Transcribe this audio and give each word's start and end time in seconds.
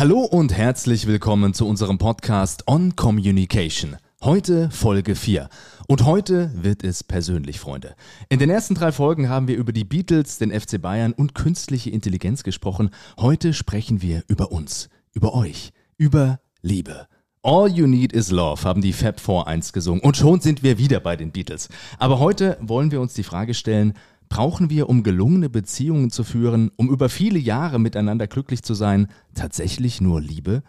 Hallo 0.00 0.20
und 0.20 0.54
herzlich 0.54 1.06
willkommen 1.06 1.52
zu 1.52 1.68
unserem 1.68 1.98
Podcast 1.98 2.66
On 2.66 2.96
Communication. 2.96 3.98
Heute 4.24 4.70
Folge 4.70 5.14
4. 5.14 5.50
Und 5.88 6.06
heute 6.06 6.50
wird 6.54 6.84
es 6.84 7.04
persönlich, 7.04 7.60
Freunde. 7.60 7.94
In 8.30 8.38
den 8.38 8.48
ersten 8.48 8.74
drei 8.74 8.92
Folgen 8.92 9.28
haben 9.28 9.46
wir 9.46 9.58
über 9.58 9.74
die 9.74 9.84
Beatles, 9.84 10.38
den 10.38 10.58
FC 10.58 10.80
Bayern 10.80 11.12
und 11.12 11.34
künstliche 11.34 11.90
Intelligenz 11.90 12.44
gesprochen. 12.44 12.88
Heute 13.18 13.52
sprechen 13.52 14.00
wir 14.00 14.22
über 14.26 14.52
uns, 14.52 14.88
über 15.12 15.34
euch, 15.34 15.70
über 15.98 16.40
Liebe. 16.62 17.06
All 17.42 17.70
You 17.70 17.86
Need 17.86 18.14
Is 18.14 18.30
Love 18.30 18.64
haben 18.64 18.80
die 18.80 18.94
Fab 18.94 19.20
Four 19.20 19.48
einst 19.48 19.74
gesungen 19.74 20.00
und 20.00 20.16
schon 20.16 20.40
sind 20.40 20.62
wir 20.62 20.78
wieder 20.78 21.00
bei 21.00 21.16
den 21.16 21.30
Beatles. 21.30 21.68
Aber 21.98 22.18
heute 22.18 22.56
wollen 22.62 22.90
wir 22.90 23.02
uns 23.02 23.12
die 23.12 23.22
Frage 23.22 23.52
stellen, 23.52 23.92
brauchen 24.30 24.70
wir, 24.70 24.88
um 24.88 25.02
gelungene 25.02 25.50
Beziehungen 25.50 26.10
zu 26.10 26.24
führen, 26.24 26.70
um 26.76 26.88
über 26.88 27.10
viele 27.10 27.38
Jahre 27.38 27.78
miteinander 27.78 28.26
glücklich 28.26 28.62
zu 28.62 28.72
sein, 28.72 29.08
tatsächlich 29.34 30.00
nur 30.00 30.22
Liebe? 30.22 30.62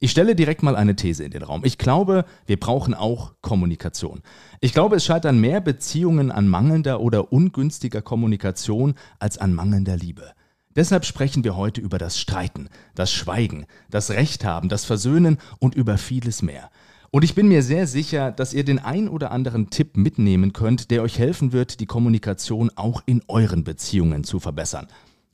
Ich 0.00 0.10
stelle 0.10 0.34
direkt 0.34 0.64
mal 0.64 0.74
eine 0.74 0.96
These 0.96 1.22
in 1.22 1.30
den 1.30 1.44
Raum. 1.44 1.62
Ich 1.64 1.78
glaube, 1.78 2.24
wir 2.46 2.58
brauchen 2.58 2.92
auch 2.94 3.34
Kommunikation. 3.40 4.22
Ich 4.60 4.72
glaube, 4.72 4.96
es 4.96 5.04
scheitern 5.04 5.38
mehr 5.38 5.60
Beziehungen 5.60 6.32
an 6.32 6.48
mangelnder 6.48 7.00
oder 7.00 7.32
ungünstiger 7.32 8.02
Kommunikation 8.02 8.94
als 9.20 9.38
an 9.38 9.54
mangelnder 9.54 9.96
Liebe. 9.96 10.32
Deshalb 10.74 11.04
sprechen 11.04 11.44
wir 11.44 11.56
heute 11.56 11.80
über 11.80 11.98
das 11.98 12.18
Streiten, 12.18 12.68
das 12.94 13.12
Schweigen, 13.12 13.66
das 13.90 14.10
Recht 14.10 14.44
haben, 14.44 14.68
das 14.68 14.84
Versöhnen 14.84 15.38
und 15.60 15.76
über 15.76 15.98
vieles 15.98 16.42
mehr. 16.42 16.70
Und 17.14 17.24
ich 17.24 17.34
bin 17.34 17.46
mir 17.46 17.62
sehr 17.62 17.86
sicher, 17.86 18.32
dass 18.32 18.54
ihr 18.54 18.64
den 18.64 18.78
ein 18.78 19.06
oder 19.06 19.32
anderen 19.32 19.68
Tipp 19.68 19.98
mitnehmen 19.98 20.54
könnt, 20.54 20.90
der 20.90 21.02
euch 21.02 21.18
helfen 21.18 21.52
wird, 21.52 21.80
die 21.80 21.84
Kommunikation 21.84 22.70
auch 22.74 23.02
in 23.04 23.20
euren 23.28 23.64
Beziehungen 23.64 24.24
zu 24.24 24.40
verbessern. 24.40 24.88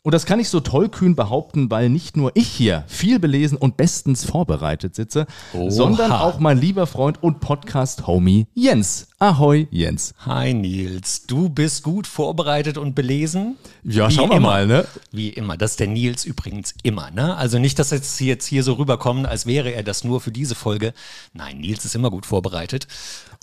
Und 0.08 0.12
das 0.12 0.24
kann 0.24 0.40
ich 0.40 0.48
so 0.48 0.60
tollkühn 0.60 1.14
behaupten, 1.14 1.70
weil 1.70 1.90
nicht 1.90 2.16
nur 2.16 2.30
ich 2.32 2.48
hier 2.48 2.82
viel 2.86 3.18
belesen 3.18 3.58
und 3.58 3.76
bestens 3.76 4.24
vorbereitet 4.24 4.94
sitze, 4.94 5.26
Oha. 5.52 5.70
sondern 5.70 6.12
auch 6.12 6.38
mein 6.38 6.56
lieber 6.56 6.86
Freund 6.86 7.22
und 7.22 7.40
Podcast-Homie 7.40 8.46
Jens. 8.54 9.08
Ahoi, 9.18 9.68
Jens. 9.70 10.14
Hi, 10.24 10.54
Nils. 10.54 11.26
Du 11.26 11.50
bist 11.50 11.82
gut 11.82 12.06
vorbereitet 12.06 12.78
und 12.78 12.94
belesen? 12.94 13.58
Ja, 13.84 14.08
Wie 14.08 14.14
schauen 14.14 14.30
wir 14.30 14.38
immer. 14.38 14.48
mal, 14.48 14.66
ne? 14.66 14.86
Wie 15.12 15.28
immer. 15.28 15.58
Das 15.58 15.72
ist 15.72 15.80
der 15.80 15.88
Nils 15.88 16.24
übrigens 16.24 16.72
immer, 16.82 17.10
ne? 17.10 17.36
Also 17.36 17.58
nicht, 17.58 17.78
dass 17.78 17.90
jetzt, 17.90 18.18
jetzt 18.22 18.46
hier 18.46 18.62
so 18.62 18.72
rüberkommt, 18.72 19.26
als 19.26 19.44
wäre 19.44 19.72
er 19.74 19.82
das 19.82 20.04
nur 20.04 20.22
für 20.22 20.32
diese 20.32 20.54
Folge. 20.54 20.94
Nein, 21.34 21.58
Nils 21.58 21.84
ist 21.84 21.94
immer 21.94 22.08
gut 22.08 22.24
vorbereitet. 22.24 22.88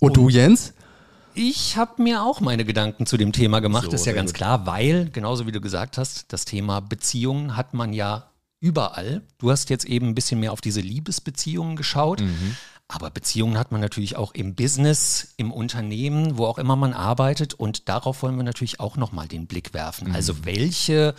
Und, 0.01 0.07
und 0.07 0.17
du, 0.17 0.29
Jens? 0.29 0.73
Ich 1.35 1.77
habe 1.77 2.01
mir 2.01 2.23
auch 2.23 2.39
meine 2.39 2.65
Gedanken 2.65 3.05
zu 3.05 3.17
dem 3.17 3.31
Thema 3.31 3.59
gemacht, 3.59 3.85
so, 3.85 3.91
ist 3.91 4.05
ja 4.05 4.13
ganz 4.13 4.31
gut. 4.31 4.37
klar, 4.37 4.65
weil, 4.65 5.09
genauso 5.11 5.45
wie 5.47 5.51
du 5.51 5.61
gesagt 5.61 5.97
hast, 5.97 6.31
das 6.31 6.45
Thema 6.45 6.79
Beziehungen 6.79 7.55
hat 7.55 7.73
man 7.73 7.93
ja 7.93 8.31
überall. 8.59 9.21
Du 9.37 9.51
hast 9.51 9.69
jetzt 9.69 9.85
eben 9.85 10.07
ein 10.07 10.15
bisschen 10.15 10.39
mehr 10.39 10.51
auf 10.51 10.61
diese 10.61 10.81
Liebesbeziehungen 10.81 11.75
geschaut. 11.75 12.21
Mhm. 12.21 12.55
Aber 12.87 13.09
Beziehungen 13.09 13.57
hat 13.57 13.71
man 13.71 13.81
natürlich 13.81 14.15
auch 14.15 14.33
im 14.33 14.53
Business, 14.53 15.33
im 15.37 15.51
Unternehmen, 15.51 16.37
wo 16.37 16.45
auch 16.45 16.59
immer 16.59 16.75
man 16.75 16.93
arbeitet. 16.93 17.55
Und 17.55 17.89
darauf 17.89 18.21
wollen 18.21 18.37
wir 18.37 18.43
natürlich 18.43 18.79
auch 18.79 18.95
nochmal 18.95 19.27
den 19.27 19.47
Blick 19.47 19.73
werfen. 19.73 20.09
Mhm. 20.09 20.15
Also 20.15 20.45
welche 20.45 21.15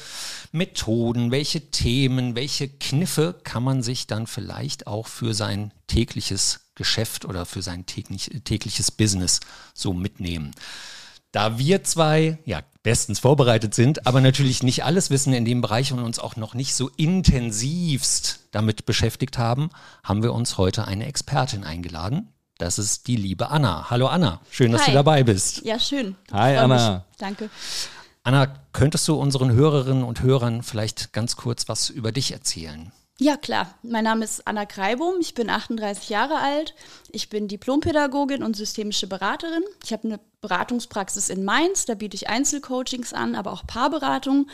Methoden, 0.52 1.32
welche 1.32 1.72
Themen, 1.72 2.36
welche 2.36 2.68
Kniffe 2.68 3.34
kann 3.42 3.64
man 3.64 3.82
sich 3.82 4.06
dann 4.06 4.28
vielleicht 4.28 4.86
auch 4.86 5.08
für 5.08 5.34
sein 5.34 5.72
tägliches 5.88 6.65
Geschäft 6.76 7.24
oder 7.24 7.44
für 7.44 7.62
sein 7.62 7.86
täglich, 7.86 8.30
tägliches 8.44 8.92
Business 8.92 9.40
so 9.74 9.92
mitnehmen. 9.92 10.52
Da 11.32 11.58
wir 11.58 11.82
zwei 11.82 12.38
ja 12.44 12.62
bestens 12.82 13.18
vorbereitet 13.18 13.74
sind, 13.74 14.06
aber 14.06 14.20
natürlich 14.20 14.62
nicht 14.62 14.84
alles 14.84 15.10
wissen 15.10 15.32
in 15.32 15.44
dem 15.44 15.60
Bereich 15.60 15.92
und 15.92 15.98
uns 15.98 16.20
auch 16.20 16.36
noch 16.36 16.54
nicht 16.54 16.74
so 16.74 16.88
intensivst 16.96 18.40
damit 18.52 18.86
beschäftigt 18.86 19.36
haben, 19.36 19.70
haben 20.04 20.22
wir 20.22 20.32
uns 20.32 20.56
heute 20.56 20.86
eine 20.86 21.06
Expertin 21.06 21.64
eingeladen. 21.64 22.28
Das 22.58 22.78
ist 22.78 23.06
die 23.06 23.16
liebe 23.16 23.50
Anna. 23.50 23.90
Hallo 23.90 24.06
Anna, 24.06 24.40
schön, 24.50 24.72
dass 24.72 24.82
Hi. 24.82 24.92
du 24.92 24.94
dabei 24.94 25.24
bist. 25.24 25.62
Ja, 25.64 25.78
schön. 25.78 26.14
Hi 26.32 26.56
Anna. 26.56 26.94
Mich. 26.94 27.16
Danke. 27.18 27.50
Anna, 28.22 28.46
könntest 28.72 29.06
du 29.08 29.16
unseren 29.16 29.52
Hörerinnen 29.52 30.04
und 30.04 30.22
Hörern 30.22 30.62
vielleicht 30.62 31.12
ganz 31.12 31.36
kurz 31.36 31.68
was 31.68 31.90
über 31.90 32.12
dich 32.12 32.32
erzählen? 32.32 32.92
Ja, 33.18 33.38
klar. 33.38 33.74
Mein 33.82 34.04
Name 34.04 34.24
ist 34.24 34.46
Anna 34.46 34.66
Kreibum. 34.66 35.14
Ich 35.20 35.32
bin 35.32 35.48
38 35.48 36.10
Jahre 36.10 36.36
alt. 36.36 36.74
Ich 37.10 37.30
bin 37.30 37.48
Diplompädagogin 37.48 38.42
und 38.42 38.56
systemische 38.56 39.06
Beraterin. 39.06 39.62
Ich 39.82 39.92
habe 39.92 40.04
eine 40.04 40.20
Beratungspraxis 40.42 41.30
in 41.30 41.42
Mainz. 41.42 41.86
Da 41.86 41.94
biete 41.94 42.14
ich 42.14 42.28
Einzelcoachings 42.28 43.14
an, 43.14 43.34
aber 43.34 43.52
auch 43.52 43.66
Paarberatung. 43.66 44.48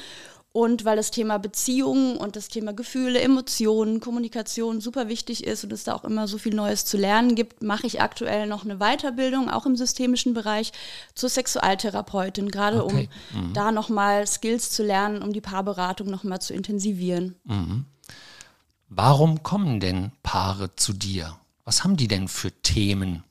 Und 0.52 0.84
weil 0.84 0.96
das 0.96 1.10
Thema 1.10 1.38
Beziehungen 1.38 2.18
und 2.18 2.36
das 2.36 2.48
Thema 2.48 2.72
Gefühle, 2.72 3.20
Emotionen, 3.20 4.00
Kommunikation 4.00 4.82
super 4.82 5.08
wichtig 5.08 5.44
ist 5.44 5.64
und 5.64 5.72
es 5.72 5.84
da 5.84 5.94
auch 5.94 6.04
immer 6.04 6.28
so 6.28 6.36
viel 6.36 6.54
Neues 6.54 6.84
zu 6.84 6.98
lernen 6.98 7.34
gibt, 7.34 7.62
mache 7.62 7.86
ich 7.86 8.02
aktuell 8.02 8.46
noch 8.46 8.64
eine 8.64 8.76
Weiterbildung, 8.76 9.48
auch 9.48 9.64
im 9.64 9.76
systemischen 9.76 10.34
Bereich, 10.34 10.72
zur 11.14 11.30
Sexualtherapeutin, 11.30 12.50
gerade 12.50 12.84
okay. 12.84 13.08
um 13.32 13.48
mhm. 13.48 13.52
da 13.54 13.72
nochmal 13.72 14.26
Skills 14.26 14.70
zu 14.70 14.82
lernen, 14.82 15.22
um 15.22 15.32
die 15.32 15.40
Paarberatung 15.40 16.10
nochmal 16.10 16.42
zu 16.42 16.52
intensivieren. 16.52 17.34
Mhm. 17.44 17.86
Warum 18.94 19.42
kommen 19.42 19.80
denn 19.80 20.12
Paare 20.22 20.76
zu 20.76 20.92
dir? 20.92 21.38
Was 21.64 21.82
haben 21.82 21.96
die 21.96 22.08
denn 22.08 22.28
für 22.28 22.52
Themen? 22.52 23.24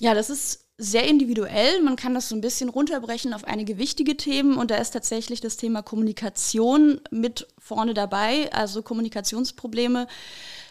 Ja, 0.00 0.14
das 0.14 0.30
ist 0.30 0.68
sehr 0.78 1.08
individuell. 1.08 1.82
Man 1.82 1.96
kann 1.96 2.14
das 2.14 2.28
so 2.28 2.36
ein 2.36 2.40
bisschen 2.40 2.68
runterbrechen 2.68 3.34
auf 3.34 3.42
einige 3.44 3.78
wichtige 3.78 4.16
Themen 4.16 4.56
und 4.56 4.70
da 4.70 4.76
ist 4.76 4.92
tatsächlich 4.92 5.40
das 5.40 5.56
Thema 5.56 5.82
Kommunikation 5.82 7.00
mit 7.10 7.48
vorne 7.58 7.94
dabei, 7.94 8.52
also 8.52 8.82
Kommunikationsprobleme 8.82 10.06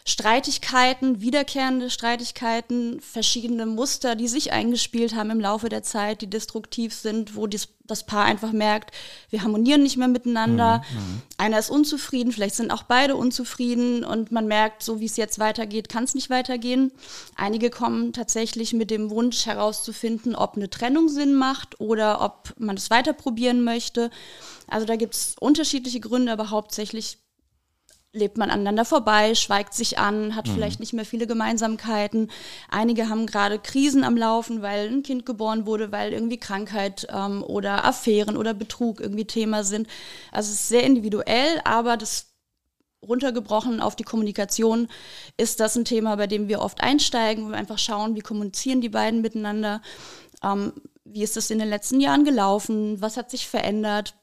Streitigkeiten, 0.05 1.21
wiederkehrende 1.21 1.89
Streitigkeiten, 1.89 2.99
verschiedene 3.01 3.65
Muster, 3.65 4.15
die 4.15 4.27
sich 4.27 4.51
eingespielt 4.51 5.15
haben 5.15 5.29
im 5.29 5.39
Laufe 5.39 5.69
der 5.69 5.83
Zeit, 5.83 6.21
die 6.21 6.29
destruktiv 6.29 6.93
sind, 6.93 7.35
wo 7.35 7.45
dies, 7.45 7.69
das 7.85 8.05
Paar 8.05 8.25
einfach 8.25 8.51
merkt, 8.51 8.95
wir 9.29 9.43
harmonieren 9.43 9.83
nicht 9.83 9.97
mehr 9.97 10.07
miteinander. 10.07 10.81
Mhm, 10.91 10.97
mhm. 10.97 11.21
Einer 11.37 11.59
ist 11.59 11.69
unzufrieden, 11.69 12.31
vielleicht 12.31 12.55
sind 12.55 12.71
auch 12.71 12.83
beide 12.83 13.15
unzufrieden 13.15 14.03
und 14.03 14.31
man 14.31 14.47
merkt, 14.47 14.81
so 14.81 14.99
wie 14.99 15.05
es 15.05 15.17
jetzt 15.17 15.37
weitergeht, 15.37 15.89
kann 15.89 16.05
es 16.05 16.15
nicht 16.15 16.29
weitergehen. 16.29 16.91
Einige 17.35 17.69
kommen 17.69 18.13
tatsächlich 18.13 18.73
mit 18.73 18.89
dem 18.89 19.11
Wunsch 19.11 19.45
herauszufinden, 19.45 20.35
ob 20.35 20.55
eine 20.55 20.69
Trennung 20.69 21.09
Sinn 21.09 21.35
macht 21.35 21.79
oder 21.79 22.21
ob 22.21 22.53
man 22.57 22.77
es 22.77 22.89
weiter 22.89 23.13
probieren 23.13 23.63
möchte. 23.63 24.09
Also 24.67 24.85
da 24.87 24.95
gibt 24.95 25.13
es 25.13 25.35
unterschiedliche 25.39 25.99
Gründe, 25.99 26.31
aber 26.31 26.49
hauptsächlich 26.49 27.19
lebt 28.13 28.37
man 28.37 28.49
aneinander 28.49 28.83
vorbei, 28.83 29.35
schweigt 29.35 29.73
sich 29.73 29.97
an, 29.97 30.35
hat 30.35 30.47
mhm. 30.47 30.53
vielleicht 30.53 30.79
nicht 30.79 30.93
mehr 30.93 31.05
viele 31.05 31.27
Gemeinsamkeiten. 31.27 32.29
Einige 32.69 33.07
haben 33.07 33.25
gerade 33.25 33.57
Krisen 33.57 34.03
am 34.03 34.17
Laufen, 34.17 34.61
weil 34.61 34.89
ein 34.89 35.03
Kind 35.03 35.25
geboren 35.25 35.65
wurde, 35.65 35.91
weil 35.91 36.11
irgendwie 36.11 36.39
Krankheit 36.39 37.07
ähm, 37.09 37.43
oder 37.43 37.85
Affären 37.85 38.35
oder 38.35 38.53
Betrug 38.53 38.99
irgendwie 38.99 39.25
Thema 39.25 39.63
sind. 39.63 39.87
Also 40.31 40.51
es 40.51 40.61
ist 40.61 40.69
sehr 40.69 40.83
individuell, 40.83 41.61
aber 41.63 41.95
das 41.95 42.27
runtergebrochen 43.07 43.81
auf 43.81 43.95
die 43.95 44.03
Kommunikation 44.03 44.87
ist 45.37 45.59
das 45.59 45.75
ein 45.75 45.85
Thema, 45.85 46.17
bei 46.17 46.27
dem 46.27 46.49
wir 46.49 46.61
oft 46.61 46.81
einsteigen, 46.81 47.45
wo 47.45 47.49
wir 47.49 47.57
einfach 47.57 47.79
schauen, 47.79 48.15
wie 48.15 48.21
kommunizieren 48.21 48.81
die 48.81 48.89
beiden 48.89 49.21
miteinander, 49.21 49.81
ähm, 50.43 50.73
wie 51.05 51.23
ist 51.23 51.37
das 51.37 51.49
in 51.49 51.59
den 51.59 51.69
letzten 51.69 51.99
Jahren 51.99 52.25
gelaufen, 52.25 53.01
was 53.01 53.17
hat 53.17 53.31
sich 53.31 53.47
verändert, 53.47 54.15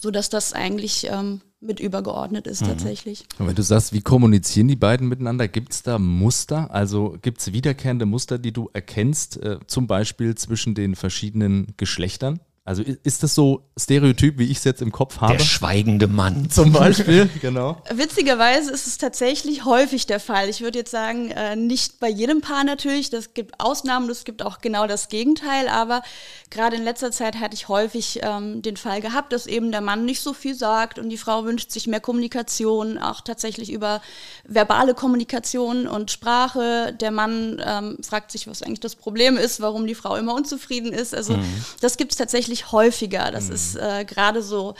sodass 0.00 0.30
das 0.30 0.52
eigentlich 0.52 1.06
ähm, 1.08 1.42
mit 1.62 1.80
übergeordnet 1.80 2.46
ist 2.46 2.62
mhm. 2.62 2.66
tatsächlich. 2.66 3.24
Und 3.38 3.46
wenn 3.46 3.54
du 3.54 3.62
sagst, 3.62 3.92
wie 3.92 4.02
kommunizieren 4.02 4.68
die 4.68 4.76
beiden 4.76 5.08
miteinander, 5.08 5.48
gibt 5.48 5.72
es 5.72 5.82
da 5.82 5.98
Muster? 5.98 6.70
Also 6.70 7.16
gibt 7.22 7.40
es 7.40 7.52
wiederkehrende 7.52 8.06
Muster, 8.06 8.38
die 8.38 8.52
du 8.52 8.68
erkennst, 8.72 9.36
äh, 9.42 9.58
zum 9.66 9.86
Beispiel 9.86 10.34
zwischen 10.34 10.74
den 10.74 10.94
verschiedenen 10.94 11.74
Geschlechtern? 11.76 12.40
Also 12.64 12.84
ist 12.84 13.24
das 13.24 13.34
so 13.34 13.68
Stereotyp, 13.76 14.38
wie 14.38 14.44
ich 14.44 14.58
es 14.58 14.64
jetzt 14.64 14.82
im 14.82 14.92
Kopf 14.92 15.20
habe? 15.20 15.32
Der 15.32 15.40
schweigende 15.40 16.06
Mann. 16.06 16.48
Zum 16.50 16.70
Beispiel, 16.70 17.28
genau. 17.40 17.82
Witzigerweise 17.92 18.70
ist 18.70 18.86
es 18.86 18.98
tatsächlich 18.98 19.64
häufig 19.64 20.06
der 20.06 20.20
Fall. 20.20 20.48
Ich 20.48 20.60
würde 20.60 20.78
jetzt 20.78 20.92
sagen, 20.92 21.32
äh, 21.32 21.56
nicht 21.56 21.98
bei 21.98 22.08
jedem 22.08 22.40
Paar 22.40 22.62
natürlich. 22.62 23.10
Das 23.10 23.34
gibt 23.34 23.58
Ausnahmen, 23.58 24.08
es 24.10 24.22
gibt 24.22 24.44
auch 24.44 24.60
genau 24.60 24.86
das 24.86 25.08
Gegenteil. 25.08 25.66
Aber 25.66 26.02
gerade 26.50 26.76
in 26.76 26.84
letzter 26.84 27.10
Zeit 27.10 27.40
hatte 27.40 27.54
ich 27.54 27.66
häufig 27.66 28.20
ähm, 28.22 28.62
den 28.62 28.76
Fall 28.76 29.00
gehabt, 29.00 29.32
dass 29.32 29.48
eben 29.48 29.72
der 29.72 29.80
Mann 29.80 30.04
nicht 30.04 30.20
so 30.20 30.32
viel 30.32 30.54
sagt 30.54 31.00
und 31.00 31.08
die 31.08 31.18
Frau 31.18 31.44
wünscht 31.44 31.72
sich 31.72 31.88
mehr 31.88 32.00
Kommunikation, 32.00 32.96
auch 32.96 33.22
tatsächlich 33.22 33.72
über 33.72 34.00
verbale 34.44 34.94
Kommunikation 34.94 35.88
und 35.88 36.12
Sprache. 36.12 36.96
Der 37.00 37.10
Mann 37.10 37.60
ähm, 37.66 37.98
fragt 38.02 38.30
sich, 38.30 38.46
was 38.46 38.62
eigentlich 38.62 38.78
das 38.78 38.94
Problem 38.94 39.36
ist, 39.36 39.60
warum 39.60 39.84
die 39.84 39.96
Frau 39.96 40.14
immer 40.14 40.34
unzufrieden 40.34 40.92
ist. 40.92 41.12
Also 41.12 41.36
mhm. 41.36 41.64
das 41.80 41.96
gibt 41.96 42.12
es 42.12 42.18
tatsächlich 42.18 42.51
tatsächlich 42.52 42.72
häufiger. 42.72 43.30
Das 43.30 43.48
mhm. 43.48 43.54
ist 43.54 43.76
äh, 43.76 44.04
gerade 44.04 44.42
so 44.42 44.74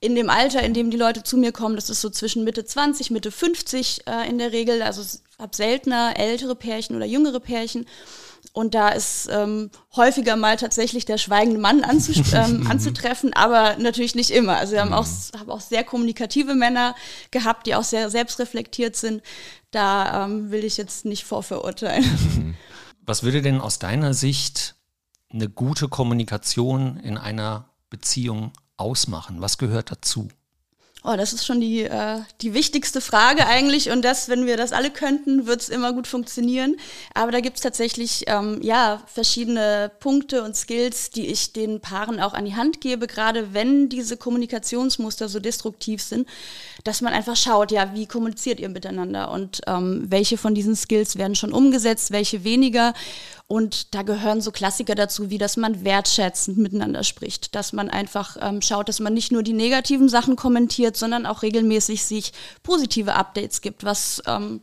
in 0.00 0.14
dem 0.14 0.30
Alter, 0.30 0.62
in 0.62 0.74
dem 0.74 0.90
die 0.90 0.96
Leute 0.96 1.24
zu 1.24 1.36
mir 1.36 1.50
kommen, 1.50 1.74
das 1.74 1.90
ist 1.90 2.00
so 2.00 2.08
zwischen 2.08 2.44
Mitte 2.44 2.64
20, 2.64 3.10
Mitte 3.10 3.32
50 3.32 4.06
äh, 4.06 4.28
in 4.28 4.38
der 4.38 4.52
Regel. 4.52 4.82
Also 4.82 5.02
ich 5.02 5.20
habe 5.38 5.54
seltener 5.56 6.14
ältere 6.16 6.54
Pärchen 6.54 6.94
oder 6.94 7.04
jüngere 7.04 7.40
Pärchen. 7.40 7.86
Und 8.52 8.74
da 8.74 8.90
ist 8.90 9.28
ähm, 9.30 9.70
häufiger 9.96 10.36
mal 10.36 10.56
tatsächlich 10.56 11.04
der 11.04 11.18
schweigende 11.18 11.60
Mann 11.60 11.84
ähm, 12.32 12.66
anzutreffen, 12.68 13.32
aber 13.32 13.76
natürlich 13.78 14.14
nicht 14.14 14.30
immer. 14.30 14.56
Also 14.56 14.74
wir 14.74 14.80
haben 14.80 14.92
auch, 14.92 15.06
haben 15.36 15.50
auch 15.50 15.60
sehr 15.60 15.82
kommunikative 15.82 16.54
Männer 16.54 16.94
gehabt, 17.32 17.66
die 17.66 17.74
auch 17.74 17.84
sehr 17.84 18.08
selbstreflektiert 18.08 18.94
sind. 18.94 19.22
Da 19.72 20.24
ähm, 20.24 20.50
will 20.52 20.64
ich 20.64 20.76
jetzt 20.76 21.04
nicht 21.04 21.24
vorverurteilen. 21.24 22.04
Mhm. 22.04 22.54
Was 23.04 23.22
würde 23.22 23.42
denn 23.42 23.60
aus 23.60 23.78
deiner 23.78 24.14
Sicht 24.14 24.77
eine 25.30 25.48
gute 25.48 25.88
Kommunikation 25.88 26.98
in 26.98 27.18
einer 27.18 27.68
Beziehung 27.90 28.52
ausmachen? 28.76 29.40
Was 29.40 29.58
gehört 29.58 29.90
dazu? 29.90 30.28
Oh, 31.04 31.14
das 31.16 31.32
ist 31.32 31.46
schon 31.46 31.60
die, 31.60 31.84
äh, 31.84 32.20
die 32.42 32.54
wichtigste 32.54 33.00
Frage 33.00 33.46
eigentlich. 33.46 33.90
Und 33.90 34.04
das, 34.04 34.28
wenn 34.28 34.46
wir 34.46 34.56
das 34.56 34.72
alle 34.72 34.90
könnten, 34.90 35.46
wird 35.46 35.60
es 35.60 35.68
immer 35.68 35.92
gut 35.92 36.08
funktionieren. 36.08 36.76
Aber 37.14 37.30
da 37.30 37.38
gibt 37.38 37.56
es 37.56 37.62
tatsächlich 37.62 38.24
ähm, 38.26 38.58
ja, 38.62 39.00
verschiedene 39.06 39.92
Punkte 40.00 40.42
und 40.42 40.56
Skills, 40.56 41.10
die 41.10 41.28
ich 41.28 41.52
den 41.52 41.80
Paaren 41.80 42.18
auch 42.18 42.34
an 42.34 42.44
die 42.44 42.56
Hand 42.56 42.80
gebe, 42.80 43.06
gerade 43.06 43.54
wenn 43.54 43.88
diese 43.88 44.16
Kommunikationsmuster 44.16 45.28
so 45.28 45.38
destruktiv 45.38 46.02
sind, 46.02 46.28
dass 46.82 47.00
man 47.00 47.12
einfach 47.12 47.36
schaut, 47.36 47.70
ja, 47.70 47.94
wie 47.94 48.06
kommuniziert 48.06 48.58
ihr 48.58 48.68
miteinander 48.68 49.30
und 49.30 49.60
ähm, 49.68 50.04
welche 50.08 50.36
von 50.36 50.54
diesen 50.54 50.74
Skills 50.74 51.16
werden 51.16 51.36
schon 51.36 51.52
umgesetzt, 51.52 52.10
welche 52.10 52.42
weniger. 52.42 52.92
Und 53.50 53.94
da 53.94 54.02
gehören 54.02 54.42
so 54.42 54.52
Klassiker 54.52 54.94
dazu, 54.94 55.30
wie 55.30 55.38
dass 55.38 55.56
man 55.56 55.82
wertschätzend 55.82 56.58
miteinander 56.58 57.02
spricht, 57.02 57.54
dass 57.54 57.72
man 57.72 57.88
einfach 57.88 58.36
ähm, 58.42 58.60
schaut, 58.60 58.90
dass 58.90 59.00
man 59.00 59.14
nicht 59.14 59.32
nur 59.32 59.42
die 59.42 59.54
negativen 59.54 60.10
Sachen 60.10 60.36
kommentiert, 60.36 60.98
sondern 60.98 61.24
auch 61.24 61.40
regelmäßig 61.40 62.04
sich 62.04 62.34
positive 62.62 63.14
Updates 63.14 63.62
gibt, 63.62 63.84
was 63.84 64.22
ähm, 64.26 64.60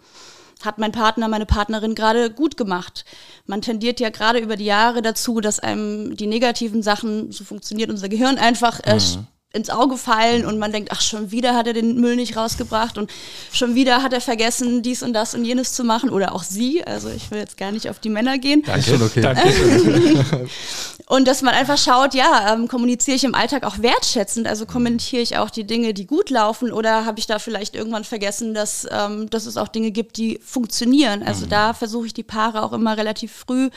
hat 0.63 0.77
mein 0.77 0.91
Partner, 0.91 1.27
meine 1.27 1.47
Partnerin 1.47 1.95
gerade 1.95 2.29
gut 2.29 2.57
gemacht. 2.57 3.05
Man 3.47 3.63
tendiert 3.63 3.99
ja 3.99 4.11
gerade 4.11 4.37
über 4.37 4.55
die 4.55 4.65
Jahre 4.65 5.01
dazu, 5.01 5.41
dass 5.41 5.59
einem 5.59 6.15
die 6.15 6.27
negativen 6.27 6.83
Sachen, 6.83 7.31
so 7.31 7.43
funktioniert 7.43 7.89
unser 7.89 8.07
Gehirn 8.07 8.37
einfach, 8.37 8.79
äh, 8.83 8.95
mhm 8.95 9.27
ins 9.55 9.69
Auge 9.69 9.97
fallen 9.97 10.45
und 10.45 10.59
man 10.59 10.71
denkt, 10.71 10.89
ach, 10.91 11.01
schon 11.01 11.31
wieder 11.31 11.55
hat 11.55 11.67
er 11.67 11.73
den 11.73 11.99
Müll 11.99 12.15
nicht 12.15 12.35
rausgebracht 12.35 12.97
und 12.97 13.09
schon 13.51 13.73
wieder 13.73 14.03
hat 14.03 14.13
er 14.13 14.21
vergessen, 14.21 14.83
dies 14.83 15.01
und 15.01 15.13
das 15.13 15.33
und 15.33 15.45
jenes 15.45 15.73
zu 15.73 15.83
machen 15.83 16.09
oder 16.09 16.35
auch 16.35 16.43
sie. 16.43 16.83
Also 16.83 17.09
ich 17.09 17.31
will 17.31 17.39
jetzt 17.39 17.57
gar 17.57 17.71
nicht 17.71 17.89
auf 17.89 17.99
die 17.99 18.09
Männer 18.09 18.37
gehen. 18.37 18.63
Danke, 18.65 18.99
okay. 19.01 19.21
Danke. 19.21 20.47
und 21.07 21.27
dass 21.27 21.41
man 21.41 21.53
einfach 21.53 21.77
schaut, 21.77 22.13
ja, 22.13 22.53
ähm, 22.53 22.67
kommuniziere 22.67 23.15
ich 23.15 23.23
im 23.23 23.33
Alltag 23.33 23.63
auch 23.63 23.79
wertschätzend, 23.79 24.47
also 24.47 24.65
kommentiere 24.65 25.21
ich 25.21 25.37
auch 25.37 25.49
die 25.49 25.65
Dinge, 25.65 25.93
die 25.93 26.05
gut 26.05 26.29
laufen 26.29 26.71
oder 26.71 27.05
habe 27.05 27.19
ich 27.19 27.27
da 27.27 27.39
vielleicht 27.39 27.75
irgendwann 27.75 28.03
vergessen, 28.03 28.53
dass, 28.53 28.85
ähm, 28.91 29.29
dass 29.29 29.45
es 29.45 29.55
auch 29.55 29.69
Dinge 29.69 29.91
gibt, 29.91 30.17
die 30.17 30.39
funktionieren. 30.43 31.23
Also 31.23 31.45
mhm. 31.45 31.49
da 31.49 31.73
versuche 31.73 32.07
ich 32.07 32.13
die 32.13 32.23
Paare 32.23 32.61
auch 32.63 32.73
immer 32.73 32.97
relativ 32.97 33.31
früh 33.31 33.69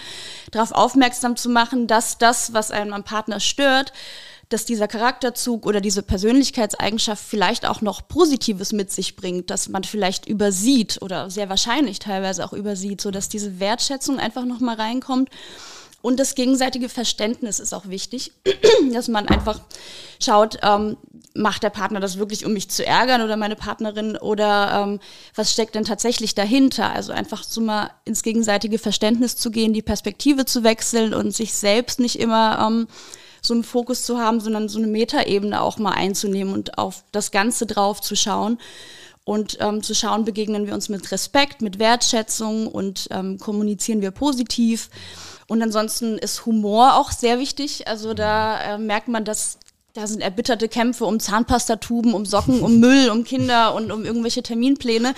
darauf 0.50 0.72
aufmerksam 0.72 1.36
zu 1.36 1.48
machen, 1.48 1.86
dass 1.86 2.18
das, 2.18 2.52
was 2.52 2.72
einen 2.72 2.92
am 2.92 3.04
Partner 3.04 3.38
stört, 3.38 3.92
dass 4.48 4.64
dieser 4.64 4.88
Charakterzug 4.88 5.66
oder 5.66 5.80
diese 5.80 6.02
Persönlichkeitseigenschaft 6.02 7.22
vielleicht 7.22 7.66
auch 7.66 7.82
noch 7.82 8.08
Positives 8.08 8.72
mit 8.72 8.90
sich 8.90 9.14
bringt, 9.16 9.50
dass 9.50 9.68
man 9.68 9.84
vielleicht 9.84 10.26
übersieht 10.26 11.02
oder 11.02 11.30
sehr 11.30 11.48
wahrscheinlich 11.48 11.98
teilweise 11.98 12.44
auch 12.44 12.52
übersieht, 12.52 13.00
so 13.00 13.10
dass 13.10 13.28
diese 13.28 13.60
Wertschätzung 13.60 14.18
einfach 14.18 14.44
noch 14.44 14.60
mal 14.60 14.76
reinkommt. 14.76 15.28
Und 16.00 16.20
das 16.20 16.34
gegenseitige 16.34 16.88
Verständnis 16.88 17.58
ist 17.58 17.74
auch 17.74 17.88
wichtig, 17.88 18.32
dass 18.92 19.08
man 19.08 19.28
einfach 19.28 19.60
schaut, 20.22 20.58
ähm, 20.62 20.96
macht 21.34 21.62
der 21.62 21.70
Partner 21.70 22.00
das 22.00 22.18
wirklich, 22.18 22.46
um 22.46 22.52
mich 22.52 22.70
zu 22.70 22.86
ärgern 22.86 23.22
oder 23.22 23.36
meine 23.36 23.56
Partnerin 23.56 24.16
oder 24.16 24.84
ähm, 24.84 25.00
was 25.34 25.52
steckt 25.52 25.74
denn 25.74 25.84
tatsächlich 25.84 26.34
dahinter? 26.34 26.90
Also 26.92 27.12
einfach 27.12 27.42
so 27.44 27.60
mal 27.60 27.90
ins 28.04 28.22
gegenseitige 28.22 28.78
Verständnis 28.78 29.36
zu 29.36 29.50
gehen, 29.50 29.72
die 29.72 29.82
Perspektive 29.82 30.44
zu 30.46 30.64
wechseln 30.64 31.14
und 31.14 31.34
sich 31.34 31.52
selbst 31.52 32.00
nicht 32.00 32.18
immer 32.18 32.66
ähm, 32.66 32.88
so 33.42 33.54
einen 33.54 33.64
Fokus 33.64 34.04
zu 34.04 34.18
haben, 34.18 34.40
sondern 34.40 34.68
so 34.68 34.78
eine 34.78 34.86
Metaebene 34.86 35.60
auch 35.60 35.78
mal 35.78 35.92
einzunehmen 35.92 36.54
und 36.54 36.78
auf 36.78 37.04
das 37.12 37.30
Ganze 37.30 37.66
drauf 37.66 38.00
zu 38.00 38.16
schauen. 38.16 38.58
Und 39.24 39.58
ähm, 39.60 39.82
zu 39.82 39.94
schauen, 39.94 40.24
begegnen 40.24 40.66
wir 40.66 40.72
uns 40.72 40.88
mit 40.88 41.12
Respekt, 41.12 41.60
mit 41.60 41.78
Wertschätzung 41.78 42.66
und 42.66 43.08
ähm, 43.10 43.38
kommunizieren 43.38 44.00
wir 44.00 44.10
positiv. 44.10 44.88
Und 45.46 45.62
ansonsten 45.62 46.16
ist 46.16 46.46
Humor 46.46 46.96
auch 46.96 47.10
sehr 47.10 47.38
wichtig. 47.38 47.88
Also 47.88 48.14
da 48.14 48.60
äh, 48.60 48.78
merkt 48.78 49.08
man, 49.08 49.26
dass 49.26 49.58
da 49.94 50.06
sind 50.06 50.20
erbitterte 50.20 50.68
Kämpfe 50.68 51.04
um 51.06 51.18
Zahnpastatuben, 51.18 52.14
um 52.14 52.26
Socken, 52.26 52.60
um 52.60 52.78
Müll, 52.80 53.10
um 53.10 53.24
Kinder 53.24 53.74
und 53.74 53.90
um 53.90 54.04
irgendwelche 54.04 54.42
Terminpläne. 54.42 55.14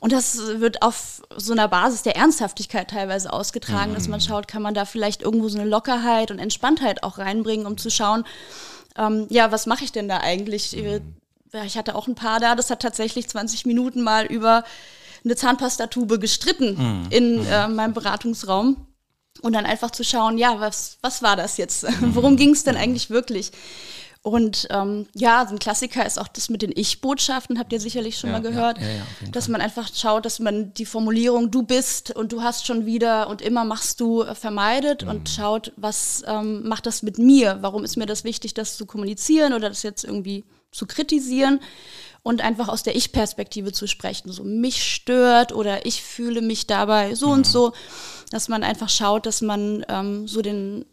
Und 0.00 0.12
das 0.12 0.38
wird 0.60 0.82
auf 0.82 1.22
so 1.36 1.52
einer 1.52 1.68
Basis 1.68 2.02
der 2.02 2.16
Ernsthaftigkeit 2.16 2.90
teilweise 2.90 3.32
ausgetragen, 3.32 3.92
mhm. 3.92 3.94
dass 3.94 4.08
man 4.08 4.20
mhm. 4.20 4.24
schaut, 4.24 4.48
kann 4.48 4.62
man 4.62 4.74
da 4.74 4.84
vielleicht 4.84 5.22
irgendwo 5.22 5.48
so 5.48 5.58
eine 5.58 5.68
Lockerheit 5.68 6.30
und 6.30 6.38
Entspanntheit 6.38 7.02
auch 7.02 7.18
reinbringen, 7.18 7.66
um 7.66 7.76
zu 7.76 7.90
schauen, 7.90 8.24
ähm, 8.96 9.26
ja, 9.28 9.50
was 9.52 9.66
mache 9.66 9.84
ich 9.84 9.92
denn 9.92 10.08
da 10.08 10.18
eigentlich? 10.18 10.76
Mhm. 10.76 11.14
Ich 11.64 11.76
hatte 11.76 11.94
auch 11.94 12.08
ein 12.08 12.16
paar 12.16 12.40
da, 12.40 12.56
das 12.56 12.70
hat 12.70 12.82
tatsächlich 12.82 13.28
20 13.28 13.66
Minuten 13.66 14.02
mal 14.02 14.26
über 14.26 14.64
eine 15.24 15.36
Zahnpastatube 15.36 16.18
gestritten 16.18 16.74
mhm. 16.76 17.06
in 17.10 17.40
mhm. 17.40 17.46
äh, 17.46 17.68
meinem 17.68 17.94
Beratungsraum. 17.94 18.88
Und 19.42 19.52
dann 19.52 19.66
einfach 19.66 19.90
zu 19.90 20.04
schauen, 20.04 20.38
ja, 20.38 20.60
was, 20.60 20.98
was 21.02 21.20
war 21.20 21.36
das 21.36 21.56
jetzt? 21.56 21.82
Mhm. 21.82 22.14
Worum 22.14 22.36
ging 22.36 22.50
es 22.50 22.64
denn 22.64 22.76
eigentlich 22.76 23.10
wirklich? 23.10 23.50
Und 24.24 24.68
ähm, 24.70 25.06
ja, 25.14 25.44
so 25.46 25.54
ein 25.54 25.58
Klassiker 25.58 26.06
ist 26.06 26.18
auch 26.18 26.28
das 26.28 26.48
mit 26.48 26.62
den 26.62 26.72
Ich-Botschaften, 26.74 27.58
habt 27.58 27.74
ihr 27.74 27.78
sicherlich 27.78 28.16
schon 28.16 28.30
ja, 28.30 28.38
mal 28.38 28.42
gehört, 28.42 28.80
ja, 28.80 28.86
ja, 28.86 29.30
dass 29.32 29.48
man 29.48 29.60
einfach 29.60 29.90
schaut, 29.94 30.24
dass 30.24 30.38
man 30.38 30.72
die 30.72 30.86
Formulierung 30.86 31.50
du 31.50 31.62
bist 31.62 32.10
und 32.10 32.32
du 32.32 32.42
hast 32.42 32.66
schon 32.66 32.86
wieder 32.86 33.28
und 33.28 33.42
immer 33.42 33.66
machst 33.66 34.00
du 34.00 34.22
äh, 34.22 34.34
vermeidet 34.34 35.02
mhm. 35.02 35.10
und 35.10 35.28
schaut, 35.28 35.72
was 35.76 36.22
ähm, 36.26 36.66
macht 36.66 36.86
das 36.86 37.02
mit 37.02 37.18
mir? 37.18 37.58
Warum 37.60 37.84
ist 37.84 37.98
mir 37.98 38.06
das 38.06 38.24
wichtig, 38.24 38.54
das 38.54 38.78
zu 38.78 38.86
kommunizieren 38.86 39.52
oder 39.52 39.68
das 39.68 39.82
jetzt 39.82 40.04
irgendwie 40.04 40.44
zu 40.72 40.86
kritisieren? 40.86 41.60
Und 42.22 42.40
einfach 42.40 42.68
aus 42.68 42.82
der 42.82 42.96
Ich-Perspektive 42.96 43.72
zu 43.72 43.86
sprechen, 43.86 44.32
so 44.32 44.42
mich 44.42 44.82
stört 44.82 45.52
oder 45.52 45.84
ich 45.84 46.02
fühle 46.02 46.40
mich 46.40 46.66
dabei 46.66 47.14
so 47.14 47.26
mhm. 47.26 47.32
und 47.34 47.46
so, 47.46 47.74
dass 48.30 48.48
man 48.48 48.64
einfach 48.64 48.88
schaut, 48.88 49.26
dass 49.26 49.42
man 49.42 49.84
ähm, 49.90 50.26
so 50.26 50.40
den 50.40 50.86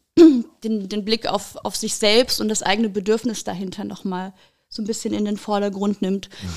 den, 0.63 0.89
den 0.89 1.05
Blick 1.05 1.27
auf, 1.27 1.57
auf 1.63 1.75
sich 1.75 1.95
selbst 1.95 2.41
und 2.41 2.49
das 2.49 2.63
eigene 2.63 2.89
Bedürfnis 2.89 3.43
dahinter 3.43 3.83
nochmal 3.83 4.33
so 4.69 4.81
ein 4.81 4.87
bisschen 4.87 5.13
in 5.13 5.25
den 5.25 5.37
Vordergrund 5.37 6.01
nimmt. 6.01 6.29
Mhm. 6.29 6.49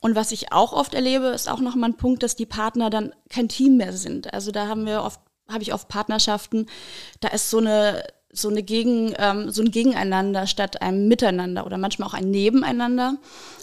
Und 0.00 0.14
was 0.16 0.32
ich 0.32 0.52
auch 0.52 0.72
oft 0.72 0.94
erlebe, 0.94 1.26
ist 1.26 1.48
auch 1.48 1.60
nochmal 1.60 1.90
ein 1.90 1.96
Punkt, 1.96 2.22
dass 2.22 2.36
die 2.36 2.46
Partner 2.46 2.90
dann 2.90 3.14
kein 3.30 3.48
Team 3.48 3.76
mehr 3.76 3.92
sind. 3.92 4.34
Also 4.34 4.50
da 4.50 4.66
haben 4.66 4.84
wir 4.84 5.02
oft, 5.02 5.20
habe 5.48 5.62
ich 5.62 5.72
oft 5.72 5.88
Partnerschaften, 5.88 6.66
da 7.20 7.28
ist 7.28 7.50
so 7.50 7.58
eine 7.58 8.02
so 8.34 8.48
eine 8.48 8.62
Gegen, 8.62 9.14
ähm, 9.18 9.50
so 9.50 9.60
ein 9.60 9.70
Gegeneinander 9.70 10.46
statt 10.46 10.80
einem 10.80 11.06
Miteinander 11.06 11.66
oder 11.66 11.76
manchmal 11.76 12.08
auch 12.08 12.14
ein 12.14 12.30
Nebeneinander 12.30 13.18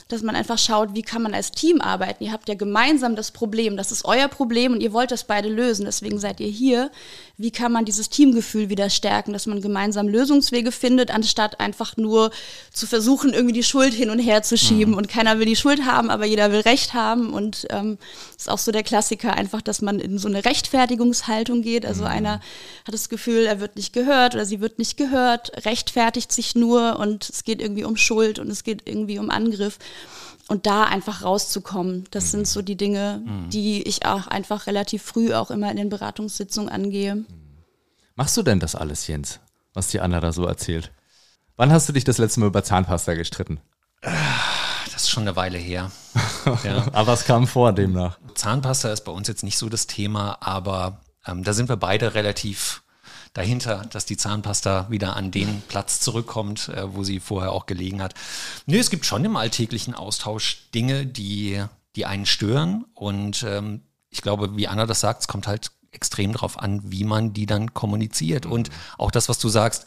dass 0.10 0.24
man 0.24 0.36
einfach 0.36 0.58
schaut, 0.58 0.96
wie 0.96 1.04
kann 1.04 1.22
man 1.22 1.36
als 1.36 1.52
Team 1.52 1.82
arbeiten. 1.82 2.24
Ihr 2.24 2.32
habt 2.32 2.50
ja 2.50 2.56
gemeinsam 2.56 3.16
das 3.16 3.32
Problem, 3.32 3.78
das 3.78 3.92
ist 3.92 4.06
euer 4.06 4.28
Problem 4.28 4.74
und 4.74 4.82
ihr 4.82 4.92
wollt 4.92 5.12
das 5.12 5.24
beide 5.24 5.48
lösen, 5.48 5.86
deswegen 5.86 6.20
seid 6.20 6.40
ihr 6.40 6.50
hier. 6.50 6.92
Wie 7.40 7.52
kann 7.52 7.72
man 7.72 7.86
dieses 7.86 8.10
Teamgefühl 8.10 8.68
wieder 8.68 8.90
stärken, 8.90 9.32
dass 9.32 9.46
man 9.46 9.62
gemeinsam 9.62 10.10
Lösungswege 10.10 10.74
findet, 10.74 11.10
anstatt 11.10 11.62
einfach 11.62 11.96
nur 11.96 12.32
zu 12.74 12.86
versuchen, 12.86 13.32
irgendwie 13.32 13.54
die 13.54 13.64
Schuld 13.64 13.94
hin 13.94 14.10
und 14.10 14.20
her 14.20 14.44
zu 14.44 14.58
schieben. 14.58 14.92
Mhm. 14.92 14.98
Und 14.98 15.08
keiner 15.08 15.40
will 15.40 15.46
die 15.46 15.56
Schuld 15.56 15.86
haben, 15.86 16.10
aber 16.10 16.26
jeder 16.26 16.52
will 16.52 16.60
Recht 16.60 16.94
haben. 16.94 17.32
Und 17.32 17.66
ähm, 17.70 17.98
ist 18.36 18.50
auch 18.50 18.58
so 18.58 18.74
der 18.74 18.84
Klassiker, 18.84 19.36
einfach, 19.36 19.62
dass 19.62 19.82
man 19.82 20.02
in 20.02 20.18
so 20.18 20.28
eine 20.28 20.44
Rechtfertigungshaltung 20.44 21.62
geht. 21.62 21.86
Also 21.86 22.02
mhm. 22.02 22.10
einer 22.10 22.34
hat 22.86 22.94
das 22.94 23.08
Gefühl, 23.08 23.46
er 23.46 23.62
wird 23.62 23.78
nicht 23.78 23.94
gehört 23.94 24.36
oder 24.36 24.46
sie 24.46 24.60
wird 24.60 24.78
nicht 24.78 24.98
gehört, 24.98 25.66
rechtfertigt 25.66 26.34
sich 26.34 26.56
nur 26.56 27.00
und 27.00 27.30
es 27.30 27.46
geht 27.46 27.62
irgendwie 27.62 27.86
um 27.86 27.96
Schuld 27.96 28.40
und 28.40 28.50
es 28.50 28.66
geht 28.66 28.82
irgendwie 28.84 29.18
um 29.18 29.30
Angriff 29.30 29.80
und 30.50 30.66
da 30.66 30.84
einfach 30.84 31.24
rauszukommen. 31.24 32.06
Das 32.12 32.26
mhm. 32.26 32.30
sind 32.30 32.48
so 32.48 32.62
die 32.62 32.76
Dinge, 32.76 33.24
mhm. 33.26 33.50
die 33.50 33.84
ich 33.84 34.06
auch 34.06 34.28
einfach 34.28 34.68
relativ 34.68 35.04
früh 35.04 35.34
auch 35.34 35.52
immer 35.52 35.70
in 35.72 35.78
den 35.78 35.90
Beratungssitzungen 35.90 36.70
angehe. 36.70 37.16
Mhm. 37.16 37.26
Machst 38.16 38.36
du 38.36 38.44
denn 38.44 38.60
das 38.60 38.76
alles, 38.76 39.08
Jens, 39.08 39.40
was 39.74 39.88
die 39.88 40.02
Anna 40.02 40.20
da 40.20 40.34
so 40.34 40.46
erzählt? 40.46 40.92
Wann 41.56 41.72
hast 41.72 41.88
du 41.88 41.94
dich 41.94 42.04
das 42.04 42.18
letzte 42.18 42.42
Mal 42.42 42.48
über 42.48 42.64
Zahnpasta 42.64 43.14
gestritten? 43.14 43.62
Das 44.02 45.04
ist 45.04 45.10
schon 45.10 45.24
eine 45.24 45.36
Weile 45.36 45.58
her. 45.58 45.92
ja. 46.64 46.88
aber 46.94 47.14
es 47.14 47.26
kam 47.26 47.48
vor 47.48 47.72
demnach. 47.72 48.18
Zahnpasta 48.34 48.92
ist 48.92 49.06
bei 49.06 49.12
uns 49.12 49.28
jetzt 49.28 49.44
nicht 49.44 49.58
so 49.58 49.70
das 49.70 49.88
Thema, 49.88 50.38
aber 50.42 51.02
ähm, 51.26 51.44
da 51.44 51.54
sind 51.54 51.70
wir 51.70 51.78
beide 51.78 52.16
relativ 52.16 52.84
dahinter, 53.34 53.86
dass 53.92 54.06
die 54.06 54.18
Zahnpasta 54.18 54.88
wieder 54.90 55.16
an 55.16 55.32
den 55.32 55.62
Platz 55.68 56.00
zurückkommt, 56.00 56.70
äh, 56.70 56.94
wo 56.94 57.04
sie 57.04 57.20
vorher 57.20 57.52
auch 57.52 57.66
gelegen 57.66 58.02
hat. 58.02 58.14
Nö, 58.66 58.78
es 58.78 58.90
gibt 58.90 59.06
schon 59.06 59.26
im 59.26 59.36
alltäglichen 59.36 59.94
Austausch 59.94 60.70
Dinge, 60.74 61.06
die, 61.06 61.64
die 61.96 62.06
einen 62.06 62.26
stören. 62.26 62.86
Und 62.94 63.44
ähm, 63.44 63.82
ich 64.10 64.22
glaube, 64.22 64.56
wie 64.58 64.68
Anna 64.68 64.86
das 64.86 65.00
sagt, 65.00 65.22
es 65.22 65.28
kommt 65.28 65.48
halt 65.48 65.72
extrem 65.92 66.34
darauf 66.34 66.60
an, 66.60 66.92
wie 66.92 67.04
man 67.04 67.34
die 67.34 67.46
dann 67.46 67.74
kommuniziert. 67.74 68.46
Und 68.46 68.70
auch 68.98 69.12
das, 69.12 69.30
was 69.30 69.40
du 69.40 69.50
sagst, 69.50 69.86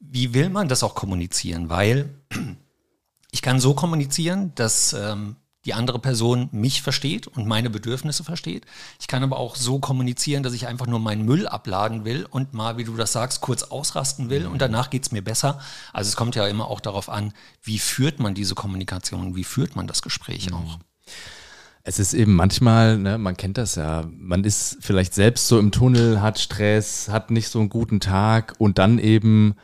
wie 0.00 0.34
will 0.34 0.50
man 0.50 0.68
das 0.68 0.82
auch 0.82 0.94
kommunizieren? 0.94 1.68
Weil 1.68 2.10
ich 3.30 3.42
kann 3.42 3.60
so 3.60 3.74
kommunizieren, 3.74 4.52
dass 4.54 4.92
ähm, 4.92 5.36
die 5.64 5.74
andere 5.74 5.98
Person 5.98 6.48
mich 6.52 6.82
versteht 6.82 7.28
und 7.28 7.46
meine 7.46 7.70
Bedürfnisse 7.70 8.24
versteht. 8.24 8.66
Ich 9.00 9.06
kann 9.06 9.22
aber 9.22 9.38
auch 9.38 9.54
so 9.54 9.78
kommunizieren, 9.78 10.42
dass 10.42 10.54
ich 10.54 10.66
einfach 10.66 10.86
nur 10.86 10.98
meinen 10.98 11.24
Müll 11.24 11.46
abladen 11.46 12.04
will 12.04 12.26
und 12.28 12.52
mal, 12.52 12.78
wie 12.78 12.84
du 12.84 12.96
das 12.96 13.12
sagst, 13.12 13.40
kurz 13.40 13.62
ausrasten 13.62 14.28
will 14.28 14.46
und 14.46 14.60
danach 14.60 14.90
geht 14.90 15.04
es 15.04 15.12
mir 15.12 15.22
besser. 15.22 15.60
Also 15.92 16.08
es 16.08 16.16
kommt 16.16 16.34
ja 16.34 16.46
immer 16.48 16.66
auch 16.66 16.80
darauf 16.80 17.08
an, 17.08 17.32
wie 17.62 17.78
führt 17.78 18.18
man 18.18 18.34
diese 18.34 18.54
Kommunikation, 18.54 19.36
wie 19.36 19.44
führt 19.44 19.76
man 19.76 19.86
das 19.86 20.02
Gespräch 20.02 20.50
mhm. 20.50 20.56
auch. 20.56 20.78
Es 21.84 21.98
ist 21.98 22.14
eben 22.14 22.34
manchmal, 22.34 22.98
ne, 22.98 23.18
man 23.18 23.36
kennt 23.36 23.58
das 23.58 23.74
ja, 23.74 24.04
man 24.16 24.44
ist 24.44 24.78
vielleicht 24.80 25.14
selbst 25.14 25.48
so 25.48 25.58
im 25.58 25.72
Tunnel, 25.72 26.20
hat 26.20 26.38
Stress, 26.38 27.08
hat 27.08 27.30
nicht 27.30 27.48
so 27.48 27.58
einen 27.58 27.70
guten 27.70 27.98
Tag 27.98 28.54
und 28.58 28.78
dann 28.78 28.98
eben, 28.98 29.54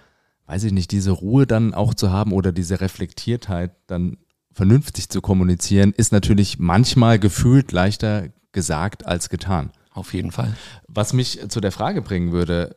weiß 0.47 0.65
ich 0.65 0.73
nicht, 0.73 0.91
diese 0.91 1.13
Ruhe 1.13 1.47
dann 1.47 1.75
auch 1.75 1.95
zu 1.95 2.11
haben 2.11 2.33
oder 2.33 2.51
diese 2.51 2.81
Reflektiertheit 2.81 3.73
dann 3.87 4.17
vernünftig 4.59 5.09
zu 5.09 5.21
kommunizieren, 5.21 5.93
ist 5.97 6.11
natürlich 6.11 6.59
manchmal 6.59 7.21
gefühlt 7.21 7.71
leichter 7.71 8.31
gesagt 8.51 9.07
als 9.07 9.29
getan. 9.29 9.71
Auf 9.95 10.15
jeden 10.15 10.33
Fall. 10.33 10.57
Was 10.89 11.13
mich 11.13 11.49
zu 11.49 11.61
der 11.61 11.71
Frage 11.71 12.03
bringen 12.03 12.33
würde, 12.33 12.75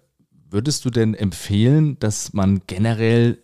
würdest 0.52 0.86
du 0.86 0.92
denn 0.92 1.16
empfehlen, 1.16 1.98
dass 1.98 2.34
man 2.34 2.62
generell 2.68 3.40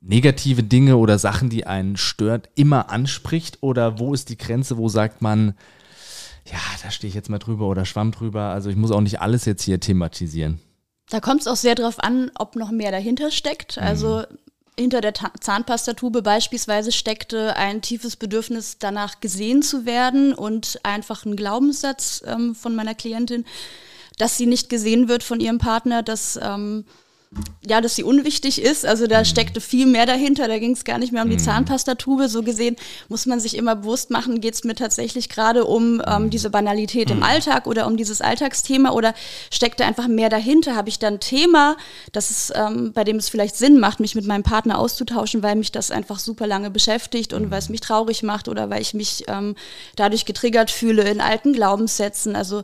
negative 0.00 0.62
Dinge 0.62 0.96
oder 0.96 1.18
Sachen, 1.18 1.50
die 1.50 1.66
einen 1.66 1.98
stört, 1.98 2.48
immer 2.54 2.88
anspricht? 2.88 3.58
Oder 3.60 3.98
wo 3.98 4.14
ist 4.14 4.30
die 4.30 4.38
Grenze, 4.38 4.78
wo 4.78 4.88
sagt 4.88 5.20
man, 5.20 5.52
ja, 6.46 6.58
da 6.82 6.90
stehe 6.90 7.10
ich 7.10 7.14
jetzt 7.14 7.28
mal 7.28 7.38
drüber 7.38 7.68
oder 7.68 7.84
schwamm 7.84 8.12
drüber, 8.12 8.44
also 8.44 8.70
ich 8.70 8.76
muss 8.76 8.92
auch 8.92 9.02
nicht 9.02 9.20
alles 9.20 9.44
jetzt 9.44 9.62
hier 9.62 9.78
thematisieren? 9.78 10.58
Da 11.10 11.20
kommt 11.20 11.42
es 11.42 11.48
auch 11.48 11.56
sehr 11.56 11.74
darauf 11.74 12.02
an, 12.02 12.30
ob 12.38 12.56
noch 12.56 12.70
mehr 12.70 12.90
dahinter 12.90 13.30
steckt. 13.30 13.76
Also 13.76 14.24
mhm. 14.30 14.38
Hinter 14.78 15.00
der 15.00 15.12
Ta 15.12 15.30
Zahnpastatube 15.40 16.22
beispielsweise 16.22 16.92
steckte 16.92 17.56
ein 17.56 17.82
tiefes 17.82 18.16
Bedürfnis 18.16 18.78
danach 18.78 19.20
gesehen 19.20 19.62
zu 19.62 19.86
werden 19.86 20.34
und 20.34 20.80
einfach 20.82 21.24
ein 21.24 21.36
Glaubenssatz 21.36 22.22
ähm, 22.26 22.54
von 22.54 22.74
meiner 22.74 22.94
Klientin, 22.94 23.44
dass 24.18 24.36
sie 24.36 24.46
nicht 24.46 24.68
gesehen 24.68 25.08
wird 25.08 25.22
von 25.22 25.40
ihrem 25.40 25.58
Partner, 25.58 26.02
dass 26.02 26.38
ähm, 26.42 26.84
ja, 27.66 27.80
dass 27.80 27.96
sie 27.96 28.04
unwichtig 28.04 28.60
ist. 28.60 28.84
Also 28.84 29.06
da 29.06 29.20
mhm. 29.20 29.24
steckte 29.24 29.60
viel 29.60 29.86
mehr 29.86 30.06
dahinter. 30.06 30.48
Da 30.48 30.58
ging 30.58 30.72
es 30.72 30.84
gar 30.84 30.98
nicht 30.98 31.12
mehr 31.12 31.22
um 31.22 31.30
die 31.30 31.36
mhm. 31.36 31.42
Zahnpastatube. 31.42 32.28
So 32.28 32.42
gesehen 32.42 32.76
muss 33.08 33.26
man 33.26 33.40
sich 33.40 33.56
immer 33.56 33.76
bewusst 33.76 34.10
machen, 34.10 34.40
geht 34.40 34.54
es 34.54 34.64
mir 34.64 34.74
tatsächlich 34.74 35.28
gerade 35.28 35.64
um 35.64 36.02
ähm, 36.06 36.24
mhm. 36.24 36.30
diese 36.30 36.50
Banalität 36.50 37.10
im 37.10 37.22
Alltag 37.22 37.66
oder 37.66 37.86
um 37.86 37.96
dieses 37.96 38.20
Alltagsthema 38.20 38.90
oder 38.90 39.14
steckt 39.50 39.80
da 39.80 39.86
einfach 39.86 40.08
mehr 40.08 40.28
dahinter? 40.28 40.76
Habe 40.76 40.88
ich 40.88 40.98
dann 40.98 41.14
ein 41.14 41.20
Thema, 41.20 41.76
das 42.12 42.30
ist, 42.30 42.52
ähm, 42.54 42.92
bei 42.92 43.04
dem 43.04 43.16
es 43.16 43.28
vielleicht 43.28 43.56
Sinn 43.56 43.80
macht, 43.80 44.00
mich 44.00 44.14
mit 44.14 44.26
meinem 44.26 44.42
Partner 44.42 44.78
auszutauschen, 44.78 45.42
weil 45.42 45.56
mich 45.56 45.72
das 45.72 45.90
einfach 45.90 46.18
super 46.18 46.46
lange 46.46 46.70
beschäftigt 46.70 47.32
und 47.32 47.50
weil 47.50 47.58
es 47.60 47.68
mich 47.68 47.80
traurig 47.80 48.22
macht 48.22 48.48
oder 48.48 48.68
weil 48.68 48.82
ich 48.82 48.92
mich 48.92 49.24
ähm, 49.28 49.54
dadurch 49.96 50.26
getriggert 50.26 50.70
fühle 50.70 51.08
in 51.08 51.20
alten 51.20 51.54
Glaubenssätzen. 51.54 52.36
Also 52.36 52.62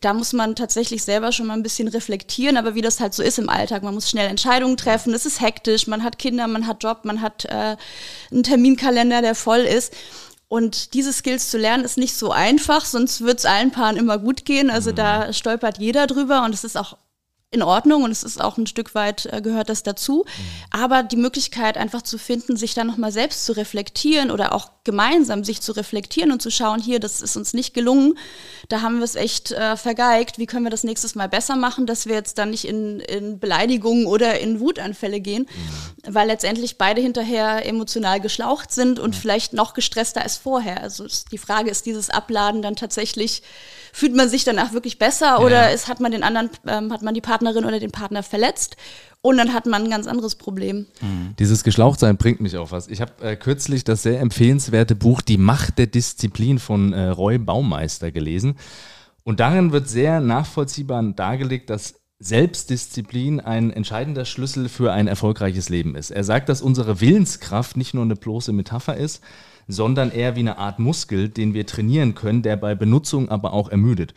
da 0.00 0.12
muss 0.12 0.32
man 0.32 0.56
tatsächlich 0.56 1.04
selber 1.04 1.32
schon 1.32 1.46
mal 1.46 1.54
ein 1.54 1.62
bisschen 1.62 1.88
reflektieren, 1.88 2.56
aber 2.56 2.74
wie 2.74 2.82
das 2.82 3.00
halt 3.00 3.14
so 3.14 3.22
ist 3.22 3.38
im 3.38 3.48
Alltag, 3.48 3.82
man 3.82 3.94
muss 3.94 4.11
schnell 4.12 4.28
Entscheidungen 4.28 4.76
treffen, 4.76 5.12
es 5.14 5.26
ist 5.26 5.40
hektisch, 5.40 5.86
man 5.86 6.04
hat 6.04 6.18
Kinder, 6.18 6.46
man 6.46 6.66
hat 6.66 6.82
Job, 6.82 7.00
man 7.04 7.20
hat 7.20 7.44
äh, 7.46 7.76
einen 8.30 8.42
Terminkalender, 8.42 9.22
der 9.22 9.34
voll 9.34 9.60
ist. 9.60 9.92
Und 10.48 10.92
diese 10.92 11.14
Skills 11.14 11.50
zu 11.50 11.56
lernen 11.56 11.84
ist 11.84 11.96
nicht 11.96 12.14
so 12.14 12.30
einfach, 12.30 12.84
sonst 12.84 13.22
wird 13.22 13.38
es 13.38 13.46
allen 13.46 13.70
Paaren 13.70 13.96
immer 13.96 14.18
gut 14.18 14.44
gehen. 14.44 14.70
Also 14.70 14.90
mhm. 14.90 14.96
da 14.96 15.32
stolpert 15.32 15.78
jeder 15.78 16.06
drüber 16.06 16.44
und 16.44 16.54
es 16.54 16.62
ist 16.62 16.76
auch 16.76 16.98
in 17.52 17.62
Ordnung 17.62 18.02
und 18.02 18.10
es 18.10 18.22
ist 18.22 18.40
auch 18.40 18.56
ein 18.56 18.66
Stück 18.66 18.94
weit 18.94 19.26
äh, 19.26 19.42
gehört 19.42 19.68
das 19.68 19.82
dazu. 19.82 20.24
Mhm. 20.26 20.42
Aber 20.70 21.02
die 21.02 21.16
Möglichkeit 21.16 21.76
einfach 21.76 22.00
zu 22.00 22.16
finden, 22.16 22.56
sich 22.56 22.72
dann 22.72 22.86
nochmal 22.86 23.12
selbst 23.12 23.44
zu 23.44 23.52
reflektieren 23.52 24.30
oder 24.30 24.54
auch 24.54 24.70
gemeinsam 24.84 25.44
sich 25.44 25.60
zu 25.60 25.72
reflektieren 25.72 26.32
und 26.32 26.40
zu 26.40 26.50
schauen, 26.50 26.80
hier, 26.80 26.98
das 26.98 27.20
ist 27.20 27.36
uns 27.36 27.52
nicht 27.52 27.74
gelungen, 27.74 28.18
da 28.68 28.80
haben 28.80 28.98
wir 28.98 29.04
es 29.04 29.14
echt 29.14 29.52
äh, 29.52 29.76
vergeigt, 29.76 30.38
wie 30.38 30.46
können 30.46 30.64
wir 30.64 30.70
das 30.70 30.82
nächstes 30.82 31.14
Mal 31.14 31.28
besser 31.28 31.54
machen, 31.54 31.86
dass 31.86 32.06
wir 32.06 32.14
jetzt 32.14 32.38
dann 32.38 32.50
nicht 32.50 32.64
in, 32.64 33.00
in 33.00 33.38
Beleidigungen 33.38 34.06
oder 34.06 34.40
in 34.40 34.58
Wutanfälle 34.58 35.20
gehen, 35.20 35.42
mhm. 35.42 36.14
weil 36.14 36.28
letztendlich 36.28 36.78
beide 36.78 37.02
hinterher 37.02 37.66
emotional 37.66 38.18
geschlaucht 38.20 38.72
sind 38.72 38.98
und 38.98 39.14
mhm. 39.14 39.20
vielleicht 39.20 39.52
noch 39.52 39.74
gestresster 39.74 40.22
als 40.22 40.38
vorher. 40.38 40.80
Also 40.80 41.06
die 41.30 41.38
Frage 41.38 41.70
ist, 41.70 41.84
dieses 41.84 42.08
Abladen 42.08 42.62
dann 42.62 42.76
tatsächlich 42.76 43.42
fühlt 43.92 44.16
man 44.16 44.28
sich 44.28 44.44
danach 44.44 44.72
wirklich 44.72 44.98
besser 44.98 45.26
ja. 45.26 45.38
oder 45.38 45.72
ist, 45.72 45.86
hat 45.86 46.00
man 46.00 46.12
den 46.12 46.22
anderen, 46.22 46.50
ähm, 46.66 46.92
hat 46.92 47.02
man 47.02 47.14
die 47.14 47.20
Partnerin 47.20 47.64
oder 47.64 47.78
den 47.78 47.90
Partner 47.90 48.22
verletzt 48.22 48.76
und 49.20 49.36
dann 49.36 49.52
hat 49.52 49.66
man 49.66 49.84
ein 49.84 49.90
ganz 49.90 50.06
anderes 50.06 50.34
Problem. 50.34 50.86
Mhm. 51.00 51.34
Dieses 51.38 51.62
Geschlauchtsein 51.62 52.16
bringt 52.16 52.40
mich 52.40 52.56
auf 52.56 52.72
was. 52.72 52.88
Ich 52.88 53.00
habe 53.00 53.12
äh, 53.22 53.36
kürzlich 53.36 53.84
das 53.84 54.02
sehr 54.02 54.20
empfehlenswerte 54.20 54.96
Buch 54.96 55.20
Die 55.20 55.38
Macht 55.38 55.78
der 55.78 55.86
Disziplin 55.86 56.58
von 56.58 56.92
äh, 56.92 57.08
Roy 57.08 57.38
Baumeister 57.38 58.10
gelesen. 58.10 58.56
Und 59.24 59.38
darin 59.38 59.70
wird 59.70 59.88
sehr 59.88 60.20
nachvollziehbar 60.20 61.00
dargelegt, 61.12 61.70
dass 61.70 61.94
Selbstdisziplin 62.18 63.40
ein 63.40 63.72
entscheidender 63.72 64.24
Schlüssel 64.24 64.68
für 64.68 64.92
ein 64.92 65.06
erfolgreiches 65.06 65.68
Leben 65.68 65.96
ist. 65.96 66.10
Er 66.10 66.24
sagt, 66.24 66.48
dass 66.48 66.62
unsere 66.62 67.00
Willenskraft 67.00 67.76
nicht 67.76 67.94
nur 67.94 68.04
eine 68.04 68.16
bloße 68.16 68.52
Metapher 68.52 68.96
ist, 68.96 69.22
sondern 69.68 70.10
eher 70.10 70.36
wie 70.36 70.40
eine 70.40 70.58
Art 70.58 70.78
Muskel, 70.78 71.28
den 71.28 71.54
wir 71.54 71.66
trainieren 71.66 72.14
können, 72.14 72.42
der 72.42 72.56
bei 72.56 72.74
Benutzung 72.74 73.28
aber 73.28 73.52
auch 73.52 73.68
ermüdet. 73.68 74.14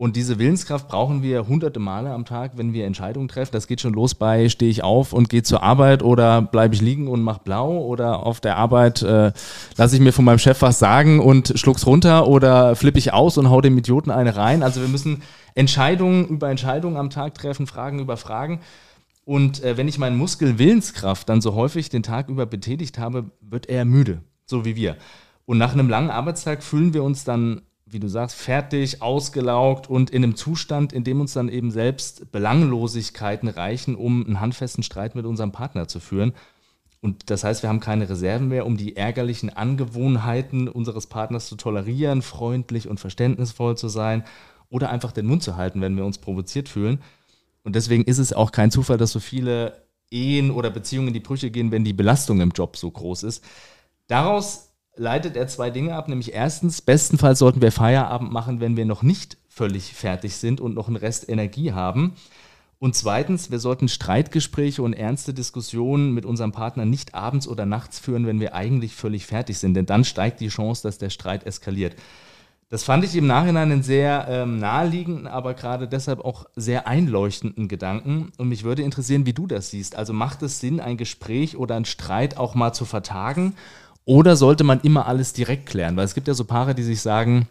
Und 0.00 0.16
diese 0.16 0.38
Willenskraft 0.38 0.88
brauchen 0.88 1.22
wir 1.22 1.46
hunderte 1.46 1.78
Male 1.78 2.14
am 2.14 2.24
Tag, 2.24 2.52
wenn 2.54 2.72
wir 2.72 2.86
Entscheidungen 2.86 3.28
treffen. 3.28 3.52
Das 3.52 3.66
geht 3.66 3.82
schon 3.82 3.92
los 3.92 4.14
bei, 4.14 4.48
stehe 4.48 4.70
ich 4.70 4.82
auf 4.82 5.12
und 5.12 5.28
gehe 5.28 5.42
zur 5.42 5.62
Arbeit 5.62 6.02
oder 6.02 6.40
bleibe 6.40 6.74
ich 6.74 6.80
liegen 6.80 7.06
und 7.06 7.20
mache 7.20 7.42
blau 7.44 7.84
oder 7.84 8.24
auf 8.24 8.40
der 8.40 8.56
Arbeit 8.56 9.02
äh, 9.02 9.30
lasse 9.76 9.96
ich 9.96 10.00
mir 10.00 10.14
von 10.14 10.24
meinem 10.24 10.38
Chef 10.38 10.62
was 10.62 10.78
sagen 10.78 11.20
und 11.20 11.52
schluck's 11.54 11.84
runter 11.84 12.28
oder 12.28 12.76
flippe 12.76 12.98
ich 12.98 13.12
aus 13.12 13.36
und 13.36 13.50
hau 13.50 13.60
dem 13.60 13.76
Idioten 13.76 14.10
eine 14.10 14.36
rein. 14.36 14.62
Also 14.62 14.80
wir 14.80 14.88
müssen 14.88 15.22
Entscheidungen 15.54 16.26
über 16.28 16.48
Entscheidungen 16.48 16.96
am 16.96 17.10
Tag 17.10 17.34
treffen, 17.34 17.66
Fragen 17.66 17.98
über 17.98 18.16
Fragen. 18.16 18.60
Und 19.26 19.62
äh, 19.62 19.76
wenn 19.76 19.86
ich 19.86 19.98
meinen 19.98 20.16
Muskel 20.16 20.58
Willenskraft 20.58 21.28
dann 21.28 21.42
so 21.42 21.54
häufig 21.54 21.90
den 21.90 22.02
Tag 22.02 22.30
über 22.30 22.46
betätigt 22.46 22.98
habe, 22.98 23.26
wird 23.42 23.68
er 23.68 23.84
müde 23.84 24.22
so 24.50 24.64
wie 24.66 24.76
wir. 24.76 24.96
Und 25.46 25.58
nach 25.58 25.72
einem 25.72 25.88
langen 25.88 26.10
Arbeitstag 26.10 26.62
fühlen 26.62 26.92
wir 26.92 27.02
uns 27.02 27.24
dann, 27.24 27.62
wie 27.86 27.98
du 27.98 28.08
sagst, 28.08 28.36
fertig, 28.36 29.02
ausgelaugt 29.02 29.88
und 29.88 30.10
in 30.10 30.22
einem 30.22 30.36
Zustand, 30.36 30.92
in 30.92 31.02
dem 31.02 31.20
uns 31.20 31.32
dann 31.32 31.48
eben 31.48 31.70
selbst 31.70 32.30
Belanglosigkeiten 32.30 33.48
reichen, 33.48 33.96
um 33.96 34.24
einen 34.24 34.40
handfesten 34.40 34.84
Streit 34.84 35.14
mit 35.14 35.26
unserem 35.26 35.50
Partner 35.50 35.88
zu 35.88 35.98
führen. 35.98 36.34
Und 37.00 37.30
das 37.30 37.44
heißt, 37.44 37.62
wir 37.62 37.70
haben 37.70 37.80
keine 37.80 38.08
Reserven 38.08 38.48
mehr, 38.48 38.66
um 38.66 38.76
die 38.76 38.96
ärgerlichen 38.96 39.50
Angewohnheiten 39.50 40.68
unseres 40.68 41.06
Partners 41.06 41.46
zu 41.48 41.56
tolerieren, 41.56 42.20
freundlich 42.20 42.88
und 42.88 43.00
verständnisvoll 43.00 43.76
zu 43.76 43.88
sein 43.88 44.22
oder 44.68 44.90
einfach 44.90 45.10
den 45.10 45.26
Mund 45.26 45.42
zu 45.42 45.56
halten, 45.56 45.80
wenn 45.80 45.96
wir 45.96 46.04
uns 46.04 46.18
provoziert 46.18 46.68
fühlen. 46.68 47.00
Und 47.64 47.74
deswegen 47.74 48.04
ist 48.04 48.18
es 48.18 48.32
auch 48.32 48.52
kein 48.52 48.70
Zufall, 48.70 48.98
dass 48.98 49.12
so 49.12 49.20
viele 49.20 49.82
Ehen 50.10 50.50
oder 50.50 50.70
Beziehungen 50.70 51.08
in 51.08 51.14
die 51.14 51.20
Brüche 51.20 51.50
gehen, 51.50 51.70
wenn 51.70 51.84
die 51.84 51.92
Belastung 51.92 52.40
im 52.40 52.50
Job 52.50 52.76
so 52.76 52.90
groß 52.90 53.22
ist. 53.22 53.44
Daraus 54.10 54.72
leitet 54.96 55.36
er 55.36 55.46
zwei 55.46 55.70
Dinge 55.70 55.94
ab, 55.94 56.08
nämlich 56.08 56.34
erstens, 56.34 56.82
bestenfalls 56.82 57.38
sollten 57.38 57.62
wir 57.62 57.70
Feierabend 57.70 58.32
machen, 58.32 58.58
wenn 58.58 58.76
wir 58.76 58.84
noch 58.84 59.04
nicht 59.04 59.38
völlig 59.48 59.94
fertig 59.94 60.34
sind 60.34 60.60
und 60.60 60.74
noch 60.74 60.88
einen 60.88 60.96
Rest 60.96 61.28
Energie 61.28 61.72
haben. 61.72 62.14
Und 62.80 62.96
zweitens, 62.96 63.52
wir 63.52 63.60
sollten 63.60 63.86
Streitgespräche 63.86 64.82
und 64.82 64.94
ernste 64.94 65.32
Diskussionen 65.32 66.12
mit 66.12 66.26
unserem 66.26 66.50
Partner 66.50 66.86
nicht 66.86 67.14
abends 67.14 67.46
oder 67.46 67.66
nachts 67.66 68.00
führen, 68.00 68.26
wenn 68.26 68.40
wir 68.40 68.52
eigentlich 68.52 68.96
völlig 68.96 69.26
fertig 69.26 69.58
sind, 69.58 69.74
denn 69.74 69.86
dann 69.86 70.02
steigt 70.02 70.40
die 70.40 70.48
Chance, 70.48 70.82
dass 70.82 70.98
der 70.98 71.10
Streit 71.10 71.46
eskaliert. 71.46 71.94
Das 72.68 72.82
fand 72.82 73.04
ich 73.04 73.14
im 73.14 73.28
Nachhinein 73.28 73.70
einen 73.70 73.82
sehr 73.84 74.26
ähm, 74.28 74.58
naheliegenden, 74.58 75.28
aber 75.28 75.54
gerade 75.54 75.86
deshalb 75.86 76.24
auch 76.24 76.46
sehr 76.56 76.88
einleuchtenden 76.88 77.68
Gedanken. 77.68 78.32
Und 78.38 78.48
mich 78.48 78.64
würde 78.64 78.82
interessieren, 78.82 79.26
wie 79.26 79.32
du 79.32 79.46
das 79.46 79.70
siehst. 79.70 79.94
Also 79.94 80.12
macht 80.12 80.42
es 80.42 80.58
Sinn, 80.58 80.80
ein 80.80 80.96
Gespräch 80.96 81.56
oder 81.56 81.76
einen 81.76 81.84
Streit 81.84 82.36
auch 82.36 82.56
mal 82.56 82.72
zu 82.72 82.84
vertagen? 82.84 83.54
Oder 84.04 84.36
sollte 84.36 84.64
man 84.64 84.80
immer 84.80 85.06
alles 85.06 85.32
direkt 85.32 85.66
klären? 85.66 85.96
Weil 85.96 86.04
es 86.04 86.14
gibt 86.14 86.28
ja 86.28 86.34
so 86.34 86.44
Paare, 86.44 86.74
die 86.74 86.82
sich 86.82 87.00
sagen, 87.00 87.48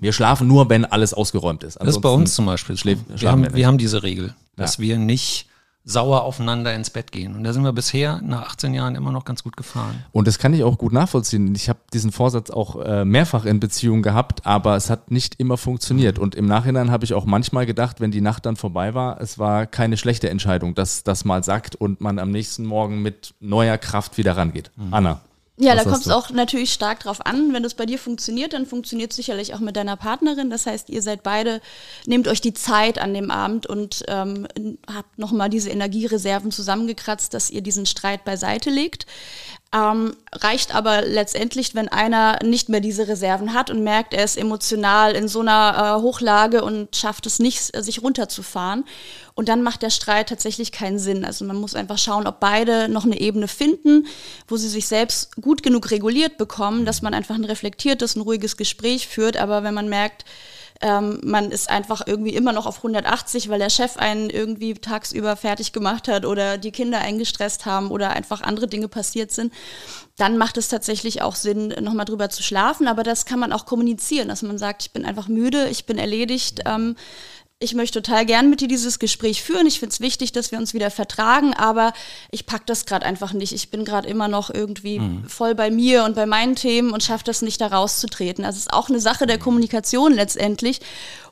wir 0.00 0.12
schlafen 0.12 0.48
nur, 0.48 0.68
wenn 0.70 0.84
alles 0.84 1.14
ausgeräumt 1.14 1.62
ist. 1.64 1.76
Ansonsten 1.76 1.86
das 1.86 1.96
ist 1.96 2.00
bei 2.00 2.08
uns 2.08 2.34
zum 2.34 2.46
Beispiel. 2.46 2.76
Schläf, 2.76 2.98
wir, 3.08 3.30
haben, 3.30 3.42
wir, 3.44 3.54
wir, 3.54 3.66
haben, 3.66 3.78
diese 3.78 4.02
Regel, 4.02 4.34
dass 4.56 4.78
ja. 4.78 4.82
wir 4.82 4.98
nicht 4.98 5.48
sauer 5.84 6.22
aufeinander 6.22 6.72
ins 6.74 6.90
Bett 6.90 7.10
gehen. 7.10 7.34
Und 7.34 7.42
da 7.42 7.52
sind 7.52 7.64
wir 7.64 7.72
bisher 7.72 8.20
nach 8.22 8.42
18 8.42 8.72
Jahren 8.72 8.94
immer 8.94 9.10
noch 9.10 9.24
ganz 9.24 9.42
gut 9.42 9.56
gefahren. 9.56 10.04
Und 10.12 10.28
das 10.28 10.38
kann 10.38 10.54
ich 10.54 10.62
auch 10.62 10.78
gut 10.78 10.92
nachvollziehen. 10.92 11.52
Ich 11.56 11.68
habe 11.68 11.80
diesen 11.92 12.12
Vorsatz 12.12 12.50
auch 12.50 12.80
äh, 12.84 13.04
mehrfach 13.04 13.44
in 13.44 13.58
Beziehungen 13.58 14.02
gehabt, 14.02 14.46
aber 14.46 14.76
es 14.76 14.90
hat 14.90 15.10
nicht 15.10 15.40
immer 15.40 15.56
funktioniert. 15.56 16.20
Und 16.20 16.36
im 16.36 16.46
Nachhinein 16.46 16.92
habe 16.92 17.04
ich 17.04 17.14
auch 17.14 17.24
manchmal 17.24 17.66
gedacht, 17.66 18.00
wenn 18.00 18.12
die 18.12 18.20
Nacht 18.20 18.46
dann 18.46 18.54
vorbei 18.54 18.94
war, 18.94 19.20
es 19.20 19.38
war 19.40 19.66
keine 19.66 19.96
schlechte 19.96 20.30
Entscheidung, 20.30 20.76
dass 20.76 21.02
das 21.02 21.24
mal 21.24 21.42
sagt 21.42 21.74
und 21.74 22.00
man 22.00 22.20
am 22.20 22.30
nächsten 22.30 22.64
Morgen 22.64 23.02
mit 23.02 23.34
neuer 23.40 23.76
Kraft 23.76 24.18
wieder 24.18 24.36
rangeht. 24.36 24.70
Mhm. 24.76 24.94
Anna. 24.94 25.20
Ja, 25.58 25.76
Was 25.76 25.84
da 25.84 25.90
kommt 25.90 26.06
es 26.06 26.10
auch 26.10 26.30
natürlich 26.30 26.72
stark 26.72 27.00
drauf 27.00 27.24
an. 27.26 27.52
Wenn 27.52 27.62
das 27.62 27.74
bei 27.74 27.84
dir 27.84 27.98
funktioniert, 27.98 28.54
dann 28.54 28.64
funktioniert 28.64 29.10
es 29.10 29.16
sicherlich 29.16 29.54
auch 29.54 29.60
mit 29.60 29.76
deiner 29.76 29.96
Partnerin. 29.96 30.48
Das 30.48 30.64
heißt, 30.64 30.88
ihr 30.88 31.02
seid 31.02 31.22
beide, 31.22 31.60
nehmt 32.06 32.26
euch 32.26 32.40
die 32.40 32.54
Zeit 32.54 32.98
an 32.98 33.12
dem 33.12 33.30
Abend 33.30 33.66
und 33.66 34.02
ähm, 34.08 34.48
habt 34.92 35.18
nochmal 35.18 35.50
diese 35.50 35.68
Energiereserven 35.68 36.50
zusammengekratzt, 36.50 37.34
dass 37.34 37.50
ihr 37.50 37.60
diesen 37.60 37.84
Streit 37.84 38.24
beiseite 38.24 38.70
legt. 38.70 39.06
Ähm, 39.74 40.14
reicht 40.34 40.74
aber 40.74 41.00
letztendlich, 41.00 41.74
wenn 41.74 41.88
einer 41.88 42.38
nicht 42.44 42.68
mehr 42.68 42.80
diese 42.80 43.08
Reserven 43.08 43.54
hat 43.54 43.70
und 43.70 43.82
merkt, 43.82 44.12
er 44.12 44.22
ist 44.22 44.36
emotional 44.36 45.12
in 45.14 45.28
so 45.28 45.40
einer 45.40 45.96
äh, 45.96 46.02
Hochlage 46.02 46.62
und 46.62 46.94
schafft 46.94 47.24
es 47.24 47.38
nicht, 47.38 47.74
sich 47.82 48.02
runterzufahren. 48.02 48.84
Und 49.34 49.48
dann 49.48 49.62
macht 49.62 49.80
der 49.80 49.88
Streit 49.88 50.28
tatsächlich 50.28 50.72
keinen 50.72 50.98
Sinn. 50.98 51.24
Also 51.24 51.46
man 51.46 51.56
muss 51.56 51.74
einfach 51.74 51.96
schauen, 51.96 52.26
ob 52.26 52.38
beide 52.38 52.90
noch 52.90 53.06
eine 53.06 53.18
Ebene 53.18 53.48
finden, 53.48 54.06
wo 54.46 54.58
sie 54.58 54.68
sich 54.68 54.86
selbst 54.86 55.36
gut 55.36 55.62
genug 55.62 55.90
reguliert 55.90 56.36
bekommen, 56.36 56.84
dass 56.84 57.00
man 57.00 57.14
einfach 57.14 57.36
ein 57.36 57.46
reflektiertes, 57.46 58.14
ein 58.14 58.20
ruhiges 58.20 58.58
Gespräch 58.58 59.08
führt. 59.08 59.38
Aber 59.38 59.62
wenn 59.62 59.72
man 59.72 59.88
merkt, 59.88 60.26
ähm, 60.82 61.20
man 61.24 61.50
ist 61.50 61.70
einfach 61.70 62.02
irgendwie 62.06 62.34
immer 62.34 62.52
noch 62.52 62.66
auf 62.66 62.78
180, 62.78 63.48
weil 63.48 63.60
der 63.60 63.70
Chef 63.70 63.96
einen 63.96 64.30
irgendwie 64.30 64.74
tagsüber 64.74 65.36
fertig 65.36 65.72
gemacht 65.72 66.08
hat 66.08 66.26
oder 66.26 66.58
die 66.58 66.72
Kinder 66.72 66.98
eingestresst 66.98 67.64
haben 67.66 67.90
oder 67.90 68.10
einfach 68.10 68.42
andere 68.42 68.66
Dinge 68.66 68.88
passiert 68.88 69.30
sind. 69.30 69.52
Dann 70.16 70.36
macht 70.36 70.56
es 70.56 70.68
tatsächlich 70.68 71.22
auch 71.22 71.36
Sinn, 71.36 71.68
nochmal 71.80 72.04
drüber 72.04 72.28
zu 72.30 72.42
schlafen. 72.42 72.88
Aber 72.88 73.04
das 73.04 73.24
kann 73.24 73.38
man 73.38 73.52
auch 73.52 73.64
kommunizieren, 73.64 74.28
dass 74.28 74.42
man 74.42 74.58
sagt, 74.58 74.82
ich 74.82 74.90
bin 74.90 75.06
einfach 75.06 75.28
müde, 75.28 75.68
ich 75.68 75.86
bin 75.86 75.98
erledigt. 75.98 76.60
Ähm, 76.66 76.96
ich 77.62 77.74
möchte 77.74 78.02
total 78.02 78.26
gern 78.26 78.50
mit 78.50 78.60
dir 78.60 78.68
dieses 78.68 78.98
Gespräch 78.98 79.42
führen. 79.42 79.66
Ich 79.66 79.78
finde 79.78 79.92
es 79.92 80.00
wichtig, 80.00 80.32
dass 80.32 80.52
wir 80.52 80.58
uns 80.58 80.74
wieder 80.74 80.90
vertragen, 80.90 81.54
aber 81.54 81.92
ich 82.30 82.46
packe 82.46 82.64
das 82.66 82.86
gerade 82.86 83.06
einfach 83.06 83.32
nicht. 83.32 83.52
Ich 83.52 83.70
bin 83.70 83.84
gerade 83.84 84.08
immer 84.08 84.28
noch 84.28 84.50
irgendwie 84.50 84.98
mhm. 84.98 85.24
voll 85.28 85.54
bei 85.54 85.70
mir 85.70 86.04
und 86.04 86.14
bei 86.14 86.26
meinen 86.26 86.56
Themen 86.56 86.90
und 86.90 87.02
schaffe 87.02 87.24
das 87.24 87.42
nicht, 87.42 87.60
da 87.60 87.68
rauszutreten. 87.68 88.44
Also 88.44 88.56
es 88.56 88.62
ist 88.66 88.72
auch 88.72 88.88
eine 88.88 89.00
Sache 89.00 89.26
der 89.26 89.38
Kommunikation 89.38 90.12
letztendlich 90.12 90.80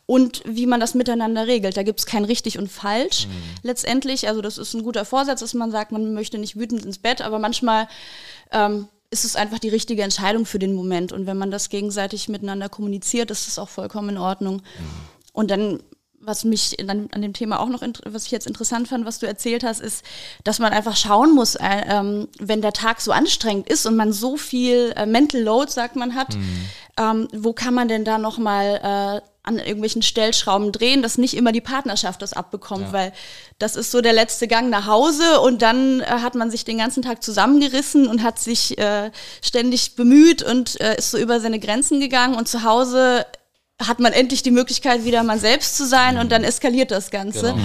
und 0.06 0.42
wie 0.44 0.66
man 0.66 0.80
das 0.80 0.94
miteinander 0.94 1.46
regelt. 1.46 1.76
Da 1.76 1.82
gibt 1.82 2.00
es 2.00 2.06
kein 2.06 2.24
richtig 2.24 2.58
und 2.58 2.70
falsch 2.70 3.26
mhm. 3.26 3.32
letztendlich. 3.62 4.28
Also 4.28 4.40
das 4.40 4.58
ist 4.58 4.74
ein 4.74 4.82
guter 4.82 5.04
Vorsatz, 5.04 5.40
dass 5.40 5.54
man 5.54 5.70
sagt, 5.70 5.92
man 5.92 6.14
möchte 6.14 6.38
nicht 6.38 6.58
wütend 6.58 6.84
ins 6.84 6.98
Bett, 6.98 7.20
aber 7.20 7.38
manchmal 7.38 7.88
ähm, 8.52 8.88
ist 9.10 9.24
es 9.24 9.36
einfach 9.36 9.58
die 9.58 9.68
richtige 9.68 10.02
Entscheidung 10.02 10.46
für 10.46 10.58
den 10.58 10.74
Moment. 10.74 11.12
Und 11.12 11.26
wenn 11.26 11.36
man 11.36 11.50
das 11.50 11.68
gegenseitig 11.68 12.28
miteinander 12.28 12.68
kommuniziert, 12.68 13.30
ist 13.30 13.48
es 13.48 13.58
auch 13.58 13.68
vollkommen 13.68 14.10
in 14.10 14.18
Ordnung. 14.18 14.56
Mhm. 14.56 15.20
Und 15.32 15.50
dann 15.50 15.80
was 16.20 16.44
mich 16.44 16.76
an, 16.80 17.08
an, 17.12 17.22
dem 17.22 17.32
Thema 17.32 17.60
auch 17.60 17.68
noch, 17.68 17.82
was 18.04 18.26
ich 18.26 18.30
jetzt 18.30 18.46
interessant 18.46 18.88
fand, 18.88 19.06
was 19.06 19.18
du 19.18 19.26
erzählt 19.26 19.64
hast, 19.64 19.80
ist, 19.80 20.04
dass 20.44 20.58
man 20.58 20.72
einfach 20.72 20.96
schauen 20.96 21.34
muss, 21.34 21.54
äh, 21.54 21.82
ähm, 21.88 22.28
wenn 22.38 22.60
der 22.60 22.72
Tag 22.72 23.00
so 23.00 23.10
anstrengend 23.10 23.68
ist 23.68 23.86
und 23.86 23.96
man 23.96 24.12
so 24.12 24.36
viel 24.36 24.92
äh, 24.96 25.06
Mental 25.06 25.40
Load, 25.40 25.70
sagt 25.70 25.96
man, 25.96 26.14
hat, 26.14 26.34
mhm. 26.36 26.68
ähm, 26.98 27.28
wo 27.32 27.52
kann 27.52 27.74
man 27.74 27.88
denn 27.88 28.04
da 28.04 28.18
nochmal 28.18 29.22
äh, 29.22 29.26
an 29.42 29.58
irgendwelchen 29.58 30.02
Stellschrauben 30.02 30.70
drehen, 30.70 31.02
dass 31.02 31.16
nicht 31.16 31.34
immer 31.34 31.52
die 31.52 31.62
Partnerschaft 31.62 32.20
das 32.20 32.34
abbekommt, 32.34 32.88
ja. 32.88 32.92
weil 32.92 33.12
das 33.58 33.74
ist 33.74 33.90
so 33.90 34.02
der 34.02 34.12
letzte 34.12 34.46
Gang 34.46 34.68
nach 34.68 34.86
Hause 34.86 35.40
und 35.40 35.62
dann 35.62 36.00
äh, 36.00 36.04
hat 36.04 36.34
man 36.34 36.50
sich 36.50 36.64
den 36.66 36.78
ganzen 36.78 37.02
Tag 37.02 37.22
zusammengerissen 37.22 38.06
und 38.06 38.22
hat 38.22 38.38
sich 38.38 38.78
äh, 38.78 39.10
ständig 39.42 39.96
bemüht 39.96 40.42
und 40.42 40.78
äh, 40.80 40.96
ist 40.98 41.10
so 41.10 41.18
über 41.18 41.40
seine 41.40 41.58
Grenzen 41.58 42.00
gegangen 42.00 42.34
und 42.34 42.48
zu 42.48 42.62
Hause 42.64 43.24
hat 43.80 43.98
man 43.98 44.12
endlich 44.12 44.42
die 44.42 44.50
Möglichkeit, 44.50 45.04
wieder 45.04 45.22
man 45.22 45.40
selbst 45.40 45.76
zu 45.76 45.86
sein 45.86 46.18
und 46.18 46.30
dann 46.30 46.44
eskaliert 46.44 46.90
das 46.90 47.10
Ganze. 47.10 47.54
Genau. 47.54 47.58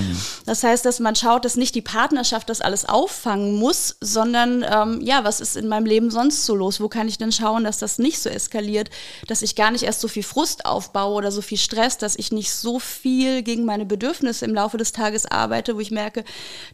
Das 0.45 0.63
heißt, 0.63 0.86
dass 0.86 1.00
man 1.00 1.15
schaut, 1.15 1.43
dass 1.43 1.57
nicht 1.57 1.75
die 1.75 1.81
Partnerschaft 1.81 2.50
das 2.50 2.62
alles 2.62 2.86
auffangen 2.86 3.55
muss, 3.55 3.98
sondern 4.00 4.65
ähm, 4.69 5.01
ja, 5.01 5.25
was 5.25 5.41
ist 5.41 5.57
in 5.57 5.67
meinem 5.67 5.86
Leben 5.86 6.12
sonst 6.12 6.45
so 6.45 6.55
los? 6.55 6.79
Wo 6.79 6.88
kann 6.88 7.10
ich 7.10 7.17
denn 7.17 7.34
schauen, 7.34 7.65
dass 7.65 7.79
das 7.79 8.00
nicht 8.00 8.19
so 8.19 8.29
eskaliert, 8.29 8.89
dass 9.27 9.41
ich 9.41 9.55
gar 9.55 9.72
nicht 9.72 9.84
erst 9.84 10.00
so 10.00 10.07
viel 10.07 10.24
Frust 10.24 10.65
aufbaue 10.65 11.15
oder 11.15 11.31
so 11.31 11.41
viel 11.41 11.57
Stress, 11.57 11.98
dass 11.98 12.15
ich 12.15 12.31
nicht 12.31 12.53
so 12.53 12.79
viel 12.79 13.43
gegen 13.43 13.65
meine 13.65 13.86
Bedürfnisse 13.86 14.45
im 14.45 14.55
Laufe 14.55 14.77
des 14.77 14.93
Tages 14.93 15.25
arbeite, 15.25 15.75
wo 15.75 15.81
ich 15.81 15.91
merke, 15.91 16.24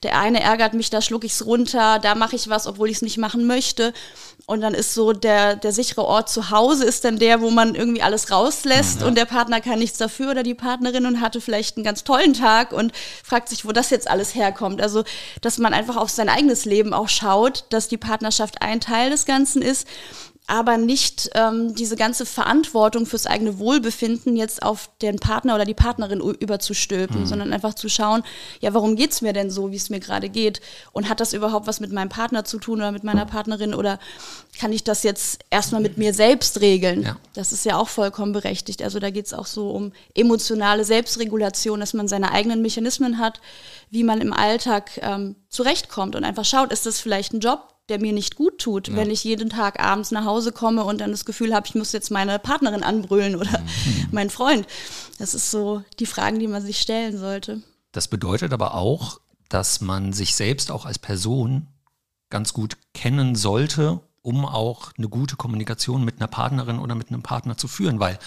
der 0.03 0.19
eine 0.19 0.41
ärgert 0.41 0.75
mich, 0.75 0.91
da 0.91 1.01
schlucke 1.01 1.25
ich 1.25 1.33
es 1.33 1.45
runter, 1.45 1.97
da 1.99 2.13
mache 2.13 2.35
ich 2.35 2.47
was, 2.47 2.67
obwohl 2.67 2.89
ich 2.89 2.97
es 2.97 3.01
nicht 3.01 3.17
machen 3.17 3.47
möchte. 3.47 3.93
Und 4.51 4.59
dann 4.59 4.73
ist 4.73 4.93
so 4.93 5.13
der, 5.13 5.55
der 5.55 5.71
sichere 5.71 6.03
Ort 6.03 6.27
zu 6.27 6.49
Hause 6.49 6.83
ist 6.83 7.05
dann 7.05 7.17
der, 7.17 7.39
wo 7.39 7.51
man 7.51 7.73
irgendwie 7.73 8.01
alles 8.01 8.31
rauslässt 8.31 8.99
ja. 8.99 9.07
und 9.07 9.17
der 9.17 9.23
Partner 9.23 9.61
kann 9.61 9.79
nichts 9.79 9.97
dafür 9.97 10.31
oder 10.31 10.43
die 10.43 10.55
Partnerin 10.55 11.05
und 11.05 11.21
hatte 11.21 11.39
vielleicht 11.39 11.77
einen 11.77 11.85
ganz 11.85 12.03
tollen 12.03 12.33
Tag 12.33 12.73
und 12.73 12.91
fragt 13.23 13.47
sich, 13.47 13.63
wo 13.63 13.71
das 13.71 13.91
jetzt 13.91 14.09
alles 14.09 14.35
herkommt. 14.35 14.81
Also, 14.81 15.05
dass 15.39 15.57
man 15.57 15.73
einfach 15.73 15.95
auf 15.95 16.09
sein 16.09 16.27
eigenes 16.27 16.65
Leben 16.65 16.93
auch 16.93 17.07
schaut, 17.07 17.63
dass 17.69 17.87
die 17.87 17.95
Partnerschaft 17.95 18.61
ein 18.61 18.81
Teil 18.81 19.09
des 19.09 19.25
Ganzen 19.25 19.61
ist 19.61 19.87
aber 20.51 20.75
nicht 20.75 21.29
ähm, 21.33 21.75
diese 21.75 21.95
ganze 21.95 22.25
Verantwortung 22.25 23.05
fürs 23.05 23.25
eigene 23.25 23.57
Wohlbefinden 23.57 24.35
jetzt 24.35 24.63
auf 24.63 24.89
den 25.01 25.15
Partner 25.17 25.55
oder 25.55 25.63
die 25.63 25.73
Partnerin 25.73 26.19
überzustülpen, 26.19 27.21
mhm. 27.21 27.25
sondern 27.25 27.53
einfach 27.53 27.73
zu 27.73 27.87
schauen, 27.87 28.21
ja, 28.59 28.73
warum 28.73 28.97
geht 28.97 29.11
es 29.11 29.21
mir 29.21 29.31
denn 29.31 29.49
so, 29.49 29.71
wie 29.71 29.77
es 29.77 29.89
mir 29.89 30.01
gerade 30.01 30.27
geht? 30.27 30.59
Und 30.91 31.07
hat 31.07 31.21
das 31.21 31.31
überhaupt 31.31 31.67
was 31.67 31.79
mit 31.79 31.93
meinem 31.93 32.09
Partner 32.09 32.43
zu 32.43 32.57
tun 32.57 32.79
oder 32.79 32.91
mit 32.91 33.05
meiner 33.05 33.25
Partnerin 33.25 33.73
oder 33.73 33.97
kann 34.59 34.73
ich 34.73 34.83
das 34.83 35.03
jetzt 35.03 35.39
erstmal 35.51 35.79
mit 35.79 35.97
mir 35.97 36.13
selbst 36.13 36.59
regeln? 36.59 37.03
Ja. 37.03 37.15
Das 37.33 37.53
ist 37.53 37.63
ja 37.63 37.77
auch 37.77 37.87
vollkommen 37.87 38.33
berechtigt. 38.33 38.83
Also 38.83 38.99
da 38.99 39.09
geht 39.09 39.27
es 39.27 39.33
auch 39.33 39.45
so 39.45 39.69
um 39.69 39.93
emotionale 40.15 40.83
Selbstregulation, 40.83 41.79
dass 41.79 41.93
man 41.93 42.09
seine 42.09 42.29
eigenen 42.33 42.61
Mechanismen 42.61 43.19
hat, 43.19 43.39
wie 43.89 44.03
man 44.03 44.19
im 44.19 44.33
Alltag 44.33 44.99
ähm, 45.01 45.37
zurechtkommt 45.47 46.17
und 46.17 46.25
einfach 46.25 46.43
schaut, 46.43 46.73
ist 46.73 46.85
das 46.85 46.99
vielleicht 46.99 47.31
ein 47.31 47.39
Job, 47.39 47.71
der 47.91 47.99
mir 47.99 48.13
nicht 48.13 48.35
gut 48.35 48.57
tut, 48.59 48.87
ja. 48.87 48.95
wenn 48.95 49.11
ich 49.11 49.23
jeden 49.23 49.49
Tag 49.49 49.79
abends 49.79 50.11
nach 50.11 50.25
Hause 50.25 50.51
komme 50.51 50.83
und 50.85 51.01
dann 51.01 51.11
das 51.11 51.25
Gefühl 51.25 51.53
habe, 51.53 51.67
ich 51.67 51.75
muss 51.75 51.91
jetzt 51.91 52.09
meine 52.09 52.39
Partnerin 52.39 52.83
anbrüllen 52.83 53.35
oder 53.35 53.59
mhm. 53.59 54.07
meinen 54.11 54.29
Freund. 54.29 54.65
Das 55.19 55.35
ist 55.35 55.51
so 55.51 55.83
die 55.99 56.05
Fragen, 56.05 56.39
die 56.39 56.47
man 56.47 56.63
sich 56.63 56.79
stellen 56.79 57.17
sollte. 57.17 57.61
Das 57.91 58.07
bedeutet 58.07 58.53
aber 58.53 58.73
auch, 58.73 59.19
dass 59.49 59.81
man 59.81 60.13
sich 60.13 60.35
selbst 60.35 60.71
auch 60.71 60.85
als 60.85 60.97
Person 60.97 61.67
ganz 62.29 62.53
gut 62.53 62.77
kennen 62.93 63.35
sollte, 63.35 63.99
um 64.21 64.45
auch 64.45 64.93
eine 64.97 65.09
gute 65.09 65.35
Kommunikation 65.35 66.05
mit 66.05 66.19
einer 66.19 66.27
Partnerin 66.27 66.79
oder 66.79 66.95
mit 66.95 67.09
einem 67.09 67.21
Partner 67.21 67.57
zu 67.57 67.67
führen, 67.67 67.99
weil 67.99 68.17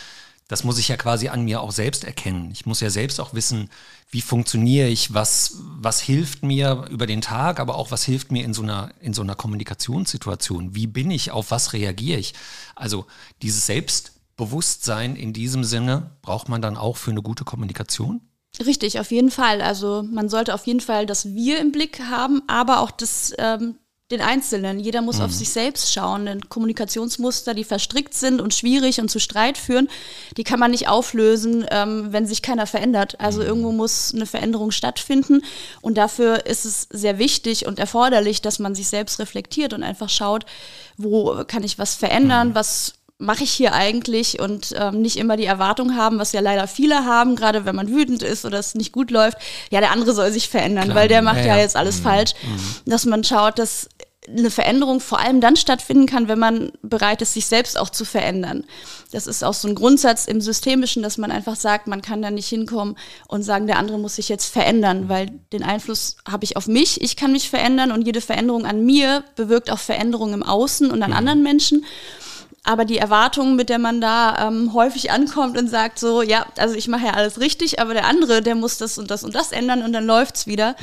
das 0.55 0.63
muss 0.63 0.79
ich 0.79 0.87
ja 0.87 0.97
quasi 0.97 1.27
an 1.27 1.43
mir 1.43 1.61
auch 1.61 1.73
selbst 1.73 2.05
erkennen. 2.05 2.53
Ich 2.53 2.65
muss 2.65 2.79
ja 2.79 2.89
selbst 2.89 3.19
auch 3.19 3.35
wissen, 3.35 3.71
wie 4.09 4.21
funktioniere 4.21 4.87
ich, 4.87 5.13
was, 5.13 5.57
was 5.59 6.01
hilft 6.01 6.45
mir 6.45 6.87
über 6.91 7.09
den 7.09 7.21
Tag, 7.21 7.59
aber 7.59 7.75
auch 7.75 7.91
was 7.91 8.05
hilft 8.05 8.31
mir 8.31 8.45
in 8.45 8.55
so 8.55 8.63
einer, 8.63 8.93
in 9.01 9.15
so 9.15 9.23
einer 9.23 9.35
Kommunikationssituation. 9.35 10.77
Wie 10.77 10.87
bin 10.87 11.11
ich, 11.11 11.33
auf 11.33 11.51
was 11.51 11.73
reagiere 11.73 12.21
ich? 12.21 12.35
Also 12.77 13.07
dieses 13.43 13.67
Selbstbewusstsein 13.67 15.17
in 15.17 15.33
diesem 15.33 15.65
Sinne 15.65 16.13
braucht 16.23 16.49
man 16.49 16.63
dann 16.63 16.77
auch 16.77 16.99
für 16.99 17.11
eine 17.11 17.23
gute 17.23 17.43
Kommunikation? 17.43 18.21
Richtig, 18.65 19.01
auf 19.01 19.11
jeden 19.11 19.33
Fall. 19.33 19.61
Also 19.61 20.05
man 20.09 20.29
sollte 20.29 20.55
auf 20.55 20.69
jeden 20.69 20.79
Fall 20.79 21.05
das 21.05 21.35
Wir 21.35 21.59
im 21.59 21.73
Blick 21.73 21.99
haben, 21.99 22.43
aber 22.47 22.79
auch 22.79 22.93
das, 22.93 23.33
ähm, 23.39 23.75
den 24.11 24.21
Einzelnen. 24.21 24.81
Jeder 24.81 25.01
muss 25.01 25.19
mhm. 25.19 25.25
auf 25.25 25.33
sich 25.33 25.49
selbst 25.49 25.93
schauen. 25.93 26.27
Denn 26.27 26.49
Kommunikationsmuster, 26.49 27.55
die 27.55 27.65
verstrickt 27.65 28.15
sind 28.15 28.41
und 28.41 28.53
schwierig 28.53 29.01
und 29.01 29.11
zu 29.11 29.19
Streit 29.19 29.57
führen, 29.57 29.89
die 30.37 30.45
kann 30.45 30.61
man 30.61 30.73
nicht 30.73 30.89
auflösen, 30.89 31.65
ähm, 31.71 32.09
wenn 32.11 32.27
sich 32.27 32.43
keiner 32.43 32.67
verändert. 32.67 33.19
Also 33.19 33.41
mhm. 33.41 33.47
irgendwo 33.47 33.73
muss 33.73 34.13
eine 34.15 34.27
Veränderung 34.27 34.73
stattfinden. 34.73 35.43
Und 35.81 35.97
dafür 35.97 36.45
ist 36.45 36.67
es 36.67 36.87
sehr 36.91 37.19
wichtig 37.19 37.67
und 37.67 37.79
erforderlich, 37.79 38.43
dass 38.43 38.59
man 38.59 38.75
sich 38.75 38.89
selbst 38.89 39.19
reflektiert 39.19 39.73
und 39.73 39.83
einfach 39.83 40.11
schaut, 40.11 40.45
wo 40.99 41.43
kann 41.47 41.63
ich 41.63 41.79
was 41.79 41.95
verändern, 41.95 42.51
mhm. 42.51 42.55
was 42.55 42.95
mache 43.19 43.45
ich 43.45 43.53
hier 43.53 43.75
eigentlich 43.75 44.41
und 44.41 44.75
ähm, 44.77 45.01
nicht 45.01 45.17
immer 45.17 45.37
die 45.37 45.45
Erwartung 45.45 45.97
haben, 45.97 46.19
was 46.19 46.33
ja 46.33 46.41
leider 46.41 46.67
viele 46.67 47.05
haben, 47.05 47.37
gerade 47.37 47.65
wenn 47.65 47.77
man 47.77 47.89
wütend 47.89 48.23
ist 48.23 48.45
oder 48.45 48.59
es 48.59 48.75
nicht 48.75 48.93
gut 48.93 49.11
läuft, 49.11 49.39
ja, 49.71 49.81
der 49.81 49.93
andere 49.93 50.13
soll 50.13 50.33
sich 50.33 50.49
verändern, 50.49 50.85
Klar. 50.85 50.97
weil 50.97 51.09
der 51.09 51.23
macht 51.23 51.39
ja, 51.39 51.57
ja 51.57 51.59
jetzt 51.59 51.77
alles 51.77 51.99
mhm. 51.99 52.03
falsch. 52.03 52.35
Mhm. 52.43 52.91
Dass 52.91 53.07
man 53.07 53.23
schaut, 53.23 53.59
dass 53.59 53.89
eine 54.27 54.51
Veränderung 54.51 55.01
vor 55.01 55.21
allem 55.21 55.41
dann 55.41 55.57
stattfinden 55.57 56.07
kann, 56.07 56.29
wenn 56.29 56.39
man 56.39 56.73
bereit 56.83 57.21
ist, 57.21 57.35
sich 57.35 57.47
selbst 57.47 57.79
auch 57.79 57.91
zu 57.91 58.05
verändern. 58.05 58.65
Das 59.13 59.27
ist 59.27 59.45
auch 59.45 59.53
so 59.53 59.69
ein 59.69 59.75
Grundsatz 59.75 60.27
im 60.27 60.41
Systemischen, 60.41 61.03
dass 61.03 61.19
man 61.19 61.31
einfach 61.31 61.57
sagt, 61.57 61.87
man 61.87 62.01
kann 62.01 62.23
da 62.23 62.31
nicht 62.31 62.49
hinkommen 62.49 62.97
und 63.29 63.43
sagen, 63.43 63.67
der 63.67 63.79
andere 63.79 63.99
muss 63.99 64.17
sich 64.17 64.31
jetzt 64.31 64.47
verändern, 64.47 65.09
weil 65.09 65.31
den 65.53 65.63
Einfluss 65.63 66.17
habe 66.27 66.45
ich 66.45 66.57
auf 66.57 66.67
mich, 66.67 67.03
ich 67.03 67.17
kann 67.17 67.33
mich 67.33 67.51
verändern 67.51 67.93
und 67.93 68.03
jede 68.07 68.23
Veränderung 68.23 68.65
an 68.65 68.85
mir 68.85 69.25
bewirkt 69.37 69.71
auch 69.71 69.79
Veränderungen 69.79 70.35
im 70.35 70.43
Außen 70.43 70.91
und 70.91 71.03
an 71.03 71.11
mhm. 71.11 71.17
anderen 71.17 71.43
Menschen. 71.43 71.85
Aber 72.67 72.87
die 72.87 72.97
Erwartung, 72.97 73.57
mit 73.57 73.69
der 73.69 73.79
man 73.79 74.01
da 74.01 74.49
ähm, 74.49 74.73
häufig 74.73 75.11
ankommt 75.11 75.59
und 75.59 75.69
sagt 75.69 75.99
so, 75.99 76.23
ja, 76.23 76.47
also 76.57 76.75
ich 76.75 76.89
mache 76.89 77.05
ja 77.05 77.13
alles 77.13 77.39
richtig, 77.39 77.79
aber 77.79 77.93
der 77.93 78.07
andere, 78.07 78.41
der 78.41 78.55
muss 78.55 78.79
das 78.79 78.97
und 78.97 79.11
das 79.11 79.23
und 79.23 79.35
das 79.35 79.53
ändern 79.53 79.83
und 79.83 79.93
dann 79.93 80.07
läuft's 80.07 80.47
wieder. 80.47 80.71
Mhm. 80.71 80.75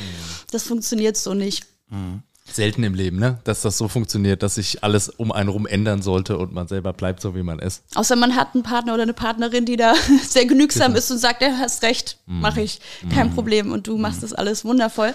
Das 0.52 0.62
funktioniert 0.62 1.18
so 1.18 1.34
nicht. 1.34 1.66
Mhm 1.90 2.22
selten 2.56 2.84
im 2.84 2.94
Leben, 2.94 3.20
ne? 3.20 3.40
dass 3.44 3.62
das 3.62 3.78
so 3.78 3.88
funktioniert, 3.88 4.44
dass 4.44 4.56
sich 4.56 4.84
alles 4.84 5.10
um 5.10 5.32
einen 5.32 5.50
rum 5.50 5.66
ändern 5.66 6.02
sollte 6.02 6.38
und 6.38 6.54
man 6.54 6.68
selber 6.68 6.94
bleibt 6.94 7.22
so, 7.22 7.36
wie 7.36 7.44
man 7.44 7.60
ist. 7.60 7.84
Außer 7.96 8.16
man 8.16 8.36
hat 8.36 8.54
einen 8.54 8.64
Partner 8.64 8.94
oder 8.94 9.04
eine 9.04 9.14
Partnerin, 9.14 9.66
die 9.66 9.78
da 9.78 9.94
sehr 10.28 10.46
genügsam 10.46 10.88
genau. 10.88 11.00
ist 11.00 11.12
und 11.12 11.18
sagt, 11.18 11.42
ja, 11.42 11.58
hast 11.60 11.84
recht, 11.84 12.18
mm. 12.26 12.40
mache 12.42 12.62
ich, 12.62 12.80
kein 13.14 13.30
mm. 13.30 13.34
Problem 13.34 13.72
und 13.72 13.88
du 13.88 13.98
machst 13.98 14.20
mm. 14.20 14.22
das 14.22 14.34
alles 14.34 14.66
wundervoll. 14.66 15.14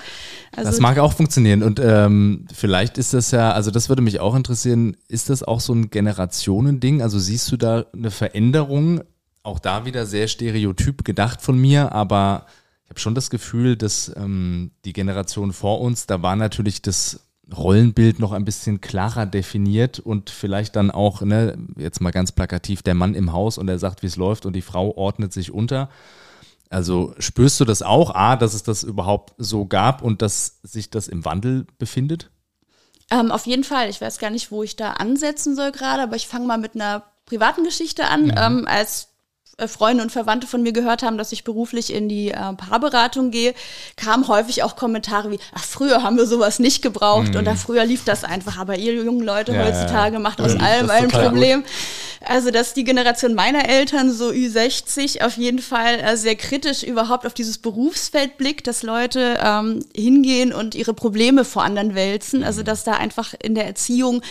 Also 0.54 0.70
das 0.70 0.80
mag 0.80 0.98
auch 0.98 1.12
funktionieren 1.12 1.62
und 1.62 1.80
ähm, 1.80 2.46
vielleicht 2.54 2.98
ist 2.98 3.14
das 3.14 3.30
ja, 3.30 3.52
also 3.52 3.70
das 3.70 3.88
würde 3.88 4.02
mich 4.02 4.20
auch 4.20 4.34
interessieren, 4.34 4.96
ist 5.08 5.30
das 5.30 5.42
auch 5.42 5.60
so 5.60 5.74
ein 5.74 5.90
Generationending? 5.90 7.02
Also 7.02 7.18
siehst 7.18 7.50
du 7.52 7.56
da 7.56 7.86
eine 7.92 8.10
Veränderung? 8.10 9.02
Auch 9.42 9.58
da 9.58 9.84
wieder 9.84 10.06
sehr 10.06 10.26
stereotyp 10.28 11.04
gedacht 11.04 11.40
von 11.40 11.56
mir, 11.58 11.92
aber 11.92 12.46
ich 12.86 12.90
habe 12.90 13.00
schon 13.00 13.16
das 13.16 13.30
Gefühl, 13.30 13.76
dass 13.76 14.12
ähm, 14.16 14.70
die 14.84 14.92
Generation 14.92 15.52
vor 15.52 15.80
uns, 15.80 16.06
da 16.06 16.22
war 16.22 16.36
natürlich 16.36 16.82
das 16.82 17.25
Rollenbild 17.54 18.18
noch 18.18 18.32
ein 18.32 18.44
bisschen 18.44 18.80
klarer 18.80 19.26
definiert 19.26 20.00
und 20.00 20.30
vielleicht 20.30 20.74
dann 20.74 20.90
auch, 20.90 21.22
ne, 21.22 21.56
jetzt 21.76 22.00
mal 22.00 22.10
ganz 22.10 22.32
plakativ, 22.32 22.82
der 22.82 22.94
Mann 22.94 23.14
im 23.14 23.32
Haus 23.32 23.58
und 23.58 23.68
er 23.68 23.78
sagt, 23.78 24.02
wie 24.02 24.08
es 24.08 24.16
läuft 24.16 24.46
und 24.46 24.54
die 24.54 24.62
Frau 24.62 24.96
ordnet 24.96 25.32
sich 25.32 25.52
unter. 25.52 25.88
Also 26.70 27.14
spürst 27.18 27.60
du 27.60 27.64
das 27.64 27.82
auch, 27.82 28.14
A, 28.14 28.34
dass 28.34 28.54
es 28.54 28.64
das 28.64 28.82
überhaupt 28.82 29.34
so 29.38 29.66
gab 29.66 30.02
und 30.02 30.22
dass 30.22 30.58
sich 30.62 30.90
das 30.90 31.06
im 31.06 31.24
Wandel 31.24 31.66
befindet? 31.78 32.30
Ähm, 33.10 33.30
auf 33.30 33.46
jeden 33.46 33.62
Fall. 33.62 33.88
Ich 33.88 34.00
weiß 34.00 34.18
gar 34.18 34.30
nicht, 34.30 34.50
wo 34.50 34.64
ich 34.64 34.74
da 34.74 34.92
ansetzen 34.94 35.54
soll 35.54 35.70
gerade, 35.70 36.02
aber 36.02 36.16
ich 36.16 36.26
fange 36.26 36.46
mal 36.46 36.58
mit 36.58 36.74
einer 36.74 37.04
privaten 37.24 37.62
Geschichte 37.62 38.08
an. 38.08 38.24
Mhm. 38.24 38.34
Ähm, 38.36 38.66
als 38.68 39.15
Freunde 39.66 40.02
und 40.02 40.12
Verwandte 40.12 40.46
von 40.46 40.62
mir 40.62 40.72
gehört 40.72 41.02
haben, 41.02 41.16
dass 41.16 41.32
ich 41.32 41.42
beruflich 41.42 41.90
in 41.90 42.10
die 42.10 42.28
äh, 42.30 42.52
Paarberatung 42.52 43.30
gehe, 43.30 43.54
kamen 43.96 44.28
häufig 44.28 44.62
auch 44.62 44.76
Kommentare 44.76 45.30
wie, 45.30 45.38
ach, 45.54 45.64
früher 45.64 46.02
haben 46.02 46.18
wir 46.18 46.26
sowas 46.26 46.58
nicht 46.58 46.82
gebraucht 46.82 47.32
mhm. 47.32 47.40
oder 47.40 47.56
früher 47.56 47.86
lief 47.86 48.04
das 48.04 48.22
einfach, 48.22 48.58
aber 48.58 48.76
ihr 48.76 48.92
jungen 48.92 49.24
Leute 49.24 49.54
ja, 49.54 49.64
heutzutage 49.64 50.18
macht 50.18 50.42
aus 50.42 50.56
allem 50.56 50.90
ein 50.90 51.08
Problem. 51.08 51.62
Gut. 51.62 51.70
Also, 52.28 52.50
dass 52.50 52.74
die 52.74 52.84
Generation 52.84 53.34
meiner 53.34 53.68
Eltern, 53.68 54.12
so 54.12 54.30
Ü60, 54.30 55.24
auf 55.24 55.36
jeden 55.36 55.60
Fall 55.60 56.00
äh, 56.00 56.16
sehr 56.16 56.34
kritisch 56.34 56.82
überhaupt 56.82 57.24
auf 57.24 57.34
dieses 57.34 57.58
Berufsfeld 57.58 58.36
blickt, 58.36 58.66
dass 58.66 58.82
Leute 58.82 59.38
ähm, 59.42 59.84
hingehen 59.94 60.52
und 60.52 60.74
ihre 60.74 60.92
Probleme 60.92 61.44
vor 61.44 61.62
anderen 61.62 61.94
wälzen. 61.94 62.42
Also, 62.42 62.62
dass 62.62 62.84
da 62.84 62.92
einfach 62.92 63.32
in 63.40 63.54
der 63.54 63.66
Erziehung 63.66 64.22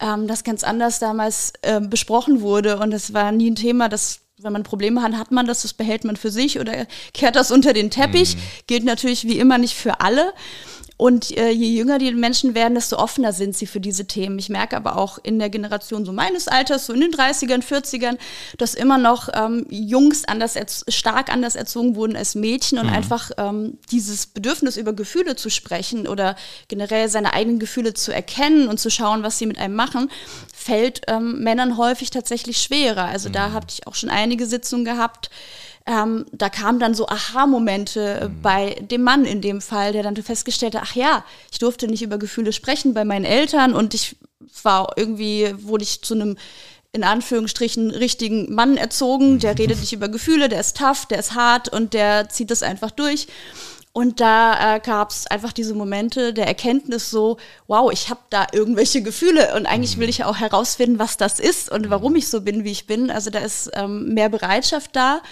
ähm, 0.00 0.26
das 0.26 0.44
ganz 0.44 0.64
anders 0.64 1.00
damals 1.00 1.52
äh, 1.62 1.80
besprochen 1.80 2.40
wurde 2.40 2.78
und 2.78 2.92
das 2.92 3.12
war 3.12 3.32
nie 3.32 3.50
ein 3.50 3.56
Thema, 3.56 3.88
das 3.88 4.20
wenn 4.42 4.52
man 4.52 4.62
Probleme 4.62 5.02
hat, 5.02 5.12
hat 5.14 5.30
man 5.30 5.46
das, 5.46 5.62
das 5.62 5.72
behält 5.72 6.04
man 6.04 6.16
für 6.16 6.30
sich 6.30 6.58
oder 6.58 6.86
kehrt 7.12 7.36
das 7.36 7.50
unter 7.50 7.72
den 7.72 7.90
Teppich. 7.90 8.36
Mhm. 8.36 8.40
Gilt 8.66 8.84
natürlich 8.84 9.24
wie 9.26 9.38
immer 9.38 9.58
nicht 9.58 9.74
für 9.74 10.00
alle. 10.00 10.32
Und 11.00 11.34
äh, 11.38 11.48
je 11.48 11.78
jünger 11.78 11.96
die 11.98 12.12
Menschen 12.12 12.54
werden, 12.54 12.74
desto 12.74 12.98
offener 12.98 13.32
sind 13.32 13.56
sie 13.56 13.64
für 13.64 13.80
diese 13.80 14.04
Themen. 14.04 14.38
Ich 14.38 14.50
merke 14.50 14.76
aber 14.76 14.98
auch 14.98 15.18
in 15.22 15.38
der 15.38 15.48
Generation 15.48 16.04
so 16.04 16.12
meines 16.12 16.46
Alters, 16.46 16.84
so 16.84 16.92
in 16.92 17.00
den 17.00 17.10
30ern, 17.10 17.62
40ern, 17.62 18.18
dass 18.58 18.74
immer 18.74 18.98
noch 18.98 19.30
ähm, 19.32 19.64
Jungs 19.70 20.26
anders 20.26 20.58
stark 20.88 21.32
anders 21.32 21.56
erzogen 21.56 21.96
wurden 21.96 22.16
als 22.16 22.34
Mädchen 22.34 22.78
und 22.78 22.88
mhm. 22.88 22.92
einfach 22.92 23.30
ähm, 23.38 23.78
dieses 23.90 24.26
Bedürfnis 24.26 24.76
über 24.76 24.92
Gefühle 24.92 25.36
zu 25.36 25.48
sprechen 25.48 26.06
oder 26.06 26.36
generell 26.68 27.08
seine 27.08 27.32
eigenen 27.32 27.60
Gefühle 27.60 27.94
zu 27.94 28.12
erkennen 28.12 28.68
und 28.68 28.78
zu 28.78 28.90
schauen, 28.90 29.22
was 29.22 29.38
sie 29.38 29.46
mit 29.46 29.58
einem 29.58 29.76
machen, 29.76 30.10
fällt 30.54 31.00
ähm, 31.08 31.42
Männern 31.42 31.78
häufig 31.78 32.10
tatsächlich 32.10 32.58
schwerer. 32.58 33.06
Also 33.06 33.30
mhm. 33.30 33.32
da 33.32 33.52
habe 33.52 33.68
ich 33.70 33.86
auch 33.86 33.94
schon 33.94 34.10
einige 34.10 34.44
Sitzungen 34.44 34.84
gehabt, 34.84 35.30
ähm, 35.86 36.26
da 36.32 36.48
kamen 36.48 36.78
dann 36.78 36.94
so 36.94 37.06
Aha-Momente 37.08 38.28
mhm. 38.28 38.42
bei 38.42 38.74
dem 38.80 39.02
Mann 39.02 39.24
in 39.24 39.40
dem 39.40 39.60
Fall, 39.60 39.92
der 39.92 40.02
dann 40.02 40.16
festgestellt 40.16 40.74
hat, 40.74 40.82
ach 40.84 40.94
ja, 40.94 41.24
ich 41.50 41.58
durfte 41.58 41.88
nicht 41.88 42.02
über 42.02 42.18
Gefühle 42.18 42.52
sprechen 42.52 42.94
bei 42.94 43.04
meinen 43.04 43.24
Eltern 43.24 43.74
und 43.74 43.94
ich 43.94 44.16
war 44.62 44.92
irgendwie, 44.96 45.54
wurde 45.58 45.84
ich 45.84 46.02
zu 46.02 46.14
einem 46.14 46.36
in 46.92 47.04
Anführungsstrichen 47.04 47.92
richtigen 47.92 48.52
Mann 48.52 48.76
erzogen, 48.76 49.38
der 49.38 49.56
redet 49.56 49.78
nicht 49.78 49.92
über 49.92 50.08
Gefühle, 50.08 50.48
der 50.48 50.60
ist 50.60 50.76
tough, 50.76 51.06
der 51.06 51.20
ist 51.20 51.34
hart 51.34 51.68
und 51.68 51.94
der 51.94 52.28
zieht 52.28 52.50
das 52.50 52.64
einfach 52.64 52.90
durch. 52.90 53.28
Und 53.92 54.20
da 54.20 54.76
äh, 54.76 54.80
gab 54.80 55.10
es 55.10 55.26
einfach 55.26 55.52
diese 55.52 55.74
Momente 55.74 56.32
der 56.32 56.46
Erkenntnis 56.46 57.10
so, 57.10 57.38
wow, 57.66 57.92
ich 57.92 58.08
habe 58.08 58.20
da 58.30 58.46
irgendwelche 58.52 59.02
Gefühle 59.02 59.54
und 59.56 59.66
eigentlich 59.66 59.98
will 59.98 60.06
mhm. 60.06 60.10
ich 60.10 60.18
ja 60.18 60.26
auch 60.26 60.38
herausfinden, 60.38 60.98
was 61.00 61.16
das 61.16 61.40
ist 61.40 61.70
und 61.70 61.90
warum 61.90 62.14
ich 62.14 62.28
so 62.28 62.40
bin, 62.40 62.62
wie 62.64 62.70
ich 62.70 62.86
bin. 62.86 63.10
Also 63.10 63.30
da 63.30 63.40
ist 63.40 63.70
ähm, 63.74 64.14
mehr 64.14 64.28
Bereitschaft 64.28 64.94
da. 64.94 65.22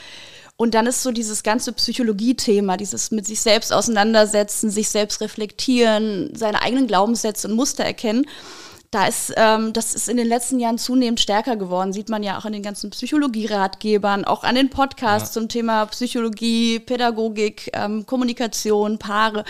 Und 0.60 0.74
dann 0.74 0.88
ist 0.88 1.04
so 1.04 1.12
dieses 1.12 1.44
ganze 1.44 1.72
Psychologie-Thema, 1.72 2.76
dieses 2.76 3.12
mit 3.12 3.24
sich 3.24 3.40
selbst 3.40 3.72
auseinandersetzen, 3.72 4.70
sich 4.70 4.88
selbst 4.88 5.20
reflektieren, 5.20 6.30
seine 6.34 6.62
eigenen 6.62 6.88
Glaubenssätze 6.88 7.46
und 7.46 7.54
Muster 7.54 7.84
erkennen. 7.84 8.26
Da 8.90 9.06
ist, 9.06 9.32
ähm, 9.36 9.72
das 9.72 9.94
ist 9.94 10.08
in 10.08 10.16
den 10.16 10.26
letzten 10.26 10.58
Jahren 10.58 10.76
zunehmend 10.76 11.20
stärker 11.20 11.54
geworden. 11.54 11.92
Sieht 11.92 12.08
man 12.08 12.24
ja 12.24 12.38
auch 12.38 12.44
in 12.44 12.52
den 12.52 12.64
ganzen 12.64 12.90
Psychologie-Ratgebern, 12.90 14.24
auch 14.24 14.42
an 14.42 14.56
den 14.56 14.68
Podcasts 14.68 15.28
ja. 15.28 15.40
zum 15.40 15.48
Thema 15.48 15.86
Psychologie, 15.86 16.80
Pädagogik, 16.80 17.70
ähm, 17.74 18.04
Kommunikation, 18.04 18.98
Paare, 18.98 19.44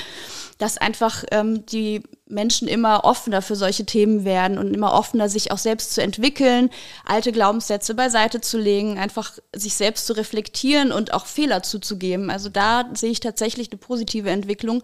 dass 0.59 0.77
einfach 0.77 1.25
ähm, 1.31 1.65
die 1.65 2.03
Menschen 2.29 2.69
immer 2.69 3.05
offener 3.05 3.43
für 3.43 3.57
solche 3.57 3.85
Themen 3.85 4.25
werden 4.25 4.59
und 4.59 4.75
immer 4.75 4.93
offener, 4.93 5.29
sich 5.29 5.51
auch 5.51 5.59
selbst 5.59 5.95
zu 5.95 6.03
entwickeln, 6.03 6.71
alte 7.05 7.33
Glaubenssätze 7.33 7.95
beiseite 7.95 8.41
zu 8.41 8.59
legen, 8.59 8.99
einfach 8.99 9.33
sich 9.55 9.75
selbst 9.75 10.07
zu 10.07 10.13
reflektieren 10.15 10.93
und 10.93 11.13
auch 11.13 11.27
Fehler 11.27 11.63
zuzugeben. 11.63 12.31
Also 12.31 12.49
da 12.49 12.85
sehe 12.95 13.11
ich 13.11 13.21
tatsächlich 13.21 13.71
eine 13.71 13.79
positive 13.79 14.31
Entwicklung. 14.31 14.83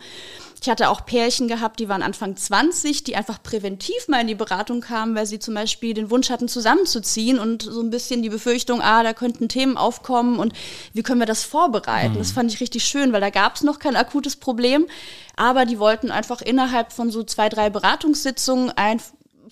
Ich 0.64 0.70
hatte 0.70 0.88
auch 0.88 1.04
Pärchen 1.04 1.46
gehabt, 1.46 1.78
die 1.78 1.90
waren 1.90 2.02
Anfang 2.02 2.36
20, 2.36 3.04
die 3.04 3.16
einfach 3.16 3.42
präventiv 3.42 4.08
mal 4.08 4.22
in 4.22 4.28
die 4.28 4.34
Beratung 4.34 4.80
kamen, 4.80 5.14
weil 5.14 5.26
sie 5.26 5.38
zum 5.38 5.52
Beispiel 5.52 5.92
den 5.92 6.10
Wunsch 6.10 6.30
hatten, 6.30 6.48
zusammenzuziehen 6.48 7.38
und 7.38 7.62
so 7.62 7.82
ein 7.82 7.90
bisschen 7.90 8.22
die 8.22 8.30
Befürchtung, 8.30 8.80
ah, 8.80 9.02
da 9.02 9.12
könnten 9.12 9.50
Themen 9.50 9.76
aufkommen 9.76 10.38
und 10.38 10.54
wie 10.94 11.02
können 11.02 11.20
wir 11.20 11.26
das 11.26 11.44
vorbereiten? 11.44 12.14
Mhm. 12.14 12.18
Das 12.18 12.32
fand 12.32 12.50
ich 12.50 12.60
richtig 12.60 12.84
schön, 12.84 13.12
weil 13.12 13.20
da 13.20 13.28
gab 13.28 13.56
es 13.56 13.62
noch 13.62 13.78
kein 13.78 13.94
akutes 13.94 14.36
Problem, 14.36 14.86
aber 15.36 15.64
die 15.64 15.78
wollten 15.78 16.10
einfach 16.10 16.40
innerhalb 16.40 16.92
von 16.92 17.10
so 17.10 17.22
zwei, 17.22 17.48
drei 17.48 17.70
Beratungssitzungen 17.70 18.70
ein 18.76 19.00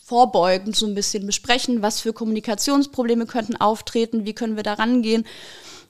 vorbeugend 0.05 0.77
so 0.77 0.87
ein 0.87 0.95
bisschen 0.95 1.27
besprechen, 1.27 1.83
was 1.83 2.01
für 2.01 2.13
Kommunikationsprobleme 2.13 3.27
könnten 3.27 3.57
auftreten, 3.57 4.27
wie 4.27 4.35
können 4.35 4.57
wir 4.57 4.63
da 4.63 4.75
rangehen. 4.75 5.25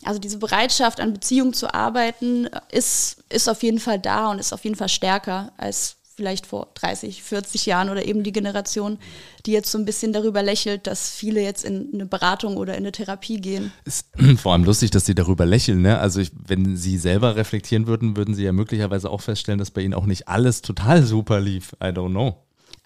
Also 0.05 0.19
diese 0.19 0.39
Bereitschaft, 0.39 1.01
an 1.01 1.13
Beziehungen 1.13 1.55
zu 1.55 1.73
arbeiten, 1.73 2.49
ist, 2.71 3.25
ist 3.29 3.49
auf 3.49 3.63
jeden 3.63 3.79
Fall 3.79 3.99
da 3.99 4.31
und 4.31 4.39
ist 4.39 4.53
auf 4.53 4.65
jeden 4.65 4.77
Fall 4.77 4.89
stärker 4.89 5.53
als 5.57 5.97
vielleicht 6.15 6.47
vor 6.47 6.69
30, 6.75 7.23
40 7.23 7.67
Jahren 7.67 7.89
oder 7.89 8.05
eben 8.05 8.23
die 8.23 8.33
Generation, 8.33 8.99
die 9.47 9.53
jetzt 9.53 9.71
so 9.71 9.79
ein 9.79 9.85
bisschen 9.85 10.13
darüber 10.13 10.43
lächelt, 10.43 10.87
dass 10.87 11.11
viele 11.11 11.43
jetzt 11.43 11.65
in 11.65 11.91
eine 11.93 12.07
Beratung 12.07 12.57
oder 12.57 12.75
in 12.75 12.81
eine 12.81 12.93
Therapie 12.93 13.41
gehen. 13.41 13.73
Ist 13.85 14.09
vor 14.39 14.53
allem 14.53 14.65
lustig, 14.65 14.91
dass 14.91 15.07
sie 15.07 15.15
darüber 15.15 15.47
lächeln. 15.47 15.83
Ne? 15.83 15.99
Also 15.99 16.21
ich, 16.21 16.33
wenn 16.47 16.77
sie 16.77 16.99
selber 16.99 17.37
reflektieren 17.37 17.87
würden, 17.87 18.17
würden 18.17 18.35
sie 18.35 18.45
ja 18.45 18.53
möglicherweise 18.53 19.11
auch 19.11 19.21
feststellen, 19.21 19.59
dass 19.59 19.71
bei 19.71 19.83
ihnen 19.83 19.95
auch 19.95 20.07
nicht 20.07 20.29
alles 20.29 20.63
total 20.63 21.03
super 21.03 21.41
lief. 21.41 21.73
I 21.83 21.87
don't 21.87 22.11
know. 22.11 22.37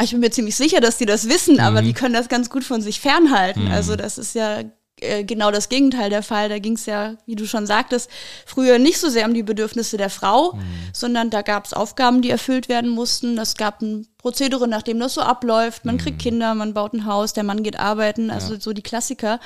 Ich 0.02 0.10
bin 0.10 0.20
mir 0.20 0.30
ziemlich 0.30 0.56
sicher, 0.56 0.80
dass 0.80 0.98
die 0.98 1.06
das 1.06 1.28
wissen, 1.28 1.58
aber 1.58 1.80
mhm. 1.80 1.86
die 1.86 1.92
können 1.94 2.14
das 2.14 2.28
ganz 2.28 2.50
gut 2.50 2.64
von 2.64 2.82
sich 2.82 3.00
fernhalten. 3.00 3.64
Mhm. 3.64 3.70
Also 3.70 3.96
das 3.96 4.18
ist 4.18 4.34
ja 4.34 4.62
genau 5.00 5.50
das 5.50 5.68
Gegenteil 5.68 6.10
der 6.10 6.22
Fall. 6.22 6.48
Da 6.48 6.58
ging 6.58 6.74
es 6.74 6.86
ja, 6.86 7.16
wie 7.26 7.36
du 7.36 7.46
schon 7.46 7.66
sagtest, 7.66 8.10
früher 8.46 8.78
nicht 8.78 8.98
so 8.98 9.08
sehr 9.08 9.26
um 9.26 9.34
die 9.34 9.42
Bedürfnisse 9.42 9.96
der 9.96 10.10
Frau, 10.10 10.54
mhm. 10.54 10.62
sondern 10.92 11.30
da 11.30 11.42
gab 11.42 11.66
es 11.66 11.74
Aufgaben, 11.74 12.22
die 12.22 12.30
erfüllt 12.30 12.68
werden 12.68 12.90
mussten. 12.90 13.38
Es 13.38 13.56
gab 13.56 13.82
ein 13.82 14.06
Prozedere, 14.18 14.68
nach 14.68 14.82
dem 14.82 14.98
das 14.98 15.14
so 15.14 15.20
abläuft. 15.20 15.84
Man 15.84 15.96
mhm. 15.96 16.00
kriegt 16.00 16.18
Kinder, 16.18 16.54
man 16.54 16.74
baut 16.74 16.94
ein 16.94 17.06
Haus, 17.06 17.32
der 17.32 17.44
Mann 17.44 17.62
geht 17.62 17.78
arbeiten, 17.78 18.30
also 18.30 18.54
ja. 18.54 18.60
so 18.60 18.72
die 18.72 18.82
Klassiker. 18.82 19.38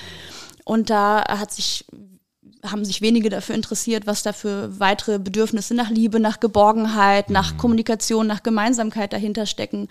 Und 0.64 0.90
da 0.90 1.24
hat 1.26 1.52
sich 1.52 1.84
haben 2.62 2.84
sich 2.84 3.00
wenige 3.00 3.30
dafür 3.30 3.54
interessiert, 3.54 4.06
was 4.06 4.22
da 4.22 4.34
für 4.34 4.78
weitere 4.78 5.18
Bedürfnisse 5.18 5.72
nach 5.74 5.88
Liebe, 5.88 6.20
nach 6.20 6.40
Geborgenheit, 6.40 7.30
mhm. 7.30 7.32
nach 7.32 7.56
Kommunikation, 7.56 8.26
nach 8.26 8.42
Gemeinsamkeit 8.42 9.14
dahinter 9.14 9.46
stecken. 9.46 9.88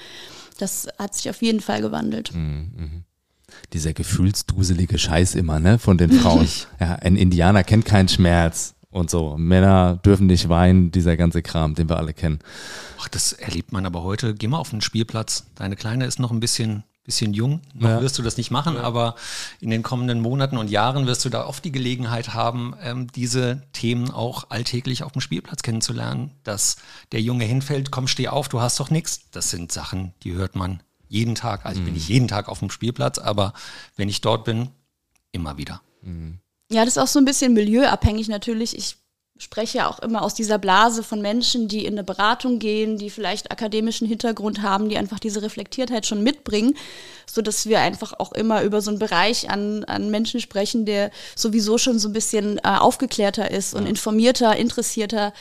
Das 0.59 0.87
hat 0.99 1.15
sich 1.15 1.29
auf 1.31 1.41
jeden 1.41 1.61
Fall 1.61 1.81
gewandelt. 1.81 2.33
Mhm. 2.33 3.05
Dieser 3.73 3.93
gefühlsduselige 3.93 4.97
Scheiß 4.97 5.35
immer, 5.35 5.59
ne, 5.59 5.79
von 5.79 5.97
den 5.97 6.11
Frauen. 6.11 6.47
ja, 6.79 6.95
ein 6.95 7.15
Indianer 7.15 7.63
kennt 7.63 7.85
keinen 7.85 8.07
Schmerz 8.07 8.75
und 8.91 9.09
so. 9.09 9.37
Männer 9.37 9.99
dürfen 10.03 10.27
nicht 10.27 10.49
weinen, 10.49 10.91
dieser 10.91 11.17
ganze 11.17 11.41
Kram, 11.41 11.75
den 11.75 11.89
wir 11.89 11.97
alle 11.97 12.13
kennen. 12.13 12.39
Ach, 12.99 13.07
das 13.07 13.33
erlebt 13.33 13.71
man 13.71 13.85
aber 13.85 14.03
heute. 14.03 14.33
Geh 14.33 14.47
mal 14.47 14.57
auf 14.57 14.71
den 14.71 14.81
Spielplatz. 14.81 15.45
Deine 15.55 15.75
Kleine 15.75 16.05
ist 16.05 16.19
noch 16.19 16.31
ein 16.31 16.39
bisschen, 16.39 16.83
bisschen 17.03 17.33
jung. 17.33 17.61
Noch 17.73 17.89
ja. 17.89 18.01
wirst 18.01 18.17
du 18.17 18.23
das 18.23 18.37
nicht 18.37 18.51
machen, 18.51 18.75
ja. 18.75 18.81
aber 18.81 19.15
in 19.59 19.69
den 19.69 19.83
kommenden 19.83 20.21
Monaten 20.21 20.57
und 20.57 20.69
Jahren 20.69 21.05
wirst 21.05 21.23
du 21.25 21.29
da 21.29 21.45
oft 21.45 21.63
die 21.63 21.71
Gelegenheit 21.71 22.33
haben, 22.33 22.73
ähm, 22.81 23.07
diese 23.15 23.61
Themen 23.73 24.09
auch 24.09 24.49
alltäglich 24.49 25.03
auf 25.03 25.11
dem 25.11 25.21
Spielplatz 25.21 25.61
kennenzulernen. 25.61 26.31
Dass 26.43 26.77
der 27.11 27.21
Junge 27.21 27.45
hinfällt, 27.45 27.91
komm, 27.91 28.07
steh 28.07 28.27
auf, 28.27 28.49
du 28.49 28.59
hast 28.59 28.79
doch 28.79 28.89
nichts. 28.89 29.29
Das 29.31 29.51
sind 29.51 29.71
Sachen, 29.71 30.13
die 30.23 30.33
hört 30.33 30.55
man 30.55 30.81
jeden 31.09 31.35
Tag. 31.35 31.65
Also 31.65 31.81
mhm. 31.81 31.85
bin 31.85 31.95
ich 31.97 32.07
jeden 32.07 32.27
Tag 32.27 32.47
auf 32.47 32.59
dem 32.59 32.69
Spielplatz, 32.69 33.17
aber 33.19 33.53
wenn 33.97 34.07
ich 34.07 34.21
dort 34.21 34.45
bin, 34.45 34.69
immer 35.31 35.57
wieder. 35.57 35.81
Mhm. 36.01 36.39
Ja, 36.71 36.85
das 36.85 36.95
ist 36.95 37.03
auch 37.03 37.07
so 37.07 37.19
ein 37.19 37.25
bisschen 37.25 37.53
milieuabhängig 37.53 38.29
natürlich. 38.29 38.77
Ich 38.77 38.97
spreche 39.39 39.79
ja 39.79 39.89
auch 39.89 39.99
immer 39.99 40.21
aus 40.21 40.33
dieser 40.33 40.57
Blase 40.57 41.01
von 41.01 41.21
Menschen, 41.21 41.69
die 41.69 41.85
in 41.85 41.93
eine 41.93 42.03
Beratung 42.03 42.59
gehen, 42.59 42.97
die 42.97 43.09
vielleicht 43.09 43.51
akademischen 43.51 44.05
Hintergrund 44.05 44.61
haben, 44.61 44.89
die 44.89 44.97
einfach 44.97 45.17
diese 45.17 45.41
Reflektiertheit 45.41 46.05
schon 46.05 46.21
mitbringen, 46.21 46.75
so 47.25 47.41
dass 47.41 47.65
wir 47.65 47.79
einfach 47.79 48.13
auch 48.19 48.33
immer 48.33 48.63
über 48.63 48.81
so 48.81 48.91
einen 48.91 48.99
Bereich 48.99 49.49
an, 49.49 49.85
an 49.85 50.11
Menschen 50.11 50.41
sprechen, 50.41 50.85
der 50.85 51.09
sowieso 51.35 51.77
schon 51.77 51.99
so 51.99 52.09
ein 52.09 52.13
bisschen 52.13 52.57
äh, 52.59 52.77
aufgeklärter 52.77 53.49
ist 53.49 53.73
und 53.73 53.85
informierter, 53.85 54.57
interessierter 54.57 55.33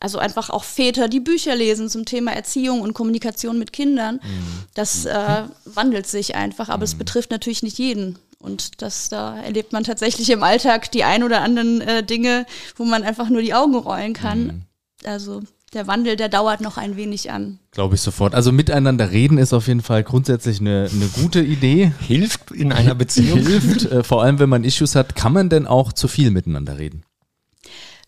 also 0.00 0.18
einfach 0.18 0.50
auch 0.50 0.64
Väter, 0.64 1.08
die 1.08 1.20
Bücher 1.20 1.54
lesen 1.54 1.88
zum 1.88 2.04
Thema 2.04 2.32
Erziehung 2.32 2.80
und 2.82 2.94
Kommunikation 2.94 3.58
mit 3.58 3.72
Kindern. 3.72 4.16
Mhm. 4.16 4.64
Das 4.74 5.06
äh, 5.06 5.44
wandelt 5.64 6.06
sich 6.06 6.34
einfach, 6.34 6.68
aber 6.68 6.78
mhm. 6.78 6.84
es 6.84 6.94
betrifft 6.94 7.30
natürlich 7.30 7.62
nicht 7.62 7.78
jeden. 7.78 8.18
Und 8.38 8.82
das, 8.82 9.08
da 9.08 9.40
erlebt 9.40 9.72
man 9.72 9.84
tatsächlich 9.84 10.30
im 10.30 10.42
Alltag 10.42 10.92
die 10.92 11.04
ein 11.04 11.22
oder 11.22 11.40
anderen 11.40 11.80
äh, 11.80 12.02
Dinge, 12.02 12.46
wo 12.76 12.84
man 12.84 13.02
einfach 13.02 13.30
nur 13.30 13.40
die 13.40 13.54
Augen 13.54 13.74
rollen 13.74 14.12
kann. 14.12 14.44
Mhm. 14.44 14.62
Also 15.04 15.42
der 15.72 15.86
Wandel, 15.86 16.16
der 16.16 16.28
dauert 16.28 16.60
noch 16.60 16.76
ein 16.76 16.96
wenig 16.96 17.30
an. 17.30 17.58
Glaube 17.72 17.96
ich 17.96 18.00
sofort. 18.00 18.34
Also 18.34 18.52
miteinander 18.52 19.10
reden 19.10 19.38
ist 19.38 19.52
auf 19.52 19.66
jeden 19.66 19.82
Fall 19.82 20.04
grundsätzlich 20.04 20.60
eine, 20.60 20.88
eine 20.92 21.06
gute 21.08 21.40
Idee. 21.40 21.92
Hilft 22.06 22.50
in 22.52 22.72
einer 22.72 22.94
Beziehung. 22.94 23.40
Hilft, 23.40 23.84
äh, 23.90 24.04
vor 24.04 24.22
allem 24.22 24.38
wenn 24.38 24.48
man 24.48 24.64
Issues 24.64 24.94
hat. 24.94 25.16
Kann 25.16 25.32
man 25.32 25.48
denn 25.48 25.66
auch 25.66 25.92
zu 25.92 26.06
viel 26.06 26.30
miteinander 26.30 26.78
reden? 26.78 27.02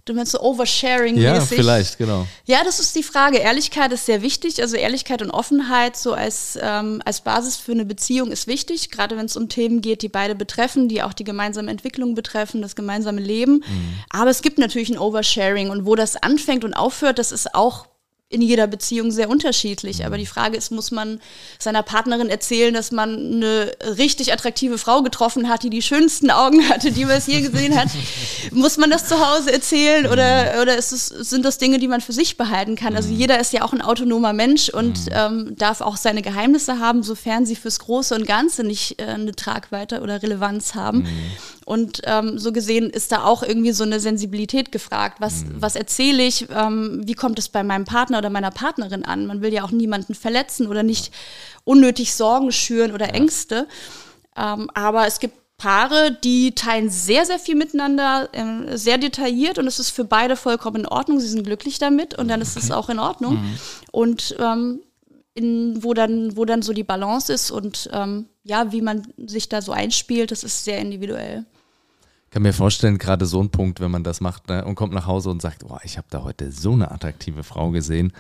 Du 0.09 0.15
meinst 0.15 0.33
so 0.33 0.41
Oversharing-mäßig? 0.41 1.23
Ja, 1.23 1.41
vielleicht, 1.41 1.99
genau. 1.99 2.27
Ja, 2.47 2.65
das 2.65 2.81
ist 2.81 2.97
die 2.97 3.03
Frage. 3.03 3.39
Ehrlichkeit 3.39 3.93
ist 3.93 4.07
sehr 4.07 4.23
wichtig. 4.23 4.63
Also 4.63 4.77
Ehrlichkeit 4.77 5.21
und 5.21 5.31
Offenheit 5.31 5.97
so 5.97 6.15
als, 6.15 6.59
ähm, 6.61 7.03
als 7.05 7.21
Basis 7.21 7.57
für 7.57 7.73
eine 7.73 7.85
Beziehung 7.85 8.31
ist 8.31 8.47
wichtig, 8.47 8.91
gerade 8.91 9.17
wenn 9.19 9.27
es 9.27 9.37
um 9.37 9.51
Themen 9.51 9.83
geht, 9.83 10.01
die 10.01 10.09
beide 10.09 10.35
betreffen, 10.35 10.89
die 10.89 11.03
auch 11.03 11.13
die 11.13 11.25
gemeinsame 11.25 11.71
Entwicklung 11.71 12.15
betreffen, 12.15 12.63
das 12.63 12.75
gemeinsame 12.75 13.21
Leben. 13.21 13.57
Mhm. 13.57 13.99
Aber 14.09 14.31
es 14.31 14.41
gibt 14.41 14.59
natürlich 14.59 14.89
ein 14.89 14.99
Oversharing 14.99 15.69
und 15.69 15.85
wo 15.85 15.95
das 15.95 16.17
anfängt 16.17 16.65
und 16.65 16.73
aufhört, 16.73 17.19
das 17.19 17.31
ist 17.31 17.55
auch 17.55 17.87
in 18.31 18.43
jeder 18.43 18.67
Beziehung 18.67 19.11
sehr 19.11 19.31
unterschiedlich. 19.31 20.05
Aber 20.05 20.19
die 20.19 20.27
Frage 20.27 20.59
ist, 20.59 20.71
muss 20.71 20.91
man 20.91 21.19
seiner 21.59 21.83
Partnerin 21.83 22.29
erzählen, 22.29 22.75
dass 22.75 22.93
man 22.93 23.17
eine 23.17 23.73
richtig 23.97 24.35
attraktive 24.35 24.77
Frau 24.77 25.03
getroffen 25.03 25.49
hat, 25.49 25.63
die 25.63 25.71
die 25.71 25.81
schönsten 25.81 26.31
Augen 26.31 26.69
hatte, 26.69 26.93
die 26.93 27.07
man 27.07 27.17
es 27.17 27.27
je 27.27 27.41
gesehen 27.49 27.75
hat? 27.75 27.89
muss 28.53 28.77
man 28.77 28.91
das 28.91 29.09
zu 29.09 29.19
Hause 29.19 29.51
erzählen 29.51 30.07
oder, 30.07 30.61
oder 30.61 30.77
ist 30.77 30.93
es, 30.93 31.07
sind 31.07 31.45
das 31.45 31.57
Dinge, 31.57 31.79
die 31.79 31.89
man 31.89 32.03
für 32.03 32.13
sich 32.13 32.37
behalten 32.37 32.77
kann? 32.77 32.97
Also 32.97 33.09
jeder 33.09 33.41
ist 33.41 33.55
ja 33.55 33.63
auch 33.63 33.73
ein 33.73 33.81
autonomer 33.81 34.35
Mensch 34.35 34.69
und 34.69 34.99
ähm, 35.11 35.55
darf 35.57 35.81
auch 35.81 35.97
seine 35.97 36.21
Geheimnisse 36.21 36.81
haben, 36.81 37.03
sofern 37.03 37.47
sie 37.47 37.57
fürs 37.57 37.79
Große 37.79 38.15
und 38.15 38.27
Ganze 38.27 38.63
nicht 38.63 39.01
äh, 39.01 39.07
eine 39.07 39.33
Tragweite 39.33 40.03
oder 40.03 40.23
Relevanz 40.23 40.75
haben. 40.75 41.07
Und 41.69 42.01
ähm, 42.05 42.39
so 42.39 42.51
gesehen 42.51 42.89
ist 42.89 43.13
da 43.13 43.25
auch 43.25 43.43
irgendwie 43.43 43.73
so 43.73 43.85
eine 43.85 44.01
Sensibilität 44.01 44.73
gefragt. 44.73 45.21
Was, 45.21 45.45
was 45.53 45.77
erzähle 45.77 46.23
ich? 46.23 46.47
Ähm, 46.49 47.03
wie 47.05 47.13
kommt 47.13 47.39
es 47.39 47.51
bei 47.51 47.63
meinem 47.63 47.85
Partner 47.85 48.17
oder 48.17 48.31
meiner 48.31 48.51
Partnerin 48.51 49.05
an? 49.05 49.27
Man 49.27 49.43
will 49.43 49.53
ja 49.53 49.65
auch 49.65 49.71
niemanden 49.71 50.15
verletzen 50.15 50.67
oder 50.67 50.83
nicht 50.83 51.13
unnötig 51.65 52.15
Sorgen 52.15 52.53
schüren 52.53 52.93
oder 52.93 53.13
Ängste. 53.13 53.69
Ähm, 54.35 54.71
aber 54.73 55.07
es 55.07 55.21
gibt 55.21 55.37
Paare, 55.59 56.17
die 56.25 56.55
teilen 56.55 56.89
sehr, 56.89 57.27
sehr 57.27 57.39
viel 57.39 57.55
miteinander, 57.55 58.31
äh, 58.33 58.79
sehr 58.79 58.97
detailliert 58.97 59.59
und 59.59 59.67
es 59.67 59.79
ist 59.79 59.91
für 59.91 60.05
beide 60.05 60.37
vollkommen 60.37 60.77
in 60.77 60.87
Ordnung. 60.87 61.21
Sie 61.21 61.29
sind 61.29 61.45
glücklich 61.45 61.79
damit 61.79 62.15
und 62.15 62.29
dann 62.29 62.41
ist 62.41 62.57
es 62.57 62.71
auch 62.71 62.89
in 62.89 62.99
Ordnung. 62.99 63.35
Mhm. 63.35 63.59
Und 63.93 64.37
ähm, 64.39 64.81
in, 65.35 65.83
wo, 65.83 65.93
dann, 65.93 66.35
wo 66.35 66.47
dann 66.47 66.63
so 66.63 66.73
die 66.73 66.83
Balance 66.83 67.31
ist 67.31 67.51
und 67.51 67.91
ähm, 67.93 68.25
ja, 68.43 68.73
wie 68.73 68.81
man 68.81 69.03
sich 69.19 69.51
da 69.51 69.61
so 69.61 69.73
einspielt, 69.73 70.31
das 70.31 70.45
ist 70.45 70.65
sehr 70.65 70.79
individuell. 70.79 71.45
Ich 72.29 72.35
kann 72.35 72.43
mir 72.43 72.53
vorstellen, 72.53 72.99
gerade 72.99 73.25
so 73.25 73.43
ein 73.43 73.49
Punkt, 73.49 73.81
wenn 73.81 73.91
man 73.91 74.05
das 74.05 74.21
macht 74.21 74.51
ne, 74.51 74.63
und 74.63 74.75
kommt 74.75 74.93
nach 74.93 75.07
Hause 75.07 75.31
und 75.31 75.41
sagt, 75.41 75.65
oh, 75.65 75.79
ich 75.83 75.97
habe 75.97 76.09
da 76.11 76.25
heute 76.25 76.53
so 76.53 76.73
eine 76.73 76.91
attraktive 76.91 77.43
Frau 77.43 77.71
gesehen. 77.71 78.13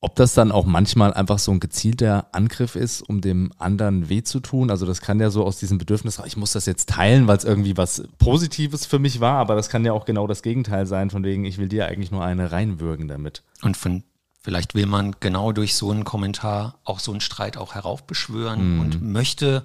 Ob 0.00 0.16
das 0.16 0.34
dann 0.34 0.50
auch 0.50 0.66
manchmal 0.66 1.14
einfach 1.14 1.38
so 1.38 1.52
ein 1.52 1.60
gezielter 1.60 2.26
Angriff 2.32 2.74
ist, 2.74 3.02
um 3.02 3.20
dem 3.20 3.52
anderen 3.58 4.08
weh 4.08 4.24
zu 4.24 4.40
tun. 4.40 4.72
Also 4.72 4.86
das 4.86 5.00
kann 5.00 5.20
ja 5.20 5.30
so 5.30 5.44
aus 5.44 5.60
diesem 5.60 5.78
Bedürfnis, 5.78 6.20
ich 6.26 6.36
muss 6.36 6.50
das 6.50 6.66
jetzt 6.66 6.88
teilen, 6.88 7.28
weil 7.28 7.36
es 7.36 7.44
irgendwie 7.44 7.76
was 7.76 8.02
Positives 8.18 8.86
für 8.86 8.98
mich 8.98 9.20
war, 9.20 9.38
aber 9.38 9.54
das 9.54 9.68
kann 9.68 9.84
ja 9.84 9.92
auch 9.92 10.04
genau 10.04 10.26
das 10.26 10.42
Gegenteil 10.42 10.86
sein, 10.86 11.10
von 11.10 11.22
wegen, 11.22 11.44
ich 11.44 11.58
will 11.58 11.68
dir 11.68 11.86
eigentlich 11.86 12.10
nur 12.10 12.24
eine 12.24 12.50
reinwürgen 12.50 13.06
damit. 13.06 13.44
Und 13.62 13.76
von 13.76 14.02
vielleicht 14.42 14.74
will 14.74 14.86
man 14.86 15.14
genau 15.20 15.52
durch 15.52 15.76
so 15.76 15.92
einen 15.92 16.04
Kommentar 16.04 16.80
auch 16.82 16.98
so 16.98 17.12
einen 17.12 17.20
Streit 17.20 17.56
auch 17.56 17.76
heraufbeschwören 17.76 18.78
mm. 18.78 18.80
und 18.80 19.02
möchte 19.02 19.64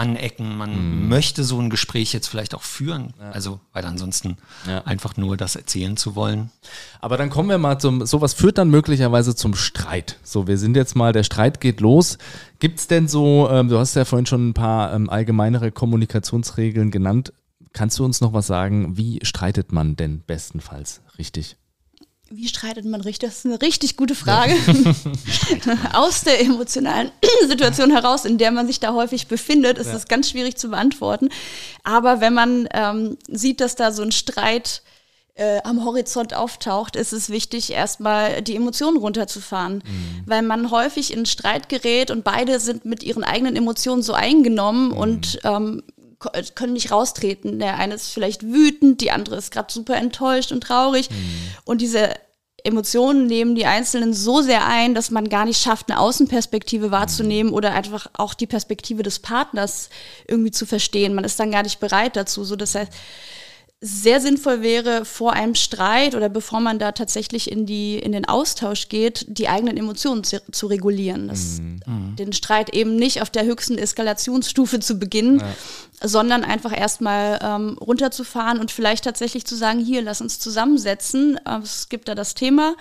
anecken, 0.00 0.56
man 0.56 0.70
mm. 1.04 1.08
möchte 1.08 1.44
so 1.44 1.60
ein 1.60 1.68
Gespräch 1.68 2.14
jetzt 2.14 2.26
vielleicht 2.26 2.54
auch 2.54 2.62
führen, 2.62 3.12
ja. 3.20 3.30
also 3.32 3.60
weil 3.74 3.84
ansonsten 3.84 4.38
ja. 4.66 4.82
einfach 4.84 5.18
nur 5.18 5.36
das 5.36 5.56
erzählen 5.56 5.96
zu 5.98 6.14
wollen. 6.14 6.50
Aber 7.00 7.18
dann 7.18 7.28
kommen 7.28 7.50
wir 7.50 7.58
mal 7.58 7.78
zum, 7.78 8.06
sowas 8.06 8.32
führt 8.32 8.56
dann 8.56 8.70
möglicherweise 8.70 9.36
zum 9.36 9.54
Streit. 9.54 10.18
So, 10.22 10.46
wir 10.46 10.56
sind 10.56 10.74
jetzt 10.74 10.96
mal, 10.96 11.12
der 11.12 11.22
Streit 11.22 11.60
geht 11.60 11.80
los. 11.80 12.16
Gibt 12.60 12.80
es 12.80 12.88
denn 12.88 13.08
so, 13.08 13.48
ähm, 13.50 13.68
du 13.68 13.78
hast 13.78 13.94
ja 13.94 14.06
vorhin 14.06 14.26
schon 14.26 14.48
ein 14.48 14.54
paar 14.54 14.94
ähm, 14.94 15.10
allgemeinere 15.10 15.70
Kommunikationsregeln 15.70 16.90
genannt. 16.90 17.34
Kannst 17.74 17.98
du 17.98 18.04
uns 18.04 18.22
noch 18.22 18.32
was 18.32 18.46
sagen, 18.46 18.96
wie 18.96 19.20
streitet 19.22 19.70
man 19.70 19.96
denn 19.96 20.22
bestenfalls 20.26 21.02
richtig? 21.18 21.56
Wie 22.32 22.46
streitet 22.46 22.84
man 22.84 23.00
richtig? 23.00 23.28
Das 23.28 23.38
ist 23.38 23.46
eine 23.46 23.60
richtig 23.60 23.96
gute 23.96 24.14
Frage. 24.14 24.54
Aus 25.92 26.22
der 26.22 26.40
emotionalen 26.40 27.10
Situation 27.48 27.90
heraus, 27.90 28.24
in 28.24 28.38
der 28.38 28.52
man 28.52 28.68
sich 28.68 28.78
da 28.78 28.94
häufig 28.94 29.26
befindet, 29.26 29.78
ist 29.78 29.88
ja. 29.88 29.94
das 29.94 30.06
ganz 30.06 30.30
schwierig 30.30 30.56
zu 30.56 30.68
beantworten. 30.68 31.28
Aber 31.82 32.20
wenn 32.20 32.32
man 32.32 32.68
ähm, 32.72 33.18
sieht, 33.26 33.60
dass 33.60 33.74
da 33.74 33.90
so 33.90 34.02
ein 34.02 34.12
Streit 34.12 34.82
äh, 35.34 35.60
am 35.64 35.84
Horizont 35.84 36.34
auftaucht, 36.34 36.94
ist 36.94 37.12
es 37.12 37.30
wichtig, 37.30 37.72
erstmal 37.72 38.42
die 38.42 38.54
Emotionen 38.54 38.98
runterzufahren. 38.98 39.82
Mhm. 39.84 40.22
Weil 40.26 40.42
man 40.42 40.70
häufig 40.70 41.12
in 41.12 41.26
Streit 41.26 41.68
gerät 41.68 42.12
und 42.12 42.22
beide 42.22 42.60
sind 42.60 42.84
mit 42.84 43.02
ihren 43.02 43.24
eigenen 43.24 43.56
Emotionen 43.56 44.02
so 44.02 44.12
eingenommen 44.12 44.90
mhm. 44.90 44.96
und 44.96 45.38
ähm, 45.42 45.82
äh, 45.88 45.99
können 46.54 46.74
nicht 46.74 46.92
raustreten. 46.92 47.58
Der 47.58 47.76
eine 47.78 47.94
ist 47.94 48.12
vielleicht 48.12 48.42
wütend, 48.42 49.00
die 49.00 49.10
andere 49.10 49.36
ist 49.36 49.50
gerade 49.50 49.72
super 49.72 49.96
enttäuscht 49.96 50.52
und 50.52 50.62
traurig. 50.62 51.10
Mhm. 51.10 51.16
Und 51.64 51.80
diese 51.80 52.14
Emotionen 52.64 53.26
nehmen 53.26 53.54
die 53.54 53.66
Einzelnen 53.66 54.12
so 54.12 54.42
sehr 54.42 54.66
ein, 54.66 54.94
dass 54.94 55.10
man 55.10 55.28
gar 55.28 55.44
nicht 55.44 55.60
schafft, 55.60 55.90
eine 55.90 55.98
Außenperspektive 55.98 56.90
wahrzunehmen 56.90 57.52
oder 57.52 57.72
einfach 57.72 58.08
auch 58.14 58.34
die 58.34 58.46
Perspektive 58.46 59.02
des 59.02 59.18
Partners 59.18 59.88
irgendwie 60.28 60.50
zu 60.50 60.66
verstehen. 60.66 61.14
Man 61.14 61.24
ist 61.24 61.40
dann 61.40 61.50
gar 61.50 61.62
nicht 61.62 61.80
bereit 61.80 62.16
dazu. 62.16 62.44
So, 62.44 62.56
das 62.56 62.74
heißt, 62.74 62.92
sehr 63.82 64.20
sinnvoll 64.20 64.60
wäre, 64.60 65.06
vor 65.06 65.32
einem 65.32 65.54
Streit 65.54 66.14
oder 66.14 66.28
bevor 66.28 66.60
man 66.60 66.78
da 66.78 66.92
tatsächlich 66.92 67.50
in, 67.50 67.64
die, 67.64 67.98
in 67.98 68.12
den 68.12 68.26
Austausch 68.26 68.90
geht, 68.90 69.24
die 69.26 69.48
eigenen 69.48 69.78
Emotionen 69.78 70.22
zu, 70.22 70.42
zu 70.52 70.66
regulieren. 70.66 71.28
Das, 71.28 71.60
mhm. 71.60 72.14
Den 72.16 72.34
Streit 72.34 72.74
eben 72.74 72.96
nicht 72.96 73.22
auf 73.22 73.30
der 73.30 73.44
höchsten 73.44 73.78
Eskalationsstufe 73.78 74.80
zu 74.80 74.98
beginnen, 74.98 75.40
ja. 75.40 76.06
sondern 76.06 76.44
einfach 76.44 76.78
erstmal 76.78 77.38
ähm, 77.42 77.78
runterzufahren 77.80 78.60
und 78.60 78.70
vielleicht 78.70 79.04
tatsächlich 79.04 79.46
zu 79.46 79.56
sagen, 79.56 79.80
hier, 79.82 80.02
lass 80.02 80.20
uns 80.20 80.38
zusammensetzen. 80.38 81.38
Äh, 81.46 81.60
es 81.62 81.88
gibt 81.88 82.08
da 82.08 82.14
das 82.14 82.34
Thema 82.34 82.76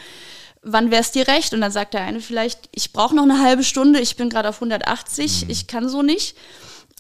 wann 0.62 0.92
wäre 0.92 1.02
es 1.02 1.12
dir 1.12 1.26
recht? 1.26 1.54
Und 1.54 1.62
dann 1.62 1.72
sagt 1.72 1.94
der 1.94 2.02
eine 2.02 2.20
vielleicht, 2.20 2.68
ich 2.74 2.92
brauche 2.92 3.16
noch 3.16 3.24
eine 3.24 3.42
halbe 3.42 3.64
Stunde, 3.64 4.02
ich 4.02 4.18
bin 4.18 4.30
gerade 4.30 4.50
auf 4.50 4.56
180, 4.56 5.46
mhm. 5.46 5.50
ich 5.50 5.68
kann 5.68 5.88
so 5.88 6.02
nicht. 6.02 6.36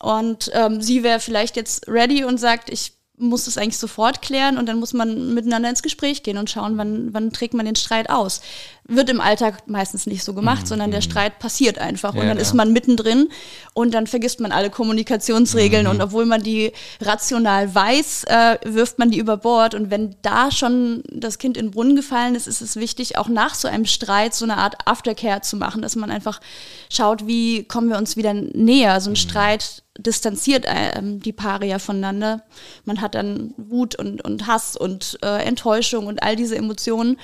Und 0.01 0.49
ähm, 0.53 0.81
sie 0.81 1.03
wäre 1.03 1.19
vielleicht 1.19 1.57
jetzt 1.57 1.85
ready 1.89 2.23
und 2.23 2.37
sagt, 2.37 2.69
ich 2.69 2.93
muss 3.19 3.47
es 3.47 3.57
eigentlich 3.57 3.77
sofort 3.77 4.21
klären 4.21 4.57
und 4.57 4.65
dann 4.65 4.79
muss 4.79 4.93
man 4.93 5.33
miteinander 5.33 5.69
ins 5.69 5.83
Gespräch 5.83 6.23
gehen 6.23 6.37
und 6.37 6.49
schauen, 6.49 6.77
wann, 6.77 7.13
wann 7.13 7.31
trägt 7.31 7.53
man 7.53 7.65
den 7.65 7.75
Streit 7.75 8.09
aus. 8.09 8.41
Wird 8.89 9.09
im 9.09 9.21
Alltag 9.21 9.67
meistens 9.67 10.05
nicht 10.07 10.23
so 10.23 10.33
gemacht, 10.33 10.63
mhm. 10.63 10.65
sondern 10.67 10.91
der 10.91 10.99
mhm. 10.99 11.03
Streit 11.03 11.39
passiert 11.39 11.79
einfach 11.79 12.13
ja, 12.15 12.21
und 12.21 12.27
dann 12.27 12.37
ja. 12.37 12.41
ist 12.41 12.53
man 12.53 12.73
mittendrin 12.73 13.29
und 13.73 13.93
dann 13.93 14.07
vergisst 14.07 14.39
man 14.39 14.51
alle 14.51 14.69
Kommunikationsregeln 14.69 15.85
mhm. 15.85 15.91
und 15.91 16.01
obwohl 16.01 16.25
man 16.25 16.41
die 16.41 16.71
rational 17.01 17.73
weiß, 17.73 18.25
äh, 18.25 18.57
wirft 18.65 18.99
man 18.99 19.11
die 19.11 19.19
über 19.19 19.37
Bord 19.37 19.75
und 19.75 19.91
wenn 19.91 20.15
da 20.21 20.51
schon 20.51 21.03
das 21.11 21.37
Kind 21.37 21.55
in 21.55 21.67
den 21.67 21.71
Brunnen 21.71 21.95
gefallen 21.95 22.35
ist, 22.35 22.47
ist 22.47 22.61
es 22.61 22.75
wichtig, 22.75 23.17
auch 23.17 23.27
nach 23.29 23.55
so 23.55 23.67
einem 23.67 23.85
Streit 23.85 24.33
so 24.33 24.45
eine 24.45 24.57
Art 24.57 24.75
Aftercare 24.85 25.41
zu 25.41 25.55
machen, 25.55 25.81
dass 25.81 25.95
man 25.95 26.11
einfach 26.11 26.41
schaut, 26.89 27.27
wie 27.27 27.63
kommen 27.63 27.89
wir 27.89 27.97
uns 27.97 28.17
wieder 28.17 28.33
näher. 28.33 28.99
So 29.01 29.09
ein 29.09 29.13
mhm. 29.13 29.17
Streit 29.17 29.83
distanziert 29.97 30.65
äh, 30.65 31.01
die 31.01 31.33
Paare 31.33 31.65
ja 31.65 31.79
voneinander. 31.79 32.43
Man 32.85 33.01
hat 33.01 33.15
dann 33.15 33.53
Wut 33.57 33.95
und, 33.95 34.23
und 34.23 34.47
Hass 34.47 34.75
und 34.75 35.19
äh, 35.23 35.43
Enttäuschung 35.43 36.07
und 36.07 36.23
all 36.23 36.35
diese 36.35 36.55
Emotionen, 36.55 37.17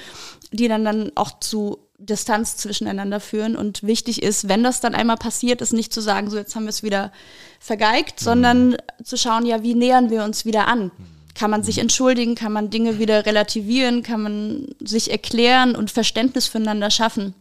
die 0.52 0.68
dann, 0.68 0.86
dann 0.86 1.12
auch 1.16 1.40
zu 1.40 1.55
Distanz 1.98 2.58
zwischeneinander 2.58 3.20
führen. 3.20 3.56
Und 3.56 3.84
wichtig 3.84 4.22
ist, 4.22 4.48
wenn 4.48 4.64
das 4.64 4.82
dann 4.82 4.96
einmal 4.96 5.18
passiert 5.18 5.62
ist, 5.62 5.74
nicht 5.74 5.94
zu 5.94 6.02
sagen, 6.02 6.30
so 6.30 6.38
jetzt 6.38 6.56
haben 6.56 6.64
wir 6.64 6.70
es 6.70 6.84
wieder 6.84 7.12
vergeigt, 7.60 8.22
mhm. 8.22 8.24
sondern 8.24 8.78
zu 9.04 9.18
schauen, 9.18 9.46
ja, 9.46 9.64
wie 9.64 9.76
nähern 9.76 10.10
wir 10.10 10.24
uns 10.24 10.46
wieder 10.46 10.68
an? 10.68 10.92
Kann 11.34 11.52
man 11.52 11.64
sich 11.64 11.80
entschuldigen? 11.80 12.36
Kann 12.36 12.54
man 12.54 12.70
Dinge 12.70 12.98
wieder 13.00 13.26
relativieren? 13.26 14.04
Kann 14.04 14.22
man 14.22 14.68
sich 14.80 15.12
erklären 15.12 15.76
und 15.76 15.92
Verständnis 15.92 16.48
füreinander 16.48 16.92
schaffen? 16.92 17.34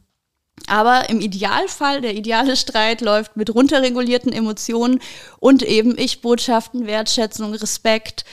Aber 0.67 1.11
im 1.11 1.21
Idealfall, 1.21 2.01
der 2.01 2.15
ideale 2.15 2.57
Streit 2.57 3.01
läuft 3.01 3.37
mit 3.37 3.55
runterregulierten 3.55 4.33
Emotionen 4.33 5.01
und 5.39 5.63
eben 5.63 5.99
Ich-Botschaften, 5.99 6.87
Wertschätzung, 6.87 7.55
Respekt 7.55 8.25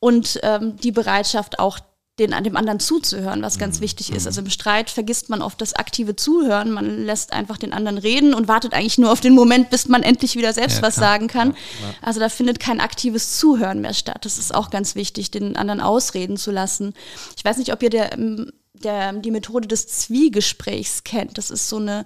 und 0.00 0.40
ähm, 0.42 0.76
die 0.76 0.92
Bereitschaft 0.92 1.58
auch 1.58 1.78
den, 2.18 2.30
dem 2.42 2.56
anderen 2.56 2.80
zuzuhören, 2.80 3.42
was 3.42 3.58
ganz 3.58 3.78
mhm. 3.78 3.82
wichtig 3.82 4.10
ist. 4.12 4.22
Mhm. 4.22 4.28
Also 4.28 4.40
im 4.40 4.50
Streit 4.50 4.90
vergisst 4.90 5.28
man 5.28 5.42
oft 5.42 5.60
das 5.60 5.74
aktive 5.74 6.16
Zuhören. 6.16 6.70
Man 6.70 7.04
lässt 7.04 7.32
einfach 7.32 7.56
den 7.56 7.72
anderen 7.72 7.98
reden 7.98 8.34
und 8.34 8.48
wartet 8.48 8.74
eigentlich 8.74 8.98
nur 8.98 9.12
auf 9.12 9.20
den 9.20 9.34
Moment, 9.34 9.70
bis 9.70 9.88
man 9.88 10.02
endlich 10.02 10.36
wieder 10.36 10.52
selbst 10.52 10.78
ja, 10.78 10.82
was 10.82 10.96
sagen 10.96 11.28
kann. 11.28 11.50
Ja. 11.50 11.94
Also 12.02 12.20
da 12.20 12.28
findet 12.28 12.60
kein 12.60 12.80
aktives 12.80 13.38
Zuhören 13.38 13.80
mehr 13.80 13.94
statt. 13.94 14.24
Das 14.24 14.38
ist 14.38 14.54
auch 14.54 14.70
ganz 14.70 14.94
wichtig, 14.94 15.30
den 15.30 15.56
anderen 15.56 15.80
ausreden 15.80 16.36
zu 16.36 16.50
lassen. 16.50 16.94
Ich 17.36 17.44
weiß 17.44 17.58
nicht, 17.58 17.72
ob 17.72 17.82
ihr 17.82 17.90
der 17.90 18.12
ähm, 18.12 18.52
der, 18.84 19.12
die 19.12 19.30
Methode 19.30 19.66
des 19.66 19.86
Zwiegesprächs 19.88 21.04
kennt. 21.04 21.38
Das 21.38 21.50
ist 21.50 21.68
so 21.68 21.76
eine 21.76 22.04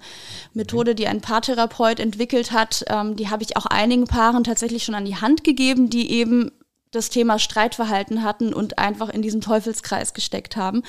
Methode, 0.53 0.95
die 0.95 1.07
ein 1.07 1.21
Paartherapeut 1.21 1.99
entwickelt 1.99 2.51
hat. 2.51 2.83
Ähm, 2.87 3.15
die 3.15 3.29
habe 3.29 3.43
ich 3.43 3.57
auch 3.57 3.65
einigen 3.65 4.05
Paaren 4.05 4.43
tatsächlich 4.43 4.83
schon 4.83 4.95
an 4.95 5.05
die 5.05 5.17
Hand 5.17 5.43
gegeben, 5.43 5.89
die 5.89 6.11
eben 6.11 6.51
das 6.93 7.09
Thema 7.09 7.39
Streitverhalten 7.39 8.23
hatten 8.23 8.53
und 8.53 8.79
einfach 8.79 9.09
in 9.09 9.21
diesen 9.21 9.41
Teufelskreis 9.41 10.13
gesteckt 10.13 10.55
haben. 10.55 10.83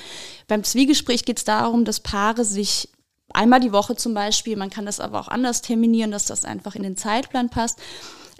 Beim 0.47 0.63
Zwiegespräch 0.63 1.25
geht 1.25 1.39
es 1.39 1.45
darum, 1.45 1.85
dass 1.85 2.01
Paare 2.01 2.45
sich 2.45 2.89
einmal 3.33 3.61
die 3.61 3.73
Woche 3.73 3.97
zum 3.97 4.15
Beispiel, 4.15 4.57
man 4.57 4.71
kann 4.71 4.87
das 4.87 5.01
aber 5.01 5.19
auch 5.21 5.29
anders 5.29 5.63
terminieren, 5.63 6.11
dass 6.11 6.27
das 6.27 6.45
einfach 6.45 6.75
in 6.75 6.83
den 6.83 6.97
Zeitplan 6.97 7.49
passt, 7.49 7.81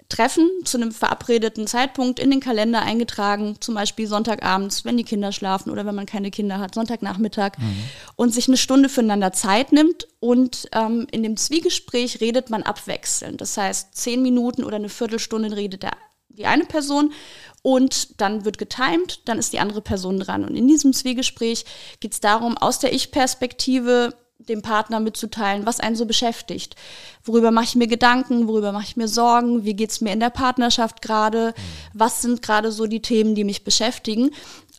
treffen 0.09 0.49
zu 0.65 0.77
einem 0.77 0.91
verabredeten 0.91 1.67
Zeitpunkt 1.67 2.19
in 2.19 2.29
den 2.29 2.39
Kalender 2.39 2.81
eingetragen, 2.81 3.57
zum 3.59 3.73
Beispiel 3.75 4.07
Sonntagabends, 4.07 4.85
wenn 4.85 4.97
die 4.97 5.03
Kinder 5.03 5.31
schlafen 5.31 5.71
oder 5.71 5.85
wenn 5.85 5.95
man 5.95 6.05
keine 6.05 6.29
Kinder 6.29 6.59
hat, 6.59 6.75
Sonntagnachmittag 6.75 7.53
mhm. 7.57 7.83
und 8.15 8.33
sich 8.33 8.47
eine 8.47 8.57
Stunde 8.57 8.89
füreinander 8.89 9.33
Zeit 9.33 9.71
nimmt 9.71 10.07
und 10.19 10.69
ähm, 10.73 11.07
in 11.11 11.23
dem 11.23 11.37
Zwiegespräch 11.37 12.21
redet 12.21 12.49
man 12.49 12.63
abwechselnd. 12.63 13.41
Das 13.41 13.57
heißt, 13.57 13.95
zehn 13.95 14.21
Minuten 14.21 14.63
oder 14.63 14.75
eine 14.75 14.89
Viertelstunde 14.89 15.55
redet 15.55 15.83
der, 15.83 15.93
die 16.35 16.45
eine 16.45 16.65
Person 16.65 17.13
und 17.61 18.21
dann 18.21 18.45
wird 18.45 18.57
getimt, 18.57 19.21
dann 19.25 19.39
ist 19.39 19.53
die 19.53 19.59
andere 19.59 19.81
Person 19.81 20.19
dran. 20.19 20.45
Und 20.45 20.55
in 20.55 20.67
diesem 20.67 20.93
Zwiegespräch 20.93 21.65
geht 21.99 22.13
es 22.13 22.19
darum, 22.19 22.57
aus 22.57 22.79
der 22.79 22.93
Ich-Perspektive 22.93 24.13
dem 24.37 24.61
Partner 24.61 24.99
mitzuteilen, 24.99 25.65
was 25.65 25.79
einen 25.79 25.95
so 25.95 26.05
beschäftigt. 26.05 26.75
Worüber 27.23 27.51
mache 27.51 27.65
ich 27.65 27.75
mir 27.75 27.87
Gedanken, 27.87 28.47
worüber 28.47 28.71
mache 28.71 28.85
ich 28.85 28.97
mir 28.97 29.07
Sorgen, 29.07 29.65
wie 29.65 29.73
geht 29.73 29.91
es 29.91 30.01
mir 30.01 30.13
in 30.13 30.19
der 30.19 30.29
Partnerschaft 30.29 31.01
gerade, 31.01 31.53
was 31.93 32.21
sind 32.21 32.41
gerade 32.41 32.71
so 32.71 32.85
die 32.85 33.01
Themen, 33.01 33.33
die 33.33 33.43
mich 33.43 33.63
beschäftigen. 33.63 34.31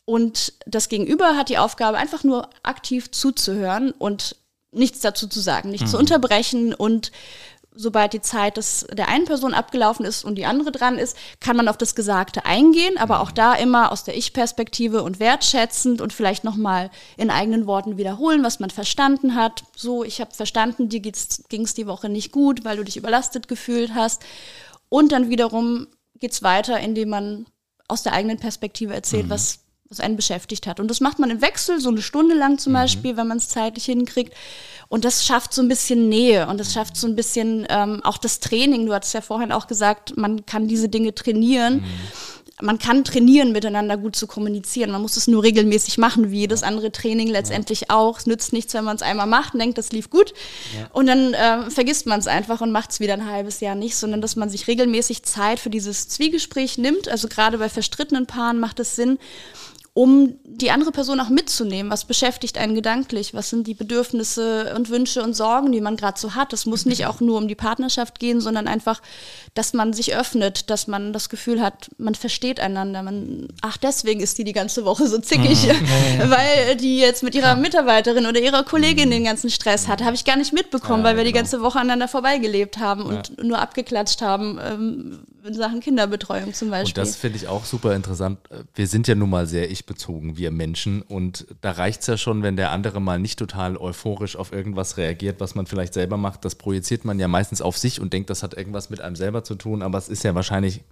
Und 0.04 0.52
das 0.66 0.88
Gegenüber 0.88 1.36
hat 1.36 1.48
die 1.48 1.58
Aufgabe, 1.58 1.96
einfach 1.96 2.22
nur 2.22 2.48
aktiv 2.62 3.10
zuzuhören 3.10 3.90
und 3.92 4.36
nichts 4.70 5.00
dazu 5.00 5.26
zu 5.26 5.40
sagen, 5.40 5.70
nicht 5.70 5.84
mhm. 5.84 5.88
zu 5.88 5.98
unterbrechen 5.98 6.74
und 6.74 7.10
sobald 7.76 8.12
die 8.12 8.20
Zeit 8.20 8.56
des, 8.56 8.86
der 8.92 9.08
einen 9.08 9.26
Person 9.26 9.54
abgelaufen 9.54 10.04
ist 10.04 10.24
und 10.24 10.36
die 10.36 10.46
andere 10.46 10.72
dran 10.72 10.98
ist, 10.98 11.16
kann 11.40 11.56
man 11.56 11.68
auf 11.68 11.76
das 11.76 11.94
Gesagte 11.94 12.44
eingehen, 12.44 12.98
aber 12.98 13.20
auch 13.20 13.30
da 13.30 13.54
immer 13.54 13.92
aus 13.92 14.04
der 14.04 14.16
Ich-Perspektive 14.16 15.02
und 15.02 15.20
wertschätzend 15.20 16.00
und 16.00 16.12
vielleicht 16.12 16.42
nochmal 16.42 16.90
in 17.16 17.30
eigenen 17.30 17.66
Worten 17.66 17.96
wiederholen, 17.98 18.42
was 18.42 18.58
man 18.58 18.70
verstanden 18.70 19.34
hat. 19.34 19.64
So, 19.76 20.02
ich 20.02 20.20
habe 20.20 20.34
verstanden, 20.34 20.88
dir 20.88 21.00
ging 21.00 21.12
es 21.12 21.74
die 21.74 21.86
Woche 21.86 22.08
nicht 22.08 22.32
gut, 22.32 22.64
weil 22.64 22.78
du 22.78 22.84
dich 22.84 22.96
überlastet 22.96 23.46
gefühlt 23.46 23.94
hast. 23.94 24.24
Und 24.88 25.12
dann 25.12 25.28
wiederum 25.28 25.86
geht 26.18 26.32
es 26.32 26.42
weiter, 26.42 26.80
indem 26.80 27.10
man 27.10 27.46
aus 27.88 28.02
der 28.02 28.14
eigenen 28.14 28.38
Perspektive 28.38 28.94
erzählt, 28.94 29.26
mhm. 29.26 29.30
was 29.30 29.60
was 29.88 30.00
einen 30.00 30.16
beschäftigt 30.16 30.66
hat. 30.66 30.80
Und 30.80 30.88
das 30.88 31.00
macht 31.00 31.18
man 31.18 31.30
im 31.30 31.40
Wechsel, 31.40 31.80
so 31.80 31.90
eine 31.90 32.02
Stunde 32.02 32.34
lang 32.34 32.58
zum 32.58 32.72
mhm. 32.72 32.78
Beispiel, 32.78 33.16
wenn 33.16 33.28
man 33.28 33.38
es 33.38 33.48
zeitlich 33.48 33.84
hinkriegt. 33.84 34.34
Und 34.88 35.04
das 35.04 35.24
schafft 35.24 35.52
so 35.52 35.62
ein 35.62 35.68
bisschen 35.68 36.08
Nähe 36.08 36.46
und 36.46 36.58
das 36.58 36.72
schafft 36.72 36.96
so 36.96 37.06
ein 37.06 37.16
bisschen 37.16 37.66
ähm, 37.68 38.00
auch 38.04 38.18
das 38.18 38.40
Training. 38.40 38.86
Du 38.86 38.94
hattest 38.94 39.14
ja 39.14 39.20
vorhin 39.20 39.52
auch 39.52 39.66
gesagt, 39.66 40.16
man 40.16 40.46
kann 40.46 40.68
diese 40.68 40.88
Dinge 40.88 41.14
trainieren. 41.14 41.76
Mhm. 41.76 41.84
Man 42.62 42.78
kann 42.78 43.04
trainieren, 43.04 43.52
miteinander 43.52 43.98
gut 43.98 44.16
zu 44.16 44.26
kommunizieren. 44.26 44.90
Man 44.90 45.02
muss 45.02 45.18
es 45.18 45.26
nur 45.26 45.42
regelmäßig 45.42 45.98
machen, 45.98 46.30
wie 46.30 46.38
jedes 46.38 46.62
andere 46.62 46.90
Training 46.90 47.28
letztendlich 47.28 47.80
ja. 47.82 47.86
auch. 47.90 48.18
Es 48.18 48.24
nützt 48.24 48.54
nichts, 48.54 48.72
wenn 48.72 48.84
man 48.84 48.96
es 48.96 49.02
einmal 49.02 49.26
macht 49.26 49.52
und 49.52 49.60
denkt, 49.60 49.76
das 49.76 49.92
lief 49.92 50.08
gut. 50.08 50.32
Ja. 50.74 50.88
Und 50.94 51.06
dann 51.06 51.34
äh, 51.34 51.70
vergisst 51.70 52.06
man 52.06 52.18
es 52.18 52.26
einfach 52.26 52.62
und 52.62 52.72
macht 52.72 52.92
es 52.92 53.00
wieder 53.00 53.12
ein 53.12 53.30
halbes 53.30 53.60
Jahr 53.60 53.74
nicht, 53.74 53.94
sondern 53.96 54.22
dass 54.22 54.36
man 54.36 54.48
sich 54.48 54.68
regelmäßig 54.68 55.22
Zeit 55.24 55.60
für 55.60 55.68
dieses 55.68 56.08
Zwiegespräch 56.08 56.78
nimmt. 56.78 57.08
Also 57.08 57.28
gerade 57.28 57.58
bei 57.58 57.68
verstrittenen 57.68 58.26
Paaren 58.26 58.58
macht 58.58 58.80
es 58.80 58.96
Sinn 58.96 59.18
um 59.96 60.34
die 60.44 60.70
andere 60.70 60.92
Person 60.92 61.20
auch 61.20 61.30
mitzunehmen. 61.30 61.90
Was 61.90 62.04
beschäftigt 62.04 62.58
einen 62.58 62.74
gedanklich? 62.74 63.32
Was 63.32 63.48
sind 63.48 63.66
die 63.66 63.72
Bedürfnisse 63.72 64.74
und 64.76 64.90
Wünsche 64.90 65.22
und 65.22 65.34
Sorgen, 65.34 65.72
die 65.72 65.80
man 65.80 65.96
gerade 65.96 66.20
so 66.20 66.34
hat? 66.34 66.52
Es 66.52 66.66
muss 66.66 66.84
nicht 66.84 67.06
auch 67.06 67.20
nur 67.20 67.38
um 67.38 67.48
die 67.48 67.54
Partnerschaft 67.54 68.18
gehen, 68.18 68.42
sondern 68.42 68.68
einfach, 68.68 69.00
dass 69.54 69.72
man 69.72 69.94
sich 69.94 70.14
öffnet, 70.14 70.68
dass 70.68 70.86
man 70.86 71.14
das 71.14 71.30
Gefühl 71.30 71.62
hat, 71.62 71.88
man 71.96 72.14
versteht 72.14 72.60
einander. 72.60 73.02
Man, 73.02 73.48
ach, 73.62 73.78
deswegen 73.78 74.20
ist 74.20 74.36
die 74.36 74.44
die 74.44 74.52
ganze 74.52 74.84
Woche 74.84 75.08
so 75.08 75.18
zickig, 75.18 75.62
mhm. 75.62 75.68
ja, 75.68 75.74
ja. 76.24 76.30
weil 76.30 76.76
die 76.76 76.98
jetzt 76.98 77.22
mit 77.22 77.34
ihrer 77.34 77.56
Mitarbeiterin 77.56 78.26
oder 78.26 78.38
ihrer 78.38 78.64
Kollegin 78.64 79.08
mhm. 79.08 79.12
den 79.12 79.24
ganzen 79.24 79.48
Stress 79.48 79.88
hat. 79.88 80.04
Habe 80.04 80.14
ich 80.14 80.26
gar 80.26 80.36
nicht 80.36 80.52
mitbekommen, 80.52 81.04
ja, 81.04 81.04
weil 81.04 81.16
wir 81.16 81.24
genau. 81.24 81.32
die 81.32 81.38
ganze 81.38 81.62
Woche 81.62 81.78
aneinander 81.78 82.08
vorbeigelebt 82.08 82.76
haben 82.76 83.04
und 83.04 83.42
nur 83.42 83.58
abgeklatscht 83.58 84.20
haben. 84.20 84.60
Ähm, 84.62 85.20
in 85.46 85.54
Sachen 85.54 85.80
Kinderbetreuung 85.80 86.52
zum 86.54 86.70
Beispiel. 86.70 87.00
Und 87.00 87.08
das 87.08 87.16
finde 87.16 87.36
ich 87.36 87.48
auch 87.48 87.64
super 87.64 87.94
interessant. 87.94 88.38
Wir 88.74 88.86
sind 88.86 89.08
ja 89.08 89.14
nun 89.14 89.30
mal 89.30 89.46
sehr 89.46 89.70
ich-bezogen, 89.70 90.36
wir 90.36 90.50
Menschen. 90.50 91.02
Und 91.02 91.46
da 91.60 91.72
reicht 91.72 92.00
es 92.00 92.06
ja 92.06 92.16
schon, 92.16 92.42
wenn 92.42 92.56
der 92.56 92.70
andere 92.70 93.00
mal 93.00 93.18
nicht 93.18 93.38
total 93.38 93.76
euphorisch 93.76 94.36
auf 94.36 94.52
irgendwas 94.52 94.96
reagiert, 94.96 95.40
was 95.40 95.54
man 95.54 95.66
vielleicht 95.66 95.94
selber 95.94 96.16
macht. 96.16 96.44
Das 96.44 96.54
projiziert 96.54 97.04
man 97.04 97.18
ja 97.18 97.28
meistens 97.28 97.62
auf 97.62 97.78
sich 97.78 98.00
und 98.00 98.12
denkt, 98.12 98.30
das 98.30 98.42
hat 98.42 98.54
irgendwas 98.54 98.90
mit 98.90 99.00
einem 99.00 99.16
selber 99.16 99.44
zu 99.44 99.54
tun. 99.54 99.82
Aber 99.82 99.98
es 99.98 100.08
ist 100.08 100.24
ja 100.24 100.34
wahrscheinlich 100.34 100.82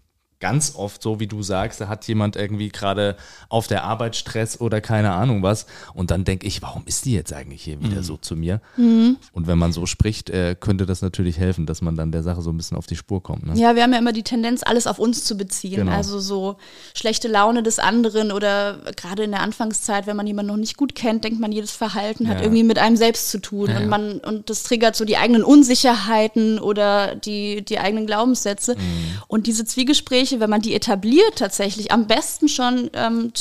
ganz 0.44 0.74
oft 0.76 1.02
so, 1.02 1.20
wie 1.20 1.26
du 1.26 1.42
sagst, 1.42 1.80
da 1.80 1.88
hat 1.88 2.06
jemand 2.06 2.36
irgendwie 2.36 2.68
gerade 2.68 3.16
auf 3.48 3.66
der 3.66 3.82
Arbeit 3.84 4.14
Stress 4.14 4.60
oder 4.60 4.82
keine 4.82 5.12
Ahnung 5.12 5.42
was. 5.42 5.64
Und 5.94 6.10
dann 6.10 6.24
denke 6.24 6.46
ich, 6.46 6.60
warum 6.60 6.82
ist 6.84 7.06
die 7.06 7.14
jetzt 7.14 7.32
eigentlich 7.32 7.62
hier 7.62 7.80
wieder 7.80 7.96
mhm. 7.96 8.02
so 8.02 8.18
zu 8.18 8.36
mir? 8.36 8.60
Mhm. 8.76 9.16
Und 9.32 9.46
wenn 9.46 9.56
man 9.56 9.72
so 9.72 9.86
spricht, 9.86 10.28
äh, 10.28 10.54
könnte 10.60 10.84
das 10.84 11.00
natürlich 11.00 11.38
helfen, 11.38 11.64
dass 11.64 11.80
man 11.80 11.96
dann 11.96 12.12
der 12.12 12.22
Sache 12.22 12.42
so 12.42 12.50
ein 12.50 12.58
bisschen 12.58 12.76
auf 12.76 12.86
die 12.86 12.94
Spur 12.94 13.22
kommt. 13.22 13.46
Ne? 13.46 13.58
Ja, 13.58 13.74
wir 13.74 13.82
haben 13.82 13.94
ja 13.94 13.98
immer 13.98 14.12
die 14.12 14.22
Tendenz, 14.22 14.62
alles 14.62 14.86
auf 14.86 14.98
uns 14.98 15.24
zu 15.24 15.34
beziehen. 15.34 15.76
Genau. 15.76 15.92
Also 15.92 16.20
so 16.20 16.56
schlechte 16.92 17.28
Laune 17.28 17.62
des 17.62 17.78
anderen 17.78 18.30
oder 18.30 18.80
gerade 18.96 19.24
in 19.24 19.30
der 19.30 19.40
Anfangszeit, 19.40 20.06
wenn 20.06 20.16
man 20.18 20.26
jemanden 20.26 20.52
noch 20.52 20.58
nicht 20.58 20.76
gut 20.76 20.94
kennt, 20.94 21.24
denkt 21.24 21.40
man, 21.40 21.52
jedes 21.52 21.70
Verhalten 21.70 22.24
ja. 22.24 22.32
hat 22.32 22.42
irgendwie 22.42 22.64
mit 22.64 22.78
einem 22.78 22.98
selbst 22.98 23.30
zu 23.30 23.40
tun. 23.40 23.70
Ja, 23.70 23.78
und 23.78 23.88
man, 23.88 24.18
und 24.18 24.50
das 24.50 24.62
triggert 24.62 24.94
so 24.94 25.06
die 25.06 25.16
eigenen 25.16 25.42
Unsicherheiten 25.42 26.58
oder 26.58 27.14
die, 27.14 27.64
die 27.64 27.78
eigenen 27.78 28.04
Glaubenssätze. 28.04 28.74
Mhm. 28.74 29.22
Und 29.26 29.46
diese 29.46 29.64
Zwiegespräche 29.64 30.33
Gespräche, 30.34 30.40
wenn 30.40 30.50
man 30.50 30.62
die 30.62 30.74
etabliert 30.74 31.36
tatsächlich, 31.36 31.92
am 31.92 32.06
besten 32.06 32.48
schon 32.48 32.90
ähm, 32.94 33.32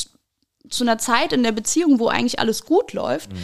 zu 0.70 0.84
einer 0.84 0.98
Zeit 0.98 1.34
in 1.34 1.44
der 1.44 1.52
Beziehung, 1.52 2.00
wo 2.00 2.08
eigentlich 2.08 2.40
alles 2.40 2.64
gut 2.66 2.94
läuft, 2.94 3.32
mhm. 3.32 3.38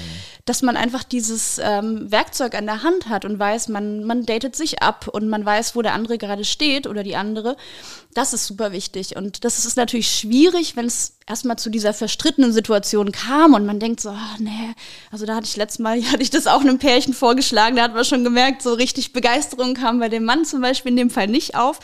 Dass 0.50 0.64
man 0.64 0.76
einfach 0.76 1.04
dieses 1.04 1.62
ähm, 1.64 2.12
Werkzeug 2.12 2.56
an 2.56 2.66
der 2.66 2.82
Hand 2.82 3.08
hat 3.08 3.24
und 3.24 3.38
weiß, 3.38 3.68
man, 3.68 4.04
man 4.04 4.26
datet 4.26 4.56
sich 4.56 4.82
ab 4.82 5.08
und 5.08 5.30
man 5.30 5.46
weiß, 5.46 5.76
wo 5.76 5.84
der 5.84 5.94
andere 5.94 6.18
gerade 6.18 6.44
steht 6.44 6.88
oder 6.88 7.04
die 7.04 7.16
andere. 7.16 7.56
Das 8.16 8.34
ist 8.34 8.48
super 8.48 8.72
wichtig. 8.72 9.16
Und 9.16 9.46
das 9.46 9.64
ist 9.64 9.78
natürlich 9.78 10.10
schwierig, 10.10 10.76
wenn 10.76 10.88
es 10.88 11.14
erstmal 11.30 11.60
zu 11.60 11.70
dieser 11.70 11.94
verstrittenen 11.94 12.52
Situation 12.52 13.12
kam 13.12 13.54
und 13.54 13.64
man 13.68 13.80
denkt 13.80 14.02
so, 14.02 14.10
oh, 14.10 14.36
nee, 14.40 14.74
also 15.12 15.28
da 15.28 15.36
hatte 15.36 15.46
ich 15.46 15.56
letztes 15.56 15.78
Mal, 15.78 16.04
hatte 16.12 16.24
ich 16.24 16.32
das 16.32 16.48
auch 16.48 16.62
einem 16.62 16.80
Pärchen 16.80 17.14
vorgeschlagen, 17.14 17.76
da 17.76 17.84
hat 17.84 17.94
man 17.94 18.04
schon 18.04 18.24
gemerkt, 18.24 18.64
so 18.64 18.74
richtig 18.74 19.14
Begeisterung 19.14 19.76
kam 19.76 20.00
bei 20.00 20.10
dem 20.10 20.26
Mann 20.26 20.44
zum 20.44 20.62
Beispiel 20.62 20.90
in 20.90 20.98
dem 20.98 21.10
Fall 21.12 21.28
nicht 21.28 21.56
auf. 21.56 21.80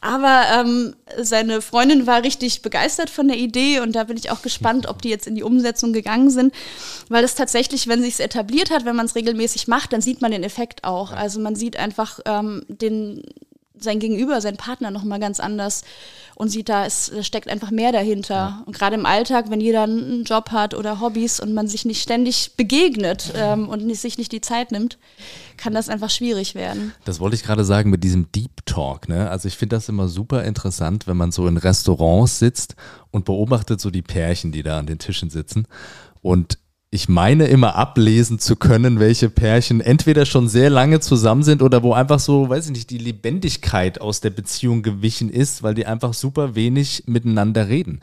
Aber 0.00 0.44
ähm, 0.50 0.96
seine 1.20 1.60
Freundin 1.60 2.06
war 2.06 2.22
richtig 2.22 2.62
begeistert 2.62 3.10
von 3.10 3.28
der 3.28 3.36
Idee 3.36 3.80
und 3.80 3.92
da 3.92 4.04
bin 4.04 4.16
ich 4.16 4.30
auch 4.30 4.40
gespannt, 4.40 4.88
ob 4.88 5.02
die 5.02 5.10
jetzt 5.10 5.26
in 5.26 5.34
die 5.34 5.42
Umsetzung 5.42 5.92
gegangen 5.92 6.30
sind, 6.30 6.54
weil 7.10 7.22
es 7.22 7.34
tatsächlich, 7.34 7.88
wenn 7.88 8.02
sich 8.06 8.14
es 8.14 8.20
etabliert 8.20 8.70
hat, 8.70 8.84
wenn 8.84 8.96
man 8.96 9.06
es 9.06 9.14
regelmäßig 9.14 9.68
macht, 9.68 9.92
dann 9.92 10.00
sieht 10.00 10.22
man 10.22 10.30
den 10.30 10.42
Effekt 10.42 10.84
auch. 10.84 11.12
Also 11.12 11.40
man 11.40 11.56
sieht 11.56 11.76
einfach 11.76 12.20
ähm, 12.24 12.64
den 12.68 13.22
sein 13.78 13.98
Gegenüber, 13.98 14.40
sein 14.40 14.56
Partner 14.56 14.90
nochmal 14.90 15.20
ganz 15.20 15.40
anders 15.40 15.82
und 16.34 16.48
sieht, 16.48 16.68
da 16.68 16.86
es 16.86 17.12
steckt 17.20 17.48
einfach 17.48 17.70
mehr 17.70 17.92
dahinter. 17.92 18.34
Ja. 18.34 18.62
Und 18.66 18.76
gerade 18.76 18.96
im 18.96 19.06
Alltag, 19.06 19.50
wenn 19.50 19.60
jeder 19.60 19.82
einen 19.82 20.24
Job 20.24 20.50
hat 20.50 20.74
oder 20.74 21.00
Hobbys 21.00 21.40
und 21.40 21.52
man 21.52 21.68
sich 21.68 21.84
nicht 21.84 22.02
ständig 22.02 22.56
begegnet 22.56 23.32
ähm, 23.36 23.68
und 23.68 23.94
sich 23.94 24.18
nicht 24.18 24.32
die 24.32 24.40
Zeit 24.40 24.72
nimmt, 24.72 24.98
kann 25.56 25.74
das 25.74 25.88
einfach 25.88 26.10
schwierig 26.10 26.54
werden. 26.54 26.92
Das 27.04 27.20
wollte 27.20 27.36
ich 27.36 27.42
gerade 27.42 27.64
sagen 27.64 27.90
mit 27.90 28.04
diesem 28.04 28.30
Deep 28.32 28.64
Talk. 28.66 29.08
Ne? 29.08 29.30
Also 29.30 29.48
ich 29.48 29.56
finde 29.56 29.76
das 29.76 29.88
immer 29.88 30.08
super 30.08 30.44
interessant, 30.44 31.06
wenn 31.06 31.16
man 31.16 31.32
so 31.32 31.46
in 31.46 31.56
Restaurants 31.56 32.38
sitzt 32.38 32.76
und 33.10 33.24
beobachtet 33.24 33.80
so 33.80 33.90
die 33.90 34.02
Pärchen, 34.02 34.52
die 34.52 34.62
da 34.62 34.78
an 34.78 34.86
den 34.86 34.98
Tischen 34.98 35.30
sitzen. 35.30 35.66
Und 36.22 36.58
ich 36.90 37.08
meine 37.08 37.46
immer 37.46 37.74
ablesen 37.74 38.38
zu 38.38 38.56
können, 38.56 39.00
welche 39.00 39.28
Pärchen 39.28 39.80
entweder 39.80 40.24
schon 40.24 40.48
sehr 40.48 40.70
lange 40.70 41.00
zusammen 41.00 41.42
sind 41.42 41.62
oder 41.62 41.82
wo 41.82 41.92
einfach 41.92 42.20
so, 42.20 42.48
weiß 42.48 42.66
ich 42.66 42.72
nicht, 42.72 42.90
die 42.90 42.98
Lebendigkeit 42.98 44.00
aus 44.00 44.20
der 44.20 44.30
Beziehung 44.30 44.82
gewichen 44.82 45.28
ist, 45.28 45.62
weil 45.62 45.74
die 45.74 45.86
einfach 45.86 46.14
super 46.14 46.54
wenig 46.54 47.04
miteinander 47.06 47.68
reden. 47.68 48.00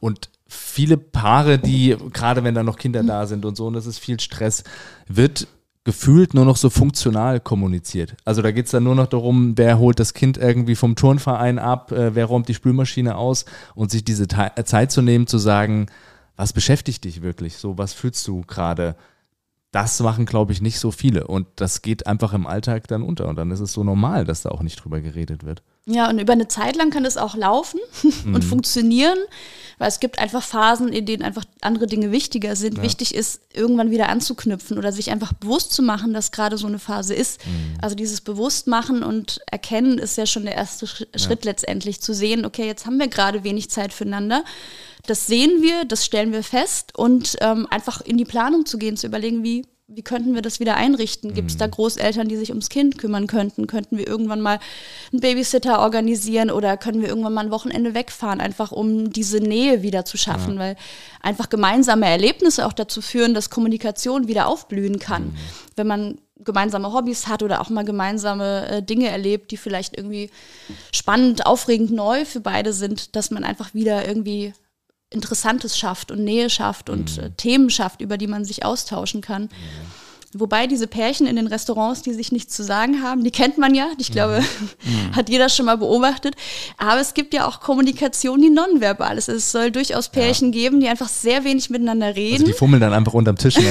Und 0.00 0.30
viele 0.48 0.96
Paare, 0.96 1.58
die, 1.58 1.96
gerade 2.12 2.42
wenn 2.42 2.54
da 2.54 2.62
noch 2.62 2.78
Kinder 2.78 3.02
da 3.02 3.26
sind 3.26 3.44
und 3.44 3.56
so, 3.56 3.66
und 3.66 3.74
das 3.74 3.86
ist 3.86 3.98
viel 3.98 4.18
Stress, 4.18 4.64
wird 5.06 5.46
gefühlt 5.84 6.32
nur 6.32 6.44
noch 6.44 6.56
so 6.56 6.70
funktional 6.70 7.40
kommuniziert. 7.40 8.14
Also 8.24 8.40
da 8.40 8.52
geht 8.52 8.66
es 8.66 8.72
dann 8.72 8.84
nur 8.84 8.94
noch 8.94 9.08
darum, 9.08 9.58
wer 9.58 9.78
holt 9.78 9.98
das 9.98 10.14
Kind 10.14 10.38
irgendwie 10.38 10.76
vom 10.76 10.94
Turnverein 10.94 11.58
ab, 11.58 11.90
äh, 11.92 12.14
wer 12.14 12.26
räumt 12.26 12.48
die 12.48 12.54
Spülmaschine 12.54 13.16
aus 13.16 13.44
und 13.74 13.90
sich 13.90 14.04
diese 14.04 14.28
Zeit 14.28 14.92
zu 14.92 15.02
nehmen, 15.02 15.26
zu 15.26 15.38
sagen, 15.38 15.86
was 16.36 16.52
beschäftigt 16.52 17.04
dich 17.04 17.22
wirklich? 17.22 17.56
So, 17.56 17.78
was 17.78 17.92
fühlst 17.92 18.26
du 18.26 18.42
gerade? 18.42 18.96
Das 19.70 20.00
machen, 20.00 20.26
glaube 20.26 20.52
ich, 20.52 20.60
nicht 20.60 20.78
so 20.78 20.90
viele. 20.90 21.26
Und 21.26 21.46
das 21.56 21.80
geht 21.80 22.06
einfach 22.06 22.34
im 22.34 22.46
Alltag 22.46 22.88
dann 22.88 23.02
unter. 23.02 23.28
Und 23.28 23.36
dann 23.36 23.50
ist 23.50 23.60
es 23.60 23.72
so 23.72 23.82
normal, 23.84 24.24
dass 24.24 24.42
da 24.42 24.50
auch 24.50 24.62
nicht 24.62 24.76
drüber 24.76 25.00
geredet 25.00 25.44
wird. 25.44 25.62
Ja, 25.84 26.08
und 26.08 26.20
über 26.20 26.32
eine 26.32 26.46
Zeit 26.46 26.76
lang 26.76 26.90
kann 26.90 27.04
es 27.04 27.16
auch 27.16 27.34
laufen 27.34 27.80
und 28.24 28.32
mhm. 28.32 28.42
funktionieren, 28.42 29.18
weil 29.78 29.88
es 29.88 29.98
gibt 29.98 30.20
einfach 30.20 30.42
Phasen, 30.42 30.92
in 30.92 31.06
denen 31.06 31.24
einfach 31.24 31.44
andere 31.60 31.86
Dinge 31.86 32.12
wichtiger 32.12 32.54
sind. 32.54 32.76
Ja. 32.76 32.84
Wichtig 32.84 33.14
ist, 33.14 33.40
irgendwann 33.52 33.90
wieder 33.90 34.08
anzuknüpfen 34.08 34.78
oder 34.78 34.92
sich 34.92 35.10
einfach 35.10 35.32
bewusst 35.32 35.72
zu 35.72 35.82
machen, 35.82 36.12
dass 36.12 36.30
gerade 36.30 36.56
so 36.56 36.68
eine 36.68 36.78
Phase 36.78 37.14
ist. 37.14 37.44
Mhm. 37.44 37.78
Also 37.80 37.96
dieses 37.96 38.20
Bewusstmachen 38.20 39.02
und 39.02 39.40
Erkennen 39.50 39.98
ist 39.98 40.16
ja 40.16 40.26
schon 40.26 40.44
der 40.44 40.54
erste 40.54 40.86
Schritt 40.86 41.16
ja. 41.16 41.50
letztendlich, 41.50 42.00
zu 42.00 42.14
sehen, 42.14 42.44
okay, 42.44 42.66
jetzt 42.66 42.86
haben 42.86 42.98
wir 42.98 43.08
gerade 43.08 43.42
wenig 43.42 43.68
Zeit 43.70 43.92
füreinander. 43.92 44.44
Das 45.06 45.26
sehen 45.26 45.62
wir, 45.62 45.84
das 45.84 46.04
stellen 46.04 46.32
wir 46.32 46.42
fest 46.42 46.96
und 46.96 47.36
ähm, 47.40 47.66
einfach 47.70 48.00
in 48.02 48.16
die 48.16 48.24
Planung 48.24 48.66
zu 48.66 48.78
gehen, 48.78 48.96
zu 48.96 49.06
überlegen, 49.06 49.42
wie 49.42 49.64
wie 49.94 50.02
könnten 50.02 50.34
wir 50.34 50.42
das 50.42 50.60
wieder 50.60 50.76
einrichten? 50.76 51.34
Gibt 51.34 51.50
es 51.50 51.56
da 51.56 51.66
mhm. 51.66 51.72
Großeltern, 51.72 52.28
die 52.28 52.36
sich 52.36 52.50
ums 52.50 52.68
Kind 52.68 52.98
kümmern 52.98 53.26
könnten? 53.26 53.66
Könnten 53.66 53.98
wir 53.98 54.06
irgendwann 54.06 54.40
mal 54.40 54.58
einen 55.12 55.20
Babysitter 55.20 55.80
organisieren 55.80 56.50
oder 56.50 56.76
können 56.76 57.02
wir 57.02 57.08
irgendwann 57.08 57.34
mal 57.34 57.44
ein 57.44 57.50
Wochenende 57.50 57.94
wegfahren, 57.94 58.40
einfach 58.40 58.72
um 58.72 59.10
diese 59.10 59.38
Nähe 59.38 59.82
wieder 59.82 60.04
zu 60.04 60.16
schaffen? 60.16 60.54
Ja. 60.54 60.60
Weil 60.60 60.76
einfach 61.20 61.48
gemeinsame 61.48 62.06
Erlebnisse 62.06 62.66
auch 62.66 62.72
dazu 62.72 63.02
führen, 63.02 63.34
dass 63.34 63.50
Kommunikation 63.50 64.28
wieder 64.28 64.46
aufblühen 64.46 64.98
kann. 64.98 65.24
Mhm. 65.24 65.36
Wenn 65.76 65.86
man 65.86 66.18
gemeinsame 66.38 66.92
Hobbys 66.92 67.28
hat 67.28 67.42
oder 67.42 67.60
auch 67.60 67.68
mal 67.68 67.84
gemeinsame 67.84 68.68
äh, 68.68 68.82
Dinge 68.82 69.08
erlebt, 69.08 69.50
die 69.50 69.56
vielleicht 69.56 69.96
irgendwie 69.96 70.30
spannend, 70.92 71.46
aufregend, 71.46 71.90
neu 71.90 72.24
für 72.24 72.40
beide 72.40 72.72
sind, 72.72 73.14
dass 73.14 73.30
man 73.30 73.44
einfach 73.44 73.74
wieder 73.74 74.06
irgendwie 74.06 74.54
Interessantes 75.12 75.78
schafft 75.78 76.10
und 76.10 76.24
Nähe 76.24 76.50
schafft 76.50 76.90
und 76.90 77.16
mhm. 77.16 77.24
äh, 77.24 77.30
Themen 77.36 77.70
schafft, 77.70 78.00
über 78.00 78.18
die 78.18 78.26
man 78.26 78.44
sich 78.44 78.64
austauschen 78.64 79.20
kann. 79.20 79.44
Mhm. 79.44 79.48
Wobei 80.34 80.66
diese 80.66 80.86
Pärchen 80.86 81.26
in 81.26 81.36
den 81.36 81.46
Restaurants, 81.46 82.00
die 82.00 82.14
sich 82.14 82.32
nichts 82.32 82.54
zu 82.56 82.64
sagen 82.64 83.02
haben, 83.02 83.22
die 83.22 83.30
kennt 83.30 83.58
man 83.58 83.74
ja. 83.74 83.88
Ich 83.98 84.10
glaube, 84.12 84.42
mhm. 84.82 85.14
hat 85.16 85.28
jeder 85.28 85.50
schon 85.50 85.66
mal 85.66 85.76
beobachtet. 85.76 86.36
Aber 86.78 87.00
es 87.00 87.12
gibt 87.12 87.34
ja 87.34 87.46
auch 87.46 87.60
Kommunikation, 87.60 88.40
die 88.40 88.48
nonverbal 88.48 89.18
ist. 89.18 89.28
Es 89.28 89.52
soll 89.52 89.70
durchaus 89.70 90.08
Pärchen 90.08 90.52
ja. 90.52 90.60
geben, 90.60 90.80
die 90.80 90.88
einfach 90.88 91.08
sehr 91.08 91.44
wenig 91.44 91.68
miteinander 91.68 92.16
reden. 92.16 92.34
Also 92.34 92.46
die 92.46 92.52
fummeln 92.54 92.80
dann 92.80 92.94
einfach 92.94 93.12
unterm 93.12 93.36
Tisch. 93.36 93.56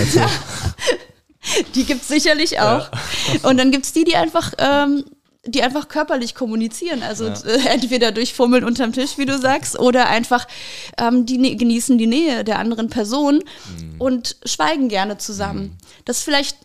Die 1.74 1.86
gibt 1.86 2.04
es 2.04 2.08
sicherlich 2.08 2.60
auch. 2.60 2.92
Ja. 2.92 3.50
Und 3.50 3.58
dann 3.58 3.72
gibt 3.72 3.86
es 3.86 3.94
die, 3.94 4.04
die 4.04 4.16
einfach 4.16 4.54
ähm, 4.60 5.04
die 5.46 5.64
einfach 5.64 5.88
körperlich 5.88 6.36
kommunizieren. 6.36 7.02
Also 7.04 7.28
ja. 7.28 7.36
entweder 7.70 8.12
durch 8.12 8.34
Fummeln 8.34 8.64
unterm 8.64 8.94
Tisch, 8.94 9.18
wie 9.18 9.26
du 9.26 9.38
sagst, 9.38 9.80
oder 9.80 10.08
einfach 10.08 10.48
ähm, 11.00 11.26
die 11.26 11.58
genießen 11.58 11.98
die 11.98 12.08
Nähe 12.08 12.44
der 12.44 12.60
anderen 12.60 12.89
Person 12.89 13.36
mhm. 13.38 13.96
und 14.00 14.38
schweigen 14.46 14.88
gerne 14.88 15.18
zusammen. 15.18 15.64
Mhm. 15.64 15.78
Das 16.06 16.18
ist 16.18 16.24
vielleicht 16.24 16.58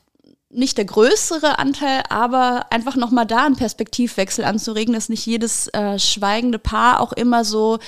nicht 0.50 0.78
der 0.78 0.84
größere 0.84 1.58
Anteil, 1.58 2.02
aber 2.08 2.66
einfach 2.70 2.96
nochmal 2.96 3.26
da 3.26 3.44
einen 3.44 3.56
Perspektivwechsel 3.56 4.44
anzuregen, 4.44 4.94
dass 4.94 5.08
nicht 5.08 5.26
jedes 5.26 5.68
äh, 5.68 5.98
schweigende 5.98 6.58
Paar 6.58 7.00
auch 7.00 7.12
immer 7.12 7.44
so 7.44 7.78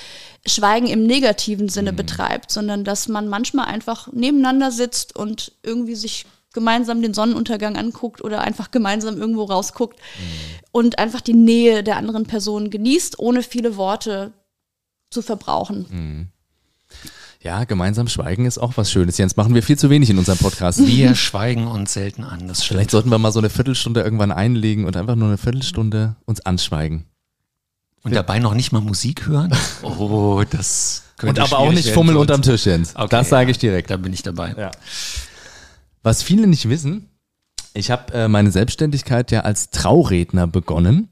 Schweigen 0.46 0.86
im 0.86 1.04
negativen 1.04 1.68
Sinne 1.68 1.92
mhm. 1.92 1.96
betreibt, 1.96 2.50
sondern 2.50 2.84
dass 2.84 3.08
man 3.08 3.28
manchmal 3.28 3.66
einfach 3.66 4.12
nebeneinander 4.12 4.70
sitzt 4.70 5.16
und 5.16 5.52
irgendwie 5.62 5.94
sich 5.94 6.26
gemeinsam 6.58 7.02
den 7.02 7.14
Sonnenuntergang 7.14 7.76
anguckt 7.76 8.20
oder 8.20 8.40
einfach 8.40 8.72
gemeinsam 8.72 9.16
irgendwo 9.16 9.44
rausguckt 9.44 9.96
mhm. 9.96 10.58
und 10.72 10.98
einfach 10.98 11.20
die 11.20 11.34
Nähe 11.34 11.84
der 11.84 11.96
anderen 11.96 12.26
Person 12.26 12.68
genießt, 12.68 13.20
ohne 13.20 13.44
viele 13.44 13.76
Worte 13.76 14.32
zu 15.08 15.22
verbrauchen. 15.22 15.86
Mhm. 15.88 16.28
Ja, 17.40 17.62
gemeinsam 17.62 18.08
schweigen 18.08 18.44
ist 18.44 18.58
auch 18.58 18.72
was 18.74 18.90
Schönes. 18.90 19.16
Jens, 19.18 19.36
machen 19.36 19.54
wir 19.54 19.62
viel 19.62 19.78
zu 19.78 19.88
wenig 19.88 20.10
in 20.10 20.18
unserem 20.18 20.38
Podcast. 20.38 20.84
Wir 20.84 21.14
schweigen 21.28 21.68
uns 21.68 21.92
selten 21.92 22.24
an. 22.24 22.48
Das 22.48 22.64
Vielleicht 22.64 22.90
sollten 22.90 23.10
wir 23.12 23.18
mal 23.18 23.30
so 23.30 23.38
eine 23.38 23.50
Viertelstunde 23.50 24.02
irgendwann 24.02 24.32
einlegen 24.32 24.84
und 24.84 24.96
einfach 24.96 25.14
nur 25.14 25.28
eine 25.28 25.38
Viertelstunde 25.38 26.16
uns 26.24 26.40
anschweigen. 26.40 27.04
Und 28.02 28.16
dabei 28.16 28.40
noch 28.40 28.54
nicht 28.54 28.72
mal 28.72 28.80
Musik 28.80 29.26
hören? 29.26 29.54
Oh, 29.82 30.42
das 30.50 31.04
könnte 31.16 31.40
Und 31.40 31.52
aber 31.52 31.60
auch 31.60 31.72
nicht 31.72 31.90
fummeln 31.90 32.16
unterm 32.16 32.42
Tisch, 32.42 32.66
Jens. 32.66 32.96
Okay, 32.96 33.08
das 33.10 33.28
sage 33.28 33.52
ich 33.52 33.58
direkt. 33.58 33.90
Da 33.90 33.96
bin 33.96 34.12
ich 34.12 34.22
dabei. 34.22 34.54
Ja. 34.58 34.70
Was 36.08 36.22
viele 36.22 36.46
nicht 36.46 36.70
wissen, 36.70 37.10
ich 37.74 37.90
habe 37.90 38.14
äh, 38.14 38.28
meine 38.28 38.50
Selbstständigkeit 38.50 39.30
ja 39.30 39.40
als 39.40 39.68
Trauredner 39.68 40.46
begonnen 40.46 41.10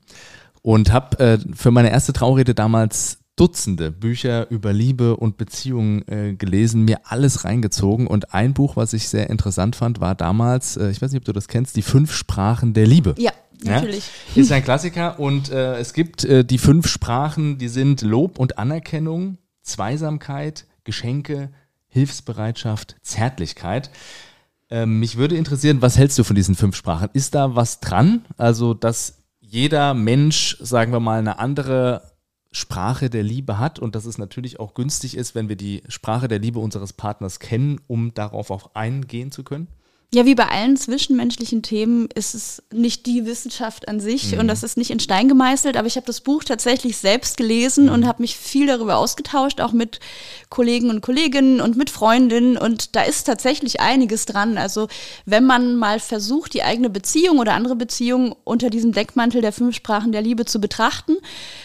und 0.63 0.91
habe 0.91 1.19
äh, 1.19 1.39
für 1.55 1.71
meine 1.71 1.91
erste 1.91 2.15
Traurede 2.15 2.55
damals 2.55 3.19
Dutzende 3.37 3.91
Bücher 3.91 4.51
über 4.51 4.73
Liebe 4.73 5.19
und 5.19 5.37
Beziehungen 5.37 6.09
äh, 6.09 6.33
gelesen, 6.33 6.87
mir 6.87 7.01
alles 7.05 7.45
reingezogen 7.45 8.07
und 8.07 8.33
ein 8.33 8.55
Buch, 8.55 8.77
was 8.77 8.95
ich 8.95 9.11
sehr 9.11 9.29
interessant 9.29 9.77
fand, 9.77 10.01
war 10.01 10.15
damals, 10.15 10.79
äh, 10.79 10.89
ich 10.89 11.03
weiß 11.03 11.13
nicht, 11.13 11.21
ob 11.21 11.27
du 11.27 11.35
das 11.35 11.49
kennst, 11.49 11.77
die 11.77 11.83
fünf 11.83 12.15
Sprachen 12.15 12.73
der 12.73 12.87
Liebe. 12.87 13.15
Ja. 13.19 13.33
Natürlich. 13.65 14.09
Ja, 14.35 14.41
ist 14.41 14.53
ein 14.53 14.65
Klassiker 14.65 15.21
und 15.21 15.51
äh, 15.51 15.77
es 15.77 15.93
gibt 15.93 16.25
äh, 16.25 16.43
die 16.43 16.57
fünf 16.57 16.89
Sprachen, 16.89 17.59
die 17.59 17.69
sind 17.69 18.01
Lob 18.01 18.39
und 18.39 18.57
Anerkennung, 18.57 19.37
Zweisamkeit, 19.63 20.67
Geschenke, 20.85 21.51
Hilfsbereitschaft, 21.89 22.97
Zärtlichkeit. 23.03 23.91
Ähm, 24.69 24.99
mich 24.99 25.17
würde 25.17 25.37
interessieren, 25.37 25.83
was 25.83 25.97
hältst 25.97 26.19
du 26.19 26.25
von 26.25 26.37
diesen 26.37 26.55
fünf 26.55 26.77
Sprachen? 26.77 27.09
Ist 27.13 27.35
da 27.35 27.55
was 27.55 27.81
dran? 27.81 28.25
Also, 28.37 28.75
dass 28.75 29.23
jeder 29.41 29.95
Mensch, 29.95 30.57
sagen 30.61 30.93
wir 30.93 31.01
mal, 31.01 31.19
eine 31.19 31.39
andere 31.39 32.03
Sprache 32.51 33.11
der 33.11 33.23
Liebe 33.23 33.59
hat 33.59 33.79
und 33.79 33.95
dass 33.95 34.07
es 34.07 34.19
natürlich 34.19 34.59
auch 34.59 34.75
günstig 34.75 35.17
ist, 35.17 35.35
wenn 35.35 35.49
wir 35.49 35.57
die 35.57 35.83
Sprache 35.89 36.27
der 36.27 36.39
Liebe 36.39 36.59
unseres 36.59 36.93
Partners 36.93 37.39
kennen, 37.39 37.81
um 37.87 38.15
darauf 38.15 38.51
auch 38.51 38.75
eingehen 38.75 39.31
zu 39.31 39.45
können? 39.45 39.69
Ja, 40.15 40.25
wie 40.25 40.37
bei 40.37 40.47
allen 40.47 40.77
zwischenmenschlichen 40.77 41.63
Themen 41.63 42.09
ist 42.15 42.35
es 42.35 42.63
nicht 42.73 43.07
die 43.07 43.27
Wissenschaft 43.27 43.89
an 43.89 43.99
sich 43.99 44.33
mhm. 44.33 44.39
und 44.39 44.49
das 44.49 44.63
ist 44.63 44.77
nicht 44.77 44.91
in 44.91 45.01
Stein 45.01 45.29
gemeißelt, 45.29 45.77
aber 45.77 45.89
ich 45.89 45.97
habe 45.97 46.07
das 46.07 46.21
Buch 46.21 46.45
tatsächlich 46.45 46.97
selbst 46.97 47.37
gelesen 47.37 47.87
mhm. 47.87 47.93
und 47.93 48.07
habe 48.07 48.23
mich 48.23 48.37
viel 48.37 48.69
darüber 48.69 48.99
ausgetauscht, 48.99 49.61
auch 49.61 49.73
mit 49.73 49.99
Kollegen 50.49 50.91
und 50.91 51.01
Kolleginnen 51.01 51.61
und 51.61 51.77
mit 51.77 51.91
Freundinnen 51.91 52.57
und 52.57 52.95
da 52.95 53.03
ist 53.03 53.25
tatsächlich 53.25 53.81
einiges 53.81 54.27
dran. 54.27 54.59
Also 54.59 54.87
wenn 55.25 55.45
man 55.45 55.75
mal 55.75 55.99
versucht, 55.99 56.55
die 56.55 56.63
eigene 56.63 56.89
Beziehung 56.89 57.41
oder 57.41 57.55
andere 57.55 57.75
Beziehungen 57.75 58.33
unter 58.45 58.71
diesem 58.71 58.93
Deckmantel 58.93 59.43
der 59.43 59.53
fünf 59.53 59.75
Sprachen 59.75 60.13
der 60.13 60.23
Liebe 60.23 60.45
zu 60.45 60.61
betrachten, 60.61 61.17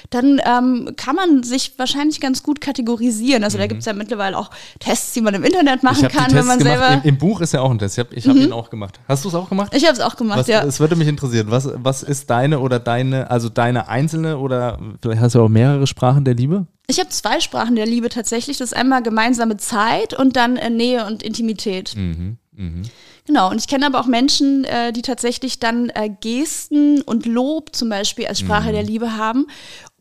dann 0.09 0.41
ähm, 0.45 0.93
kann 0.97 1.15
man 1.15 1.43
sich 1.43 1.73
wahrscheinlich 1.77 2.19
ganz 2.19 2.41
gut 2.41 2.59
kategorisieren. 2.59 3.43
Also 3.43 3.57
mhm. 3.57 3.61
da 3.61 3.67
gibt 3.67 3.79
es 3.81 3.85
ja 3.85 3.93
mittlerweile 3.93 4.37
auch 4.37 4.49
Tests, 4.79 5.13
die 5.13 5.21
man 5.21 5.35
im 5.35 5.43
Internet 5.43 5.83
machen 5.83 6.07
kann, 6.07 6.33
wenn 6.33 6.45
man 6.45 6.59
selber. 6.59 6.89
Im, 6.95 7.01
Im, 7.03 7.17
Buch 7.19 7.39
ist 7.41 7.53
ja 7.53 7.61
auch 7.61 7.69
ein 7.69 7.77
Test. 7.77 7.97
Ich 7.97 7.99
habe 7.99 8.15
ich 8.15 8.25
hab 8.32 8.38
mhm. 8.38 8.43
ihn 8.43 8.53
auch 8.53 8.69
gemacht. 8.69 8.99
Hast 9.07 9.23
du 9.23 9.29
es 9.29 9.36
auch 9.36 9.49
gemacht? 9.49 9.73
Ich 9.75 9.84
habe 9.86 9.93
es 9.93 9.99
auch 9.99 10.15
gemacht, 10.15 10.39
was, 10.39 10.47
ja. 10.47 10.63
Es 10.63 10.79
würde 10.79 10.95
mich 10.95 11.07
interessieren, 11.07 11.47
was, 11.49 11.69
was 11.75 12.03
ist 12.03 12.29
deine 12.29 12.59
oder 12.59 12.79
deine, 12.79 13.29
also 13.29 13.49
deine 13.49 13.88
einzelne 13.88 14.38
oder 14.38 14.79
vielleicht 15.01 15.21
hast 15.21 15.36
du 15.36 15.41
auch 15.41 15.49
mehrere 15.49 15.88
Sprachen 15.88 16.25
der 16.25 16.34
Liebe? 16.34 16.67
Ich 16.88 16.99
habe 16.99 17.09
zwei 17.09 17.39
Sprachen 17.39 17.75
der 17.75 17.86
Liebe 17.86 18.09
tatsächlich. 18.09 18.57
Das 18.57 18.71
ist 18.71 18.77
einmal 18.77 19.01
gemeinsame 19.03 19.57
Zeit 19.57 20.13
und 20.13 20.36
dann 20.36 20.57
äh, 20.57 20.69
Nähe 20.69 21.05
und 21.05 21.23
Intimität. 21.23 21.95
Mhm. 21.95 22.38
Mhm. 22.51 22.84
Genau, 23.25 23.49
und 23.49 23.59
ich 23.59 23.67
kenne 23.67 23.86
aber 23.86 23.99
auch 23.99 24.07
Menschen, 24.07 24.65
äh, 24.65 24.91
die 24.91 25.01
tatsächlich 25.03 25.59
dann 25.59 25.89
äh, 25.89 26.09
Gesten 26.09 27.01
und 27.01 27.25
Lob 27.25 27.75
zum 27.75 27.89
Beispiel 27.89 28.27
als 28.27 28.39
Sprache 28.39 28.69
mhm. 28.69 28.73
der 28.73 28.84
Liebe 28.84 29.17
haben. 29.17 29.47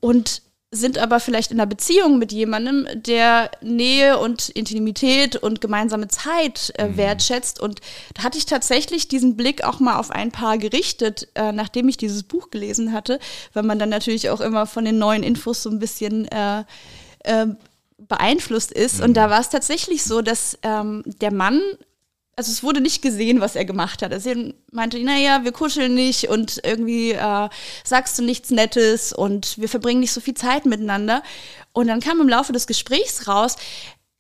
Und 0.01 0.43
sind 0.73 0.99
aber 0.99 1.19
vielleicht 1.19 1.51
in 1.51 1.59
einer 1.59 1.67
Beziehung 1.67 2.19
mit 2.19 2.31
jemandem, 2.33 2.87
der 2.95 3.51
Nähe 3.61 4.19
und 4.19 4.51
Intimität 4.51 5.35
und 5.35 5.61
gemeinsame 5.61 6.07
Zeit 6.07 6.73
äh, 6.79 6.87
mhm. 6.87 6.97
wertschätzt. 6.97 7.59
Und 7.59 7.81
da 8.15 8.23
hatte 8.23 8.39
ich 8.39 8.47
tatsächlich 8.47 9.09
diesen 9.09 9.37
Blick 9.37 9.65
auch 9.65 9.81
mal 9.81 9.99
auf 9.99 10.13
ein 10.13 10.31
Paar 10.31 10.59
gerichtet, 10.59 11.29
äh, 11.35 11.51
nachdem 11.51 11.89
ich 11.89 11.97
dieses 11.97 12.23
Buch 12.23 12.51
gelesen 12.51 12.93
hatte, 12.93 13.19
weil 13.53 13.65
man 13.65 13.81
dann 13.81 13.89
natürlich 13.89 14.31
auch 14.31 14.41
immer 14.41 14.67
von 14.67 14.85
den 14.85 14.99
neuen 14.99 15.25
Infos 15.25 15.63
so 15.63 15.71
ein 15.71 15.81
bisschen 15.81 16.29
äh, 16.29 16.65
äh 17.25 17.47
beeinflusst 18.09 18.73
ist. 18.73 18.99
Mhm. 18.99 19.05
Und 19.05 19.15
da 19.15 19.29
war 19.29 19.41
es 19.41 19.51
tatsächlich 19.51 20.05
so, 20.05 20.23
dass 20.23 20.59
ähm, 20.63 21.03
der 21.05 21.33
Mann 21.33 21.61
also 22.41 22.53
es 22.53 22.63
wurde 22.63 22.81
nicht 22.81 23.03
gesehen, 23.03 23.43
was 23.43 23.55
er 23.55 23.67
gemacht 23.67 24.01
hat. 24.01 24.15
Also 24.15 24.31
er 24.31 24.55
meinte, 24.73 24.99
naja, 24.99 25.45
wir 25.45 25.53
kuscheln 25.53 25.95
nicht 25.95 26.31
und 26.31 26.59
irgendwie 26.65 27.13
äh, 27.13 27.49
sagst 27.85 28.19
du 28.19 28.23
nichts 28.23 28.51
Nettes 28.51 29.13
und 29.13 29.59
wir 29.59 29.69
verbringen 29.69 30.01
nicht 30.01 30.15
so 30.15 30.23
viel 30.23 30.33
Zeit 30.33 30.65
miteinander. 30.65 31.23
Und 31.75 31.89
dann 31.89 32.01
kam 32.01 32.19
im 32.19 32.31
Laufe 32.31 32.55
des 32.55 32.67
Gesprächs 32.67 33.29
raus, 33.29 33.57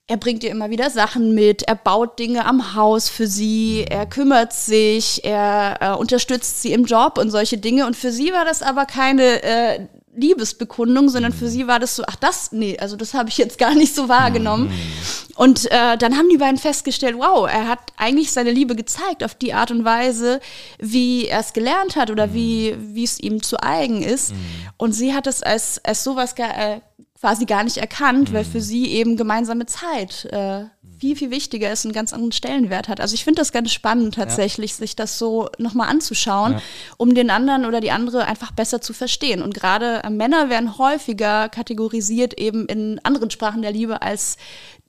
er 0.06 0.18
bringt 0.18 0.44
ihr 0.44 0.50
immer 0.50 0.68
wieder 0.68 0.90
Sachen 0.90 1.34
mit, 1.34 1.62
er 1.62 1.76
baut 1.76 2.18
Dinge 2.18 2.44
am 2.44 2.74
Haus 2.74 3.08
für 3.08 3.26
sie, 3.26 3.86
er 3.88 4.04
kümmert 4.04 4.52
sich, 4.52 5.24
er 5.24 5.78
äh, 5.80 5.98
unterstützt 5.98 6.60
sie 6.60 6.74
im 6.74 6.84
Job 6.84 7.16
und 7.16 7.30
solche 7.30 7.56
Dinge. 7.56 7.86
Und 7.86 7.96
für 7.96 8.12
sie 8.12 8.34
war 8.34 8.44
das 8.44 8.60
aber 8.60 8.84
keine 8.84 9.42
äh, 9.42 9.86
Liebesbekundung, 10.14 11.08
sondern 11.08 11.32
für 11.32 11.44
mhm. 11.44 11.50
sie 11.50 11.66
war 11.66 11.78
das 11.78 11.96
so, 11.96 12.02
ach 12.06 12.16
das, 12.16 12.52
nee, 12.52 12.76
also 12.78 12.96
das 12.96 13.14
habe 13.14 13.28
ich 13.28 13.38
jetzt 13.38 13.58
gar 13.58 13.74
nicht 13.74 13.94
so 13.94 14.08
wahrgenommen. 14.08 14.68
Mhm. 14.68 15.34
Und 15.36 15.70
äh, 15.70 15.96
dann 15.96 16.16
haben 16.16 16.28
die 16.28 16.36
beiden 16.36 16.58
festgestellt, 16.58 17.16
wow, 17.16 17.48
er 17.48 17.68
hat 17.68 17.80
eigentlich 17.96 18.32
seine 18.32 18.50
Liebe 18.50 18.74
gezeigt 18.76 19.24
auf 19.24 19.34
die 19.34 19.54
Art 19.54 19.70
und 19.70 19.84
Weise, 19.84 20.40
wie 20.78 21.26
er 21.26 21.40
es 21.40 21.52
gelernt 21.52 21.96
hat 21.96 22.10
oder 22.10 22.34
wie, 22.34 22.72
mhm. 22.72 22.94
wie 22.94 23.04
es 23.04 23.20
ihm 23.20 23.42
zu 23.42 23.62
eigen 23.62 24.02
ist. 24.02 24.34
Und 24.76 24.92
sie 24.92 25.14
hat 25.14 25.26
es 25.26 25.42
als, 25.42 25.82
als 25.84 26.04
sowas 26.04 26.34
gar, 26.34 26.56
äh, 26.56 26.80
quasi 27.20 27.44
gar 27.44 27.64
nicht 27.64 27.76
erkannt, 27.76 28.32
weil 28.32 28.44
für 28.44 28.60
sie 28.60 28.86
eben 28.86 29.16
gemeinsame 29.16 29.66
Zeit 29.66 30.24
äh, 30.26 30.64
viel, 31.00 31.16
viel 31.16 31.30
wichtiger 31.30 31.72
ist, 31.72 31.86
einen 31.86 31.94
ganz 31.94 32.12
anderen 32.12 32.32
Stellenwert 32.32 32.88
hat. 32.88 33.00
Also 33.00 33.14
ich 33.14 33.24
finde 33.24 33.40
das 33.40 33.52
ganz 33.52 33.72
spannend 33.72 34.14
tatsächlich, 34.14 34.72
ja. 34.72 34.76
sich 34.76 34.96
das 34.96 35.18
so 35.18 35.48
nochmal 35.58 35.88
anzuschauen, 35.88 36.52
ja. 36.52 36.62
um 36.98 37.14
den 37.14 37.30
anderen 37.30 37.64
oder 37.64 37.80
die 37.80 37.90
andere 37.90 38.26
einfach 38.26 38.52
besser 38.52 38.82
zu 38.82 38.92
verstehen. 38.92 39.42
Und 39.42 39.54
gerade 39.54 40.02
äh, 40.04 40.10
Männer 40.10 40.50
werden 40.50 40.76
häufiger 40.76 41.48
kategorisiert 41.48 42.38
eben 42.38 42.66
in 42.66 43.00
anderen 43.02 43.30
Sprachen 43.30 43.62
der 43.62 43.72
Liebe 43.72 44.02
als 44.02 44.36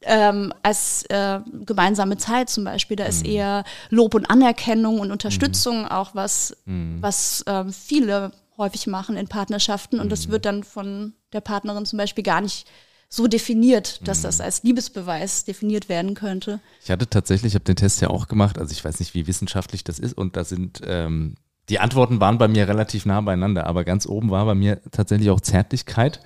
ähm, 0.03 0.51
als 0.63 1.03
äh, 1.09 1.41
gemeinsame 1.65 2.17
Zeit 2.17 2.49
zum 2.49 2.63
Beispiel. 2.63 2.97
Da 2.97 3.05
ist 3.05 3.23
mhm. 3.23 3.31
eher 3.31 3.63
Lob 3.89 4.15
und 4.15 4.25
Anerkennung 4.25 4.99
und 4.99 5.11
Unterstützung 5.11 5.81
mhm. 5.81 5.87
auch 5.89 6.15
was, 6.15 6.57
mhm. 6.65 6.97
was 7.01 7.43
ähm, 7.47 7.71
viele 7.71 8.31
häufig 8.57 8.87
machen 8.87 9.15
in 9.15 9.27
Partnerschaften. 9.27 9.99
Und 9.99 10.11
das 10.11 10.27
mhm. 10.27 10.31
wird 10.31 10.45
dann 10.45 10.63
von 10.63 11.13
der 11.33 11.41
Partnerin 11.41 11.85
zum 11.85 11.97
Beispiel 11.97 12.23
gar 12.23 12.41
nicht 12.41 12.67
so 13.13 13.27
definiert, 13.27 14.07
dass 14.07 14.19
mhm. 14.19 14.23
das 14.23 14.41
als 14.41 14.63
Liebesbeweis 14.63 15.43
definiert 15.43 15.89
werden 15.89 16.15
könnte. 16.15 16.61
Ich 16.81 16.89
hatte 16.89 17.07
tatsächlich, 17.09 17.51
ich 17.51 17.55
habe 17.55 17.65
den 17.65 17.75
Test 17.75 18.01
ja 18.01 18.09
auch 18.09 18.29
gemacht, 18.29 18.57
also 18.57 18.71
ich 18.71 18.83
weiß 18.83 18.99
nicht, 18.99 19.13
wie 19.13 19.27
wissenschaftlich 19.27 19.83
das 19.83 19.99
ist 19.99 20.17
und 20.17 20.37
da 20.37 20.45
sind 20.45 20.81
ähm, 20.85 21.35
die 21.69 21.79
Antworten 21.79 22.19
waren 22.19 22.37
bei 22.37 22.47
mir 22.47 22.67
relativ 22.67 23.05
nah 23.05 23.21
beieinander, 23.21 23.67
aber 23.67 23.83
ganz 23.83 24.07
oben 24.07 24.31
war 24.31 24.45
bei 24.45 24.55
mir 24.55 24.81
tatsächlich 24.91 25.29
auch 25.29 25.41
Zärtlichkeit 25.41 26.21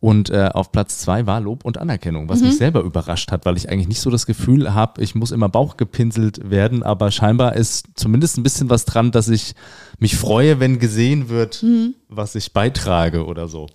und 0.00 0.30
äh, 0.30 0.48
auf 0.54 0.72
Platz 0.72 0.98
zwei 0.98 1.26
war 1.26 1.40
Lob 1.40 1.62
und 1.62 1.76
Anerkennung, 1.76 2.30
was 2.30 2.40
mhm. 2.40 2.48
mich 2.48 2.56
selber 2.56 2.80
überrascht 2.80 3.30
hat, 3.32 3.44
weil 3.44 3.58
ich 3.58 3.68
eigentlich 3.68 3.88
nicht 3.88 4.00
so 4.00 4.08
das 4.08 4.24
Gefühl 4.24 4.72
habe, 4.72 5.02
ich 5.02 5.14
muss 5.14 5.32
immer 5.32 5.50
Bauch 5.50 5.76
gepinselt 5.76 6.50
werden, 6.50 6.82
aber 6.82 7.10
scheinbar 7.10 7.54
ist 7.54 7.86
zumindest 7.96 8.38
ein 8.38 8.42
bisschen 8.42 8.70
was 8.70 8.86
dran, 8.86 9.10
dass 9.10 9.28
ich 9.28 9.54
mich 9.98 10.16
freue, 10.16 10.58
wenn 10.58 10.78
gesehen 10.78 11.28
wird, 11.28 11.62
mhm. 11.62 11.94
was 12.08 12.34
ich 12.34 12.54
beitrage 12.54 13.26
oder 13.26 13.46
so. 13.46 13.66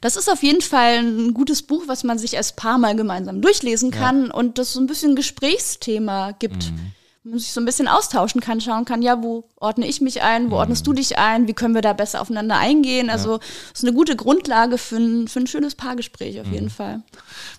Das 0.00 0.16
ist 0.16 0.30
auf 0.30 0.42
jeden 0.42 0.60
Fall 0.60 0.98
ein 0.98 1.34
gutes 1.34 1.62
Buch, 1.62 1.84
was 1.86 2.04
man 2.04 2.18
sich 2.18 2.36
als 2.36 2.54
Paar 2.54 2.78
mal 2.78 2.96
gemeinsam 2.96 3.42
durchlesen 3.42 3.90
kann 3.90 4.26
ja. 4.26 4.34
und 4.34 4.58
das 4.58 4.72
so 4.72 4.80
ein 4.80 4.86
bisschen 4.86 5.16
Gesprächsthema 5.16 6.32
gibt. 6.32 6.70
Mhm 6.70 6.92
man 7.26 7.38
sich 7.38 7.52
so 7.52 7.60
ein 7.60 7.64
bisschen 7.64 7.88
austauschen 7.88 8.40
kann, 8.40 8.60
schauen 8.60 8.84
kann, 8.84 9.02
ja, 9.02 9.22
wo 9.22 9.48
ordne 9.56 9.86
ich 9.86 10.00
mich 10.00 10.22
ein, 10.22 10.50
wo 10.50 10.56
ordnest 10.56 10.86
du 10.86 10.92
mhm. 10.92 10.96
dich 10.96 11.18
ein, 11.18 11.48
wie 11.48 11.54
können 11.54 11.74
wir 11.74 11.82
da 11.82 11.92
besser 11.92 12.20
aufeinander 12.20 12.56
eingehen. 12.56 13.10
Also 13.10 13.34
ja. 13.34 13.40
ist 13.74 13.84
eine 13.84 13.92
gute 13.92 14.16
Grundlage 14.16 14.78
für 14.78 14.96
ein, 14.96 15.28
für 15.28 15.40
ein 15.40 15.46
schönes 15.46 15.74
Paargespräch 15.74 16.40
auf 16.40 16.46
mhm. 16.46 16.54
jeden 16.54 16.70
Fall. 16.70 17.02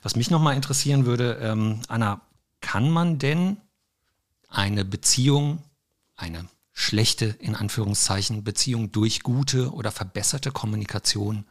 Was 0.03 0.15
mich 0.15 0.31
nochmal 0.31 0.55
interessieren 0.55 1.05
würde, 1.05 1.39
ähm, 1.41 1.81
Anna, 1.87 2.21
kann 2.61 2.89
man 2.89 3.19
denn 3.19 3.57
eine 4.49 4.85
Beziehung, 4.85 5.59
eine 6.15 6.45
schlechte, 6.73 7.35
in 7.39 7.55
Anführungszeichen, 7.55 8.43
Beziehung 8.43 8.91
durch 8.91 9.21
gute 9.21 9.71
oder 9.73 9.91
verbesserte 9.91 10.51
Kommunikation 10.51 11.45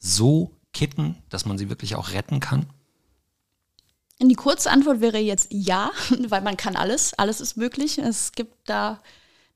so 0.00 0.56
kitten, 0.72 1.16
dass 1.28 1.46
man 1.46 1.58
sie 1.58 1.68
wirklich 1.68 1.94
auch 1.94 2.10
retten 2.10 2.40
kann? 2.40 2.66
Die 4.20 4.34
kurze 4.34 4.70
Antwort 4.70 5.00
wäre 5.00 5.18
jetzt 5.18 5.48
ja, 5.50 5.90
weil 6.28 6.42
man 6.42 6.56
kann 6.56 6.76
alles, 6.76 7.14
alles 7.14 7.40
ist 7.40 7.56
möglich. 7.56 7.98
Es 7.98 8.32
gibt 8.32 8.68
da 8.68 9.00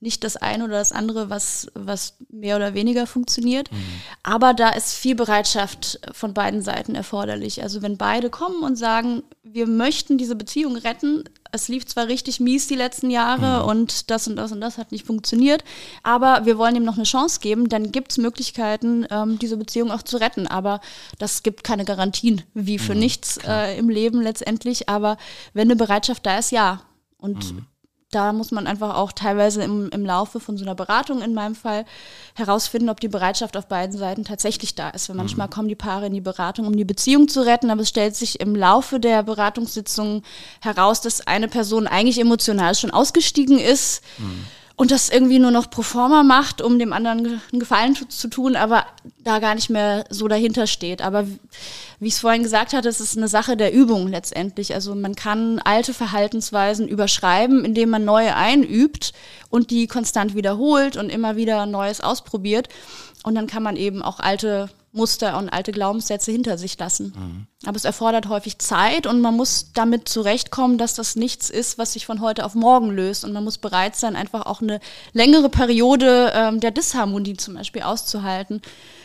nicht 0.01 0.23
das 0.23 0.37
eine 0.37 0.65
oder 0.65 0.75
das 0.75 0.93
andere, 0.93 1.31
was, 1.31 1.67
was 1.75 2.17
mehr 2.29 2.57
oder 2.57 2.75
weniger 2.75 3.07
funktioniert. 3.07 3.73
Mhm. 3.73 3.77
Aber 4.23 4.53
da 4.53 4.69
ist 4.71 4.93
viel 4.93 5.15
Bereitschaft 5.15 5.99
von 6.13 6.35
beiden 6.35 6.63
Seiten 6.63 6.95
erforderlich. 6.95 7.63
Also 7.63 7.81
wenn 7.81 7.97
beide 7.97 8.29
kommen 8.29 8.63
und 8.63 8.77
sagen, 8.77 9.23
wir 9.43 9.67
möchten 9.67 10.19
diese 10.19 10.37
Beziehung 10.37 10.77
retten, 10.77 11.25
es 11.55 11.69
lief 11.69 11.87
zwar 11.87 12.09
richtig 12.09 12.41
mies 12.41 12.67
die 12.67 12.75
letzten 12.75 13.11
Jahre 13.11 13.63
mhm. 13.63 13.69
und 13.69 14.11
das 14.11 14.27
und 14.27 14.37
das 14.37 14.53
und 14.53 14.61
das 14.61 14.77
hat 14.77 14.93
nicht 14.93 15.07
funktioniert, 15.07 15.65
aber 16.03 16.45
wir 16.45 16.59
wollen 16.59 16.77
ihm 16.77 16.85
noch 16.85 16.97
eine 16.97 17.05
Chance 17.05 17.41
geben, 17.41 17.69
dann 17.69 17.93
gibt 17.93 18.11
es 18.11 18.19
Möglichkeiten, 18.19 19.07
ähm, 19.11 19.39
diese 19.39 19.57
Beziehung 19.57 19.91
auch 19.91 20.03
zu 20.03 20.17
retten. 20.17 20.47
Aber 20.47 20.81
das 21.19 21.43
gibt 21.43 21.65
keine 21.65 21.85
Garantien, 21.85 22.43
wie 22.55 22.79
für 22.79 22.95
mhm, 22.95 23.01
nichts 23.01 23.39
äh, 23.47 23.79
im 23.79 23.89
Leben 23.89 24.21
letztendlich. 24.21 24.89
Aber 24.89 25.17
wenn 25.53 25.69
eine 25.69 25.77
Bereitschaft 25.77 26.27
da 26.27 26.39
ist, 26.39 26.51
ja. 26.51 26.83
Und 27.19 27.55
mhm 27.55 27.67
da 28.15 28.33
muss 28.33 28.51
man 28.51 28.67
einfach 28.67 28.95
auch 28.97 29.13
teilweise 29.13 29.63
im, 29.63 29.89
im 29.91 30.05
Laufe 30.05 30.41
von 30.41 30.57
so 30.57 30.65
einer 30.65 30.75
Beratung 30.75 31.23
in 31.23 31.35
meinem 31.35 31.55
Fall 31.55 31.85
herausfinden, 32.35 32.89
ob 32.89 33.01
die 33.01 33.09
Bereitschaft 33.09 33.57
auf 33.57 33.67
beiden 33.67 33.97
Seiten 33.97 34.25
tatsächlich 34.25 34.75
da 34.75 34.91
ist. 34.91 35.09
Weil 35.09 35.17
manchmal 35.17 35.49
mhm. 35.49 35.51
kommen 35.51 35.69
die 35.69 35.75
Paare 35.75 36.07
in 36.07 36.15
die 36.15 36.21
Beratung, 36.21 36.67
um 36.67 36.77
die 36.77 36.85
Beziehung 36.85 37.29
zu 37.29 37.45
retten, 37.45 37.71
aber 37.71 37.83
es 37.83 37.89
stellt 37.89 38.17
sich 38.17 38.41
im 38.41 38.55
Laufe 38.55 39.01
der 39.01 39.23
Beratungssitzung 39.23 40.23
heraus, 40.61 41.01
dass 41.01 41.27
eine 41.27 41.49
Person 41.49 41.87
eigentlich 41.87 42.21
emotional 42.21 42.75
schon 42.75 42.91
ausgestiegen 42.91 43.59
ist. 43.59 44.03
Mhm 44.19 44.45
und 44.77 44.91
das 44.91 45.09
irgendwie 45.09 45.39
nur 45.39 45.53
noch 45.53 45.71
pro 45.71 45.83
forma 45.83 46.25
macht, 46.25 46.61
um 46.61 46.79
dem 46.79 46.93
anderen 46.93 47.41
einen 47.53 47.61
Gefallen 47.61 47.97
zu 48.09 48.29
tun, 48.29 48.57
aber 48.57 48.87
da 49.23 49.39
gar 49.39 49.55
nicht 49.55 49.71
mehr 49.71 50.05
so 50.11 50.27
dahinter 50.27 50.67
steht. 50.67 51.01
Aber 51.01 51.27
wie 52.01 52.09
ich 52.09 52.15
es 52.15 52.21
vorhin 52.21 52.43
gesagt 52.43 52.73
hatte, 52.73 52.89
es 52.89 53.01
ist 53.01 53.17
eine 53.17 53.29
Sache 53.29 53.57
der 53.57 53.73
Übung 53.73 54.09
letztendlich. 54.09 54.75
Also 54.75 54.97
man 54.97 55.15
kann 55.15 55.61
alte 55.61 55.95
Verhaltensweisen 55.95 56.89
überschreiben, 56.89 57.65
indem 57.65 57.91
man 57.91 58.05
neue 58.05 58.35
einübt 58.35 59.13
und 59.49 59.71
die 59.71 59.87
konstant 59.87 60.35
wiederholt 60.35 60.97
und 60.97 61.09
immer 61.09 61.37
wieder 61.37 61.67
Neues 61.67 62.01
ausprobiert. 62.01 62.69
Und 63.23 63.37
dann 63.37 63.47
kann 63.47 63.63
man 63.63 63.77
eben 63.77 64.03
auch 64.03 64.19
alte 64.19 64.71
Muster 64.95 65.37
und 65.39 65.49
alte 65.49 65.73
Glaubenssätze 65.73 66.31
hinter 66.31 66.57
sich 66.57 66.79
lassen. 66.79 67.13
Mhm. 67.17 67.47
Aber 67.67 67.77
es 67.77 67.85
erfordert 67.85 68.29
häufig 68.29 68.59
Zeit 68.59 69.07
und 69.07 69.21
man 69.21 69.37
muss 69.37 69.73
damit 69.75 70.09
zurechtkommen, 70.09 70.79
dass 70.79 70.95
das 70.95 71.17
nichts 71.17 71.51
ist, 71.51 71.79
was 71.79 71.95
sich 71.95 72.07
von 72.07 72.21
heute 72.21 72.45
auf 72.45 72.55
morgen 72.55 72.91
löst. 72.91 73.25
Und 73.25 73.33
man 73.33 73.45
muss 73.45 73.59
bereit 73.59 73.97
sein, 73.97 74.17
einfach 74.17 74.47
auch 74.47 74.63
eine 74.63 74.81
längere 75.13 75.49
Periode 75.49 76.33
ähm, 76.35 76.61
der 76.61 76.71
Disharmonie 76.71 77.37
zum 77.37 77.55
Beispiel 77.55 77.83
auszuhalten 77.83 78.63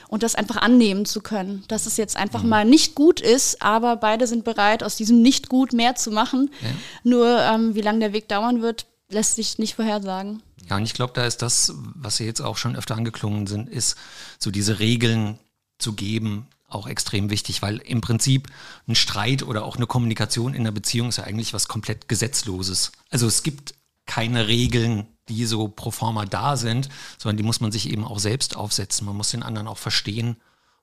und 0.10 0.24
das 0.24 0.36
einfach 0.36 0.58
annehmen 0.58 1.06
zu 1.06 1.22
können, 1.22 1.64
dass 1.68 1.86
es 1.86 1.98
jetzt 1.98 2.18
einfach 2.18 2.44
mhm. 2.44 2.50
mal 2.50 2.66
nicht 2.66 2.96
gut 2.96 3.20
ist, 3.20 3.62
aber 3.62 3.96
beide 3.96 4.28
sind 4.28 4.44
bereit, 4.44 4.84
aus 4.84 4.96
diesem 4.96 5.22
Nicht-Gut 5.22 5.74
mehr 5.74 5.96
zu 5.96 6.12
machen. 6.12 6.52
Ja. 6.62 6.70
Nur 7.04 7.40
ähm, 7.40 7.76
wie 7.76 7.82
lange 7.82 8.00
der 8.00 8.14
Weg 8.14 8.28
dauern 8.28 8.62
wird, 8.62 8.88
lässt 9.10 9.36
sich 9.36 9.58
nicht 9.60 9.76
vorhersagen. 9.76 10.42
Ja, 10.70 10.78
und 10.78 10.84
ich 10.84 10.94
glaube, 10.94 11.14
da 11.14 11.26
ist 11.26 11.42
das, 11.42 11.74
was 11.96 12.18
Sie 12.18 12.26
jetzt 12.26 12.42
auch 12.42 12.58
schon 12.58 12.76
öfter 12.76 12.96
angeklungen 12.96 13.48
sind, 13.48 13.70
ist 13.70 13.96
so 14.38 14.52
diese 14.52 14.80
Regeln, 14.80 15.40
zu 15.80 15.94
geben, 15.94 16.48
auch 16.68 16.88
extrem 16.88 17.30
wichtig, 17.30 17.62
weil 17.62 17.78
im 17.78 18.02
Prinzip 18.02 18.48
ein 18.88 18.96
Streit 18.96 19.44
oder 19.44 19.66
auch 19.66 19.76
eine 19.76 19.88
Kommunikation 19.88 20.54
in 20.54 20.62
einer 20.62 20.72
Beziehung 20.72 21.10
ist 21.10 21.18
ja 21.18 21.24
eigentlich 21.24 21.54
was 21.54 21.68
komplett 21.68 22.08
Gesetzloses. 22.08 22.92
Also 23.10 23.28
es 23.28 23.44
gibt 23.44 23.74
keine 24.06 24.48
Regeln, 24.48 25.08
die 25.30 25.46
so 25.46 25.68
pro 25.68 25.92
forma 25.92 26.26
da 26.26 26.58
sind, 26.58 26.90
sondern 27.18 27.38
die 27.38 27.44
muss 27.44 27.62
man 27.62 27.72
sich 27.72 27.90
eben 27.90 28.06
auch 28.06 28.20
selbst 28.20 28.56
aufsetzen. 28.56 29.06
Man 29.06 29.16
muss 29.16 29.32
den 29.32 29.44
anderen 29.44 29.68
auch 29.68 29.78
verstehen 29.78 30.38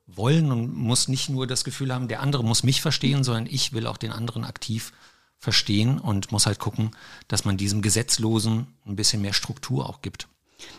wollen 0.05 0.51
und 0.51 0.75
muss 0.75 1.07
nicht 1.07 1.29
nur 1.29 1.47
das 1.47 1.63
Gefühl 1.63 1.93
haben, 1.93 2.07
der 2.07 2.21
andere 2.21 2.43
muss 2.43 2.63
mich 2.63 2.81
verstehen, 2.81 3.23
sondern 3.23 3.45
ich 3.45 3.73
will 3.73 3.87
auch 3.87 3.97
den 3.97 4.11
anderen 4.11 4.45
aktiv 4.45 4.93
verstehen 5.37 5.99
und 5.99 6.31
muss 6.31 6.45
halt 6.45 6.59
gucken, 6.59 6.91
dass 7.27 7.45
man 7.45 7.57
diesem 7.57 7.81
Gesetzlosen 7.81 8.67
ein 8.85 8.95
bisschen 8.95 9.21
mehr 9.21 9.33
Struktur 9.33 9.87
auch 9.87 10.01
gibt. 10.01 10.27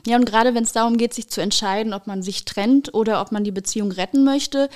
Ja, 0.07 0.17
und 0.17 0.25
gerade 0.25 0.55
wenn 0.55 0.65
es 0.65 0.73
darum 0.73 0.97
geht, 0.97 1.15
sich 1.15 1.29
zu 1.29 1.41
entscheiden, 1.41 1.95
ob 1.95 2.07
man 2.07 2.23
sich 2.23 2.45
trennt 2.45 2.95
oder 2.95 3.21
ob 3.21 3.33
man 3.33 3.45
die 3.45 3.53
Beziehung 3.53 3.93
retten 3.93 4.25
möchte, 4.25 4.69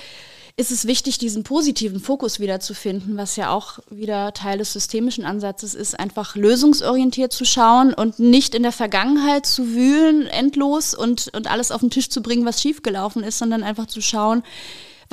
ist 0.55 0.69
es 0.69 0.85
wichtig, 0.85 1.17
diesen 1.17 1.43
positiven 1.43 1.99
Fokus 1.99 2.39
wiederzufinden, 2.39 3.17
was 3.17 3.35
ja 3.37 3.49
auch 3.49 3.79
wieder 3.89 4.33
Teil 4.33 4.59
des 4.59 4.71
systemischen 4.71 5.25
Ansatzes 5.25 5.73
ist, 5.73 5.99
einfach 5.99 6.35
lösungsorientiert 6.35 7.33
zu 7.33 7.43
schauen 7.43 7.91
und 7.93 8.19
nicht 8.19 8.53
in 8.53 8.61
der 8.61 8.71
Vergangenheit 8.71 9.47
zu 9.47 9.73
wühlen, 9.73 10.27
endlos 10.27 10.93
und, 10.93 11.31
und 11.33 11.49
alles 11.49 11.71
auf 11.71 11.81
den 11.81 11.89
Tisch 11.89 12.09
zu 12.09 12.21
bringen, 12.21 12.45
was 12.45 12.61
schiefgelaufen 12.61 13.23
ist, 13.23 13.39
sondern 13.39 13.63
einfach 13.63 13.87
zu 13.87 13.99
schauen, 13.99 14.43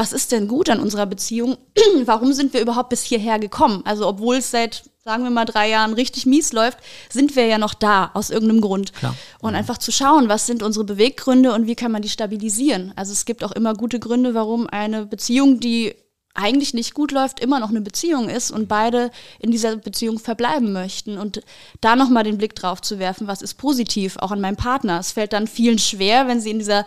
was 0.00 0.14
ist 0.14 0.32
denn 0.32 0.48
gut 0.48 0.70
an 0.70 0.80
unserer 0.80 1.04
Beziehung? 1.04 1.58
Warum 2.06 2.32
sind 2.32 2.54
wir 2.54 2.62
überhaupt 2.62 2.88
bis 2.88 3.02
hierher 3.02 3.38
gekommen? 3.38 3.82
Also 3.84 4.08
obwohl 4.08 4.36
es 4.36 4.50
seit 4.50 4.84
sagen 5.04 5.24
wir 5.24 5.30
mal, 5.30 5.44
drei 5.44 5.68
Jahren 5.68 5.92
richtig 5.92 6.24
mies 6.24 6.52
läuft, 6.52 6.78
sind 7.10 7.36
wir 7.36 7.46
ja 7.46 7.58
noch 7.58 7.74
da, 7.74 8.10
aus 8.14 8.30
irgendeinem 8.30 8.60
Grund. 8.62 8.92
Klar. 8.94 9.14
Und 9.40 9.50
mhm. 9.50 9.56
einfach 9.56 9.76
zu 9.76 9.92
schauen, 9.92 10.28
was 10.28 10.46
sind 10.46 10.62
unsere 10.62 10.84
Beweggründe 10.84 11.52
und 11.52 11.66
wie 11.66 11.74
kann 11.74 11.92
man 11.92 12.02
die 12.02 12.08
stabilisieren. 12.08 12.92
Also 12.96 13.12
es 13.12 13.24
gibt 13.26 13.44
auch 13.44 13.52
immer 13.52 13.74
gute 13.74 13.98
Gründe, 13.98 14.34
warum 14.34 14.66
eine 14.68 15.04
Beziehung, 15.06 15.60
die 15.60 15.94
eigentlich 16.34 16.74
nicht 16.74 16.94
gut 16.94 17.10
läuft, 17.10 17.40
immer 17.40 17.58
noch 17.58 17.70
eine 17.70 17.80
Beziehung 17.80 18.28
ist 18.28 18.52
und 18.52 18.68
beide 18.68 19.10
in 19.40 19.50
dieser 19.50 19.76
Beziehung 19.76 20.18
verbleiben 20.20 20.72
möchten. 20.72 21.18
Und 21.18 21.42
da 21.80 21.96
nochmal 21.96 22.22
den 22.22 22.38
Blick 22.38 22.54
drauf 22.54 22.80
zu 22.80 23.00
werfen, 23.00 23.26
was 23.26 23.42
ist 23.42 23.54
positiv, 23.54 24.16
auch 24.18 24.30
an 24.30 24.40
meinem 24.40 24.56
Partner. 24.56 25.00
Es 25.00 25.12
fällt 25.12 25.32
dann 25.32 25.48
vielen 25.48 25.78
schwer, 25.78 26.28
wenn 26.28 26.40
sie 26.40 26.50
in, 26.50 26.60
dieser, 26.60 26.86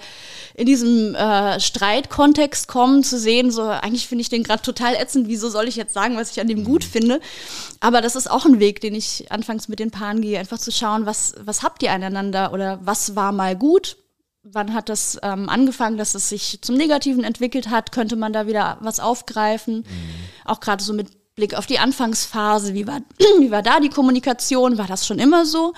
in 0.56 0.66
diesem 0.66 1.14
äh, 1.16 1.60
Streitkontext 1.60 2.70
kommen, 2.70 3.04
zu 3.04 3.20
sehen, 3.20 3.52
so 3.52 3.64
eigentlich 3.64 4.08
finde 4.08 4.22
ich 4.22 4.30
den 4.30 4.44
gerade 4.44 4.62
total 4.62 4.96
ätzend, 4.96 5.28
wieso 5.28 5.50
soll 5.50 5.68
ich 5.68 5.76
jetzt 5.76 5.94
sagen, 5.94 6.16
was 6.16 6.32
ich 6.32 6.39
an 6.39 6.48
dem 6.48 6.64
gut 6.64 6.86
finde. 6.86 7.20
Aber 7.82 8.02
das 8.02 8.16
ist 8.16 8.32
auch 8.32 8.46
ein 8.46 8.60
Weg, 8.60 8.80
den 8.80 8.96
ich 8.96 9.30
anfangs 9.30 9.68
mit 9.68 9.80
den 9.80 9.91
Paaren 9.91 10.22
gehe, 10.22 10.39
einfach 10.39 10.58
zu 10.58 10.72
schauen, 10.72 11.06
was, 11.06 11.36
was 11.44 11.64
habt 11.64 11.84
ihr 11.84 11.91
aneinander 11.91 12.54
oder 12.54 12.80
was 12.82 13.18
war 13.18 13.34
mal 13.34 13.58
gut, 13.58 13.98
wann 14.44 14.74
hat 14.74 14.89
das 14.89 15.18
ähm, 15.24 15.50
angefangen, 15.50 15.98
dass 15.98 16.16
es 16.16 16.30
sich 16.30 16.60
zum 16.62 16.76
Negativen 16.76 17.24
entwickelt 17.24 17.70
hat? 17.70 17.91
Könnte 17.91 18.16
man 18.16 18.34
da 18.34 18.48
wieder 18.48 18.78
was 18.82 19.00
aufgreifen? 19.00 19.78
Mhm. 19.78 19.86
Auch 20.46 20.60
gerade 20.60 20.84
so 20.84 20.94
mit 20.94 21.10
Blick 21.36 21.56
auf 21.56 21.66
die 21.66 21.80
Anfangsphase, 21.80 22.74
wie 22.74 22.86
war, 22.86 23.02
wie 23.39 23.50
war 23.50 23.64
da 23.64 23.80
die 23.80 23.89
Kommunikation? 23.89 24.78
War 24.78 24.88
das 24.88 25.08
schon 25.08 25.18
immer 25.18 25.46
so? 25.46 25.74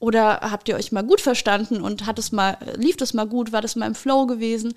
Oder 0.00 0.40
habt 0.42 0.68
ihr 0.68 0.76
euch 0.76 0.92
mal 0.92 1.02
gut 1.02 1.20
verstanden 1.20 1.80
und 1.80 2.06
hat 2.06 2.18
es 2.18 2.30
mal, 2.30 2.56
lief 2.76 2.96
das 2.96 3.14
mal 3.14 3.26
gut, 3.26 3.50
war 3.50 3.62
das 3.62 3.74
mal 3.74 3.86
im 3.86 3.94
Flow 3.94 4.26
gewesen? 4.26 4.74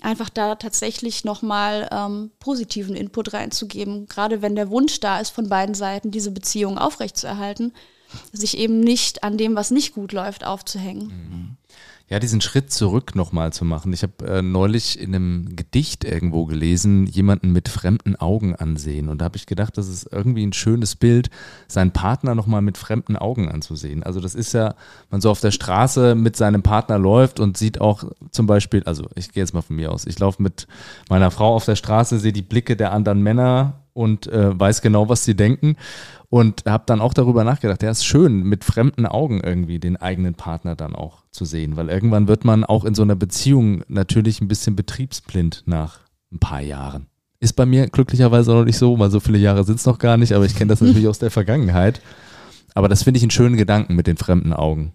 Einfach 0.00 0.28
da 0.28 0.54
tatsächlich 0.54 1.24
nochmal 1.24 1.88
ähm, 1.90 2.30
positiven 2.38 2.94
Input 2.94 3.32
reinzugeben, 3.32 4.06
gerade 4.06 4.42
wenn 4.42 4.54
der 4.54 4.70
Wunsch 4.70 5.00
da 5.00 5.18
ist 5.18 5.30
von 5.30 5.48
beiden 5.48 5.74
Seiten, 5.74 6.12
diese 6.12 6.30
Beziehung 6.30 6.78
aufrechtzuerhalten, 6.78 7.72
sich 8.32 8.58
eben 8.58 8.78
nicht 8.80 9.24
an 9.24 9.38
dem, 9.38 9.56
was 9.56 9.70
nicht 9.72 9.94
gut 9.94 10.12
läuft, 10.12 10.44
aufzuhängen. 10.44 11.06
Mhm. 11.08 11.56
Ja, 12.12 12.18
diesen 12.18 12.40
Schritt 12.40 12.72
zurück 12.72 13.14
nochmal 13.14 13.52
zu 13.52 13.64
machen. 13.64 13.92
Ich 13.92 14.02
habe 14.02 14.26
äh, 14.26 14.42
neulich 14.42 14.98
in 14.98 15.14
einem 15.14 15.54
Gedicht 15.54 16.02
irgendwo 16.02 16.44
gelesen, 16.44 17.06
jemanden 17.06 17.52
mit 17.52 17.68
fremden 17.68 18.16
Augen 18.16 18.56
ansehen. 18.56 19.08
Und 19.08 19.20
da 19.20 19.26
habe 19.26 19.36
ich 19.36 19.46
gedacht, 19.46 19.78
das 19.78 19.86
ist 19.86 20.08
irgendwie 20.10 20.44
ein 20.44 20.52
schönes 20.52 20.96
Bild, 20.96 21.30
seinen 21.68 21.92
Partner 21.92 22.34
nochmal 22.34 22.62
mit 22.62 22.78
fremden 22.78 23.16
Augen 23.16 23.48
anzusehen. 23.48 24.02
Also 24.02 24.18
das 24.18 24.34
ist 24.34 24.52
ja, 24.54 24.74
man 25.10 25.20
so 25.20 25.30
auf 25.30 25.38
der 25.38 25.52
Straße 25.52 26.16
mit 26.16 26.34
seinem 26.34 26.64
Partner 26.64 26.98
läuft 26.98 27.38
und 27.38 27.56
sieht 27.56 27.80
auch 27.80 28.02
zum 28.32 28.48
Beispiel, 28.48 28.82
also 28.86 29.06
ich 29.14 29.30
gehe 29.30 29.44
jetzt 29.44 29.54
mal 29.54 29.62
von 29.62 29.76
mir 29.76 29.92
aus, 29.92 30.04
ich 30.04 30.18
laufe 30.18 30.42
mit 30.42 30.66
meiner 31.08 31.30
Frau 31.30 31.54
auf 31.54 31.64
der 31.64 31.76
Straße, 31.76 32.18
sehe 32.18 32.32
die 32.32 32.42
Blicke 32.42 32.74
der 32.76 32.90
anderen 32.92 33.22
Männer 33.22 33.84
und 34.00 34.26
äh, 34.28 34.58
weiß 34.58 34.80
genau, 34.80 35.08
was 35.08 35.24
sie 35.24 35.36
denken 35.36 35.76
und 36.30 36.64
habe 36.66 36.84
dann 36.86 37.00
auch 37.00 37.12
darüber 37.12 37.44
nachgedacht, 37.44 37.82
ja, 37.82 37.90
ist 37.90 38.06
schön, 38.06 38.44
mit 38.44 38.64
fremden 38.64 39.04
Augen 39.04 39.40
irgendwie 39.40 39.78
den 39.78 39.96
eigenen 39.96 40.34
Partner 40.34 40.74
dann 40.74 40.94
auch 40.94 41.24
zu 41.30 41.44
sehen, 41.44 41.76
weil 41.76 41.88
irgendwann 41.88 42.28
wird 42.28 42.44
man 42.44 42.64
auch 42.64 42.84
in 42.84 42.94
so 42.94 43.02
einer 43.02 43.16
Beziehung 43.16 43.82
natürlich 43.88 44.40
ein 44.40 44.48
bisschen 44.48 44.74
betriebsblind 44.74 45.64
nach 45.66 45.98
ein 46.32 46.38
paar 46.38 46.62
Jahren. 46.62 47.06
Ist 47.40 47.56
bei 47.56 47.66
mir 47.66 47.88
glücklicherweise 47.88 48.52
noch 48.52 48.64
nicht 48.64 48.78
so, 48.78 48.98
weil 48.98 49.10
so 49.10 49.20
viele 49.20 49.38
Jahre 49.38 49.64
sind 49.64 49.80
es 49.80 49.86
noch 49.86 49.98
gar 49.98 50.16
nicht, 50.16 50.32
aber 50.32 50.44
ich 50.44 50.54
kenne 50.54 50.68
das 50.68 50.80
natürlich 50.80 51.08
aus 51.08 51.18
der 51.18 51.30
Vergangenheit. 51.30 52.00
Aber 52.74 52.88
das 52.88 53.02
finde 53.02 53.18
ich 53.18 53.24
einen 53.24 53.30
schönen 53.30 53.56
Gedanken 53.56 53.96
mit 53.96 54.06
den 54.06 54.16
fremden 54.16 54.52
Augen. 54.52 54.92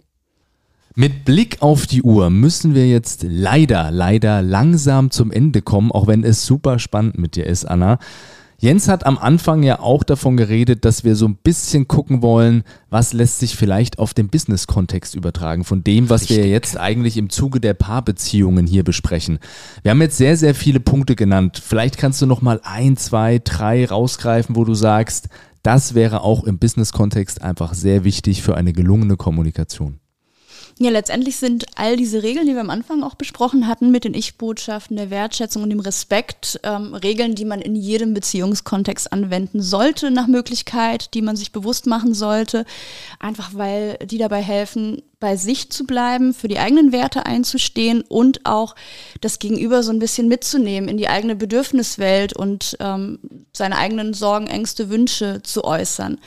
Mit 0.93 1.25
Blick 1.25 1.61
auf 1.61 1.87
die 1.87 2.03
Uhr 2.03 2.29
müssen 2.29 2.73
wir 2.73 2.87
jetzt 2.87 3.25
leider, 3.27 3.91
leider 3.91 4.41
langsam 4.41 5.11
zum 5.11 5.31
Ende 5.31 5.61
kommen, 5.61 5.91
auch 5.91 6.07
wenn 6.07 6.23
es 6.23 6.45
super 6.45 6.79
spannend 6.79 7.17
mit 7.17 7.35
dir 7.35 7.45
ist, 7.45 7.65
Anna. 7.65 7.99
Jens 8.65 8.87
hat 8.87 9.05
am 9.05 9.19
Anfang 9.19 9.61
ja 9.61 9.79
auch 9.79 10.03
davon 10.03 10.37
geredet, 10.37 10.85
dass 10.85 11.03
wir 11.03 11.15
so 11.15 11.27
ein 11.27 11.35
bisschen 11.35 11.87
gucken 11.87 12.23
wollen, 12.23 12.63
was 12.89 13.13
lässt 13.13 13.37
sich 13.37 13.55
vielleicht 13.55 13.99
auf 13.99 14.15
den 14.15 14.27
Business-Kontext 14.27 15.13
übertragen, 15.13 15.63
von 15.63 15.83
dem, 15.83 16.09
was 16.09 16.21
Richtig. 16.21 16.37
wir 16.37 16.47
jetzt 16.47 16.75
eigentlich 16.75 17.15
im 17.17 17.29
Zuge 17.29 17.59
der 17.59 17.75
Paarbeziehungen 17.75 18.65
hier 18.65 18.83
besprechen. 18.83 19.37
Wir 19.83 19.91
haben 19.91 20.01
jetzt 20.01 20.17
sehr, 20.17 20.35
sehr 20.35 20.55
viele 20.55 20.79
Punkte 20.79 21.15
genannt. 21.15 21.61
Vielleicht 21.63 21.99
kannst 21.99 22.23
du 22.23 22.25
noch 22.25 22.41
mal 22.41 22.59
ein, 22.63 22.97
zwei, 22.97 23.37
drei 23.37 23.85
rausgreifen, 23.85 24.55
wo 24.55 24.63
du 24.63 24.73
sagst, 24.73 25.29
das 25.61 25.93
wäre 25.93 26.21
auch 26.21 26.43
im 26.43 26.57
Business-Kontext 26.57 27.43
einfach 27.43 27.75
sehr 27.75 28.03
wichtig 28.03 28.41
für 28.41 28.57
eine 28.57 28.73
gelungene 28.73 29.15
Kommunikation. 29.15 29.99
Ja, 30.77 30.89
letztendlich 30.89 31.37
sind 31.37 31.65
all 31.75 31.95
diese 31.95 32.21
Regeln, 32.21 32.47
die 32.47 32.53
wir 32.53 32.59
am 32.59 32.69
Anfang 32.69 33.01
auch 33.01 33.15
besprochen 33.15 33.65
hatten, 33.65 33.91
mit 33.91 34.03
den 34.03 34.13
Ich-Botschaften, 34.13 34.97
der 34.97 35.09
Wertschätzung 35.09 35.63
und 35.63 35.69
dem 35.69 35.79
Respekt, 35.79 36.59
ähm, 36.63 36.93
Regeln, 36.93 37.33
die 37.33 37.45
man 37.45 37.61
in 37.61 37.77
jedem 37.77 38.13
Beziehungskontext 38.13 39.13
anwenden 39.13 39.61
sollte, 39.61 40.11
nach 40.11 40.27
Möglichkeit, 40.27 41.13
die 41.13 41.21
man 41.21 41.37
sich 41.37 41.53
bewusst 41.53 41.87
machen 41.87 42.13
sollte, 42.13 42.65
einfach 43.19 43.51
weil 43.53 43.97
die 43.99 44.17
dabei 44.17 44.41
helfen, 44.41 45.01
bei 45.21 45.37
sich 45.37 45.69
zu 45.69 45.85
bleiben, 45.85 46.33
für 46.33 46.49
die 46.49 46.59
eigenen 46.59 46.91
Werte 46.91 47.25
einzustehen 47.25 48.01
und 48.01 48.45
auch 48.45 48.75
das 49.21 49.39
Gegenüber 49.39 49.81
so 49.81 49.93
ein 49.93 49.99
bisschen 49.99 50.27
mitzunehmen 50.27 50.89
in 50.89 50.97
die 50.97 51.07
eigene 51.07 51.37
Bedürfniswelt 51.37 52.35
und 52.35 52.75
ähm, 52.81 53.19
seine 53.53 53.77
eigenen 53.77 54.13
Sorgen, 54.13 54.47
Ängste, 54.47 54.89
Wünsche 54.89 55.41
zu 55.41 55.63
äußern 55.63 56.19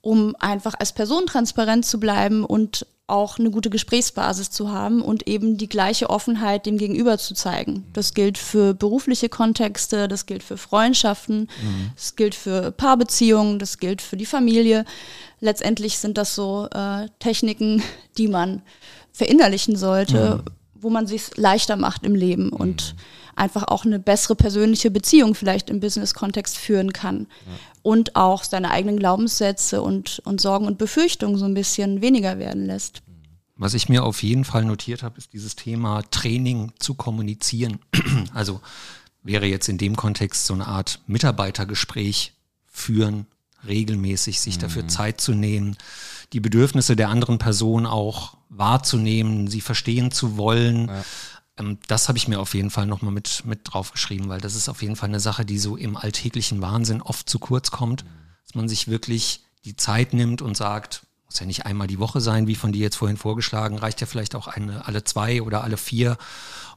um 0.00 0.36
einfach 0.38 0.74
als 0.78 0.92
Person 0.92 1.24
transparent 1.24 1.86
zu 1.86 1.98
bleiben 1.98 2.44
und 2.44 2.86
auch 3.06 3.38
eine 3.38 3.50
gute 3.50 3.68
Gesprächsbasis 3.68 4.50
zu 4.50 4.72
haben 4.72 5.02
und 5.02 5.28
eben 5.28 5.58
die 5.58 5.68
gleiche 5.68 6.08
Offenheit 6.08 6.64
dem 6.64 6.78
Gegenüber 6.78 7.18
zu 7.18 7.34
zeigen. 7.34 7.84
Das 7.92 8.14
gilt 8.14 8.38
für 8.38 8.72
berufliche 8.72 9.28
Kontexte, 9.28 10.08
das 10.08 10.24
gilt 10.24 10.42
für 10.42 10.56
Freundschaften, 10.56 11.40
mhm. 11.40 11.90
das 11.94 12.16
gilt 12.16 12.34
für 12.34 12.70
Paarbeziehungen, 12.70 13.58
das 13.58 13.78
gilt 13.78 14.00
für 14.00 14.16
die 14.16 14.24
Familie. 14.24 14.86
Letztendlich 15.40 15.98
sind 15.98 16.16
das 16.16 16.34
so 16.34 16.66
äh, 16.72 17.08
Techniken, 17.18 17.82
die 18.16 18.28
man 18.28 18.62
verinnerlichen 19.12 19.76
sollte, 19.76 20.36
mhm. 20.36 20.50
wo 20.74 20.88
man 20.88 21.06
sich 21.06 21.36
leichter 21.36 21.76
macht 21.76 22.06
im 22.06 22.14
Leben 22.14 22.48
und 22.48 22.94
mhm. 22.94 23.00
einfach 23.36 23.64
auch 23.64 23.84
eine 23.84 23.98
bessere 23.98 24.34
persönliche 24.34 24.90
Beziehung 24.90 25.34
vielleicht 25.34 25.68
im 25.68 25.80
Business-Kontext 25.80 26.56
führen 26.56 26.94
kann. 26.94 27.26
Ja 27.46 27.52
und 27.84 28.16
auch 28.16 28.44
seine 28.44 28.70
eigenen 28.70 28.98
Glaubenssätze 28.98 29.82
und, 29.82 30.20
und 30.24 30.40
Sorgen 30.40 30.66
und 30.66 30.78
Befürchtungen 30.78 31.36
so 31.36 31.44
ein 31.44 31.52
bisschen 31.52 32.00
weniger 32.00 32.38
werden 32.38 32.64
lässt. 32.64 33.02
Was 33.56 33.74
ich 33.74 33.90
mir 33.90 34.04
auf 34.04 34.22
jeden 34.22 34.44
Fall 34.44 34.64
notiert 34.64 35.02
habe, 35.02 35.18
ist 35.18 35.34
dieses 35.34 35.54
Thema 35.54 36.02
Training 36.10 36.72
zu 36.80 36.94
kommunizieren. 36.94 37.78
Also 38.32 38.60
wäre 39.22 39.46
jetzt 39.46 39.68
in 39.68 39.78
dem 39.78 39.96
Kontext 39.96 40.46
so 40.46 40.54
eine 40.54 40.66
Art 40.66 41.00
Mitarbeitergespräch 41.06 42.32
führen, 42.66 43.26
regelmäßig 43.66 44.40
sich 44.40 44.56
mhm. 44.56 44.60
dafür 44.62 44.88
Zeit 44.88 45.20
zu 45.20 45.32
nehmen, 45.32 45.76
die 46.32 46.40
Bedürfnisse 46.40 46.96
der 46.96 47.10
anderen 47.10 47.38
Person 47.38 47.86
auch 47.86 48.38
wahrzunehmen, 48.48 49.46
sie 49.48 49.60
verstehen 49.60 50.10
zu 50.10 50.36
wollen. 50.38 50.88
Ja 50.88 51.04
das 51.86 52.08
habe 52.08 52.18
ich 52.18 52.26
mir 52.26 52.40
auf 52.40 52.54
jeden 52.54 52.70
Fall 52.70 52.86
nochmal 52.86 53.12
mit, 53.12 53.44
mit 53.44 53.60
draufgeschrieben, 53.64 54.28
weil 54.28 54.40
das 54.40 54.54
ist 54.54 54.68
auf 54.68 54.82
jeden 54.82 54.96
Fall 54.96 55.08
eine 55.08 55.20
Sache, 55.20 55.44
die 55.44 55.58
so 55.58 55.76
im 55.76 55.96
alltäglichen 55.96 56.60
Wahnsinn 56.60 57.00
oft 57.00 57.28
zu 57.28 57.38
kurz 57.38 57.70
kommt, 57.70 58.04
dass 58.44 58.54
man 58.54 58.68
sich 58.68 58.88
wirklich 58.88 59.44
die 59.64 59.76
Zeit 59.76 60.12
nimmt 60.14 60.42
und 60.42 60.56
sagt, 60.56 61.06
muss 61.26 61.38
ja 61.38 61.46
nicht 61.46 61.64
einmal 61.64 61.86
die 61.86 62.00
Woche 62.00 62.20
sein, 62.20 62.48
wie 62.48 62.56
von 62.56 62.72
dir 62.72 62.82
jetzt 62.82 62.96
vorhin 62.96 63.16
vorgeschlagen, 63.16 63.78
reicht 63.78 64.00
ja 64.00 64.06
vielleicht 64.06 64.34
auch 64.34 64.48
eine, 64.48 64.86
alle 64.86 65.04
zwei 65.04 65.42
oder 65.42 65.62
alle 65.62 65.76
vier 65.76 66.18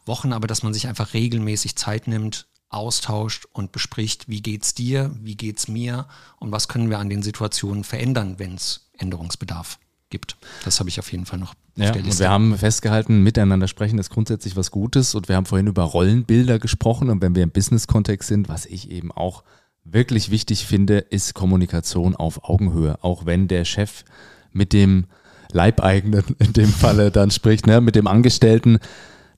Wochen, 0.05 0.31
aber 0.31 0.47
dass 0.47 0.63
man 0.63 0.73
sich 0.73 0.87
einfach 0.87 1.13
regelmäßig 1.13 1.75
Zeit 1.75 2.07
nimmt, 2.07 2.47
austauscht 2.69 3.45
und 3.53 3.71
bespricht, 3.71 4.29
wie 4.29 4.41
geht's 4.41 4.73
dir, 4.73 5.11
wie 5.21 5.35
geht's 5.35 5.67
mir 5.67 6.07
und 6.37 6.51
was 6.51 6.67
können 6.67 6.89
wir 6.89 6.99
an 6.99 7.09
den 7.09 7.23
Situationen 7.23 7.83
verändern, 7.83 8.39
wenn 8.39 8.55
es 8.55 8.89
Änderungsbedarf 8.97 9.79
gibt. 10.09 10.37
Das 10.65 10.79
habe 10.79 10.89
ich 10.89 10.99
auf 10.99 11.11
jeden 11.11 11.25
Fall 11.25 11.39
noch 11.39 11.53
ja, 11.75 11.93
und 11.93 12.19
wir 12.19 12.29
haben 12.29 12.57
festgehalten, 12.57 13.21
miteinander 13.21 13.67
sprechen 13.67 13.99
ist 13.99 14.09
grundsätzlich 14.09 14.55
was 14.55 14.71
Gutes 14.71 15.13
und 15.13 15.29
wir 15.29 15.35
haben 15.35 15.45
vorhin 15.45 15.67
über 15.67 15.83
Rollenbilder 15.83 16.57
gesprochen 16.57 17.09
und 17.09 17.21
wenn 17.21 17.35
wir 17.35 17.43
im 17.43 17.51
Business-Kontext 17.51 18.27
sind, 18.27 18.49
was 18.49 18.65
ich 18.65 18.89
eben 18.89 19.11
auch 19.11 19.43
wirklich 19.83 20.31
wichtig 20.31 20.65
finde, 20.65 20.97
ist 20.97 21.35
Kommunikation 21.35 22.15
auf 22.15 22.49
Augenhöhe. 22.49 22.97
Auch 23.03 23.25
wenn 23.25 23.47
der 23.47 23.63
Chef 23.63 24.03
mit 24.51 24.73
dem 24.73 25.05
Leibeigenen 25.51 26.23
in 26.39 26.53
dem 26.53 26.69
Falle 26.69 27.11
dann 27.11 27.31
spricht, 27.31 27.67
ne, 27.67 27.79
mit 27.79 27.95
dem 27.95 28.07
Angestellten, 28.07 28.79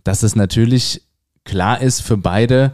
dass 0.04 0.24
es 0.24 0.36
natürlich 0.36 1.04
klar 1.44 1.82
ist 1.82 2.02
für 2.02 2.18
beide, 2.18 2.74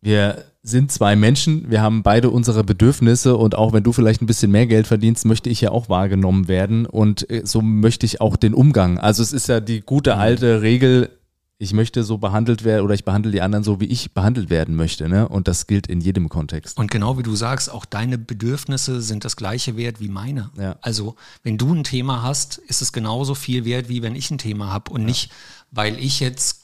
wir 0.00 0.44
sind 0.62 0.92
zwei 0.92 1.16
Menschen, 1.16 1.70
wir 1.70 1.80
haben 1.80 2.02
beide 2.02 2.28
unsere 2.28 2.64
Bedürfnisse 2.64 3.36
und 3.36 3.54
auch 3.54 3.72
wenn 3.72 3.82
du 3.82 3.92
vielleicht 3.92 4.20
ein 4.20 4.26
bisschen 4.26 4.50
mehr 4.50 4.66
Geld 4.66 4.86
verdienst, 4.86 5.24
möchte 5.24 5.48
ich 5.48 5.62
ja 5.62 5.70
auch 5.70 5.88
wahrgenommen 5.88 6.48
werden 6.48 6.84
und 6.84 7.28
äh, 7.30 7.42
so 7.44 7.62
möchte 7.62 8.04
ich 8.04 8.20
auch 8.20 8.36
den 8.36 8.52
Umgang. 8.52 8.98
Also 8.98 9.22
es 9.22 9.32
ist 9.32 9.48
ja 9.48 9.60
die 9.60 9.80
gute 9.80 10.14
mhm. 10.14 10.20
alte 10.20 10.62
Regel, 10.62 11.10
ich 11.56 11.74
möchte 11.74 12.04
so 12.04 12.16
behandelt 12.16 12.64
werden 12.64 12.84
oder 12.84 12.94
ich 12.94 13.04
behandle 13.04 13.32
die 13.32 13.42
anderen 13.42 13.64
so, 13.64 13.80
wie 13.80 13.86
ich 13.86 14.12
behandelt 14.12 14.48
werden 14.48 14.76
möchte. 14.76 15.10
Ne? 15.10 15.28
Und 15.28 15.46
das 15.46 15.66
gilt 15.66 15.86
in 15.88 16.00
jedem 16.00 16.30
Kontext. 16.30 16.78
Und 16.78 16.90
genau 16.90 17.18
wie 17.18 17.22
du 17.22 17.36
sagst, 17.36 17.70
auch 17.70 17.84
deine 17.84 18.16
Bedürfnisse 18.16 19.02
sind 19.02 19.26
das 19.26 19.36
gleiche 19.36 19.76
wert 19.76 20.00
wie 20.00 20.08
meine. 20.08 20.50
Ja. 20.58 20.76
Also 20.80 21.16
wenn 21.42 21.58
du 21.58 21.74
ein 21.74 21.84
Thema 21.84 22.22
hast, 22.22 22.56
ist 22.56 22.80
es 22.80 22.92
genauso 22.92 23.34
viel 23.34 23.66
wert, 23.66 23.90
wie 23.90 24.02
wenn 24.02 24.14
ich 24.14 24.30
ein 24.30 24.38
Thema 24.38 24.72
habe 24.72 24.90
und 24.90 25.02
ja. 25.02 25.06
nicht, 25.08 25.32
weil 25.70 25.98
ich 25.98 26.20
jetzt 26.20 26.59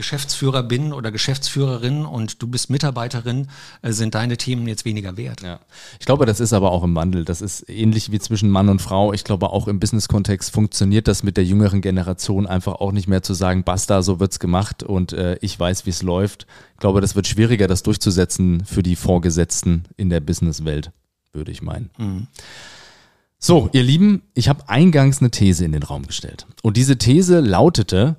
Geschäftsführer 0.00 0.62
bin 0.62 0.94
oder 0.94 1.12
Geschäftsführerin 1.12 2.06
und 2.06 2.40
du 2.40 2.46
bist 2.46 2.70
Mitarbeiterin, 2.70 3.48
äh, 3.82 3.92
sind 3.92 4.14
deine 4.14 4.38
Themen 4.38 4.66
jetzt 4.66 4.86
weniger 4.86 5.18
wert. 5.18 5.42
Ja. 5.42 5.60
Ich 5.98 6.06
glaube, 6.06 6.24
das 6.24 6.40
ist 6.40 6.54
aber 6.54 6.72
auch 6.72 6.82
im 6.82 6.94
Wandel. 6.94 7.26
Das 7.26 7.42
ist 7.42 7.68
ähnlich 7.68 8.10
wie 8.10 8.18
zwischen 8.18 8.48
Mann 8.48 8.70
und 8.70 8.80
Frau. 8.80 9.12
Ich 9.12 9.24
glaube, 9.24 9.50
auch 9.50 9.68
im 9.68 9.78
Business-Kontext 9.78 10.52
funktioniert 10.52 11.06
das 11.06 11.22
mit 11.22 11.36
der 11.36 11.44
jüngeren 11.44 11.82
Generation 11.82 12.46
einfach 12.46 12.76
auch 12.76 12.92
nicht 12.92 13.08
mehr 13.08 13.22
zu 13.22 13.34
sagen, 13.34 13.62
basta, 13.62 14.00
so 14.00 14.20
wird's 14.20 14.38
gemacht 14.38 14.82
und 14.82 15.12
äh, 15.12 15.36
ich 15.42 15.60
weiß, 15.60 15.84
wie 15.84 15.90
es 15.90 16.02
läuft. 16.02 16.46
Ich 16.72 16.80
glaube, 16.80 17.02
das 17.02 17.14
wird 17.14 17.26
schwieriger, 17.26 17.68
das 17.68 17.82
durchzusetzen 17.82 18.64
für 18.64 18.82
die 18.82 18.96
Vorgesetzten 18.96 19.84
in 19.98 20.08
der 20.08 20.20
Businesswelt, 20.20 20.92
würde 21.34 21.52
ich 21.52 21.60
meinen. 21.60 21.90
Mhm. 21.98 22.26
So, 23.38 23.68
ihr 23.72 23.82
Lieben, 23.82 24.22
ich 24.32 24.48
habe 24.48 24.66
eingangs 24.68 25.20
eine 25.20 25.30
These 25.30 25.64
in 25.66 25.72
den 25.72 25.82
Raum 25.82 26.06
gestellt. 26.06 26.46
Und 26.62 26.78
diese 26.78 26.96
These 26.96 27.40
lautete, 27.40 28.16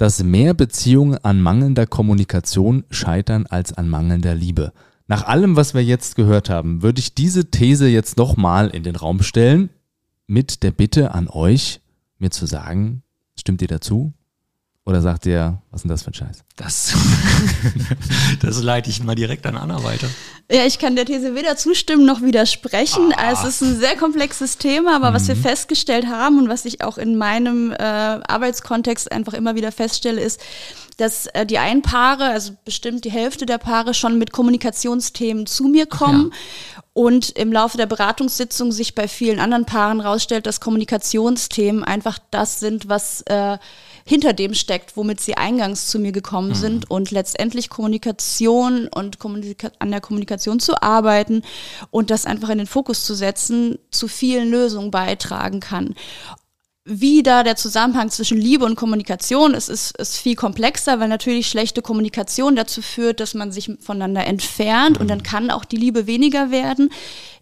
dass 0.00 0.24
mehr 0.24 0.54
Beziehungen 0.54 1.18
an 1.24 1.42
mangelnder 1.42 1.86
Kommunikation 1.86 2.84
scheitern 2.90 3.44
als 3.44 3.74
an 3.74 3.86
mangelnder 3.90 4.34
Liebe. 4.34 4.72
Nach 5.08 5.26
allem, 5.26 5.56
was 5.56 5.74
wir 5.74 5.84
jetzt 5.84 6.16
gehört 6.16 6.48
haben, 6.48 6.80
würde 6.80 7.00
ich 7.00 7.14
diese 7.14 7.50
These 7.50 7.86
jetzt 7.86 8.16
nochmal 8.16 8.70
in 8.70 8.82
den 8.82 8.96
Raum 8.96 9.22
stellen, 9.22 9.68
mit 10.26 10.62
der 10.62 10.70
Bitte 10.70 11.12
an 11.12 11.28
euch, 11.28 11.82
mir 12.18 12.30
zu 12.30 12.46
sagen, 12.46 13.02
stimmt 13.38 13.60
ihr 13.60 13.68
dazu? 13.68 14.14
Oder 14.90 15.02
sagt 15.02 15.24
ihr, 15.24 15.56
was 15.70 15.78
ist 15.78 15.82
denn 15.84 15.90
das 15.90 16.02
für 16.02 16.10
ein 16.10 16.14
Scheiß? 16.14 16.42
Das, 16.56 16.96
das 18.42 18.60
leite 18.60 18.90
ich 18.90 19.00
mal 19.04 19.14
direkt 19.14 19.46
an 19.46 19.56
Anna 19.56 19.84
weiter. 19.84 20.08
Ja, 20.50 20.66
ich 20.66 20.80
kann 20.80 20.96
der 20.96 21.04
These 21.04 21.36
weder 21.36 21.56
zustimmen 21.56 22.04
noch 22.04 22.22
widersprechen. 22.22 23.14
Ah. 23.16 23.30
Es 23.30 23.44
ist 23.44 23.60
ein 23.60 23.78
sehr 23.78 23.96
komplexes 23.96 24.58
Thema, 24.58 24.96
aber 24.96 25.10
mhm. 25.10 25.14
was 25.14 25.28
wir 25.28 25.36
mhm. 25.36 25.42
festgestellt 25.42 26.08
haben 26.08 26.38
und 26.38 26.48
was 26.48 26.64
ich 26.64 26.82
auch 26.82 26.98
in 26.98 27.16
meinem 27.16 27.70
äh, 27.70 27.76
Arbeitskontext 27.76 29.12
einfach 29.12 29.32
immer 29.34 29.54
wieder 29.54 29.70
feststelle, 29.70 30.20
ist, 30.20 30.40
dass 30.96 31.26
äh, 31.26 31.46
die 31.46 31.58
einen 31.58 31.82
Paare, 31.82 32.24
also 32.24 32.54
bestimmt 32.64 33.04
die 33.04 33.12
Hälfte 33.12 33.46
der 33.46 33.58
Paare, 33.58 33.94
schon 33.94 34.18
mit 34.18 34.32
Kommunikationsthemen 34.32 35.46
zu 35.46 35.68
mir 35.68 35.86
kommen. 35.86 36.32
Ja. 36.32 36.82
Und 36.94 37.30
im 37.30 37.52
Laufe 37.52 37.76
der 37.76 37.86
Beratungssitzung 37.86 38.72
sich 38.72 38.96
bei 38.96 39.06
vielen 39.06 39.38
anderen 39.38 39.66
Paaren 39.66 40.00
rausstellt, 40.00 40.46
dass 40.46 40.58
Kommunikationsthemen 40.58 41.84
einfach 41.84 42.18
das 42.32 42.58
sind, 42.58 42.88
was 42.88 43.22
äh, 43.26 43.56
hinter 44.04 44.32
dem 44.32 44.54
steckt, 44.54 44.96
womit 44.96 45.20
sie 45.20 45.36
eingangs 45.36 45.88
zu 45.88 45.98
mir 45.98 46.12
gekommen 46.12 46.50
mhm. 46.50 46.54
sind 46.54 46.90
und 46.90 47.10
letztendlich 47.10 47.68
Kommunikation 47.68 48.88
und 48.88 49.18
Kommunika 49.18 49.70
an 49.78 49.90
der 49.90 50.00
Kommunikation 50.00 50.60
zu 50.60 50.82
arbeiten 50.82 51.42
und 51.90 52.10
das 52.10 52.26
einfach 52.26 52.50
in 52.50 52.58
den 52.58 52.66
Fokus 52.66 53.04
zu 53.04 53.14
setzen, 53.14 53.78
zu 53.90 54.08
vielen 54.08 54.50
Lösungen 54.50 54.90
beitragen 54.90 55.60
kann 55.60 55.94
wie 56.84 57.22
da 57.22 57.42
der 57.42 57.56
Zusammenhang 57.56 58.10
zwischen 58.10 58.38
Liebe 58.38 58.64
und 58.64 58.74
Kommunikation 58.74 59.54
ist, 59.54 59.68
ist, 59.68 59.96
ist 59.98 60.16
viel 60.16 60.34
komplexer, 60.34 60.98
weil 60.98 61.08
natürlich 61.08 61.46
schlechte 61.48 61.82
Kommunikation 61.82 62.56
dazu 62.56 62.80
führt, 62.80 63.20
dass 63.20 63.34
man 63.34 63.52
sich 63.52 63.70
voneinander 63.80 64.26
entfernt 64.26 64.98
und 64.98 65.08
dann 65.08 65.22
kann 65.22 65.50
auch 65.50 65.64
die 65.64 65.76
Liebe 65.76 66.06
weniger 66.06 66.50
werden. 66.50 66.90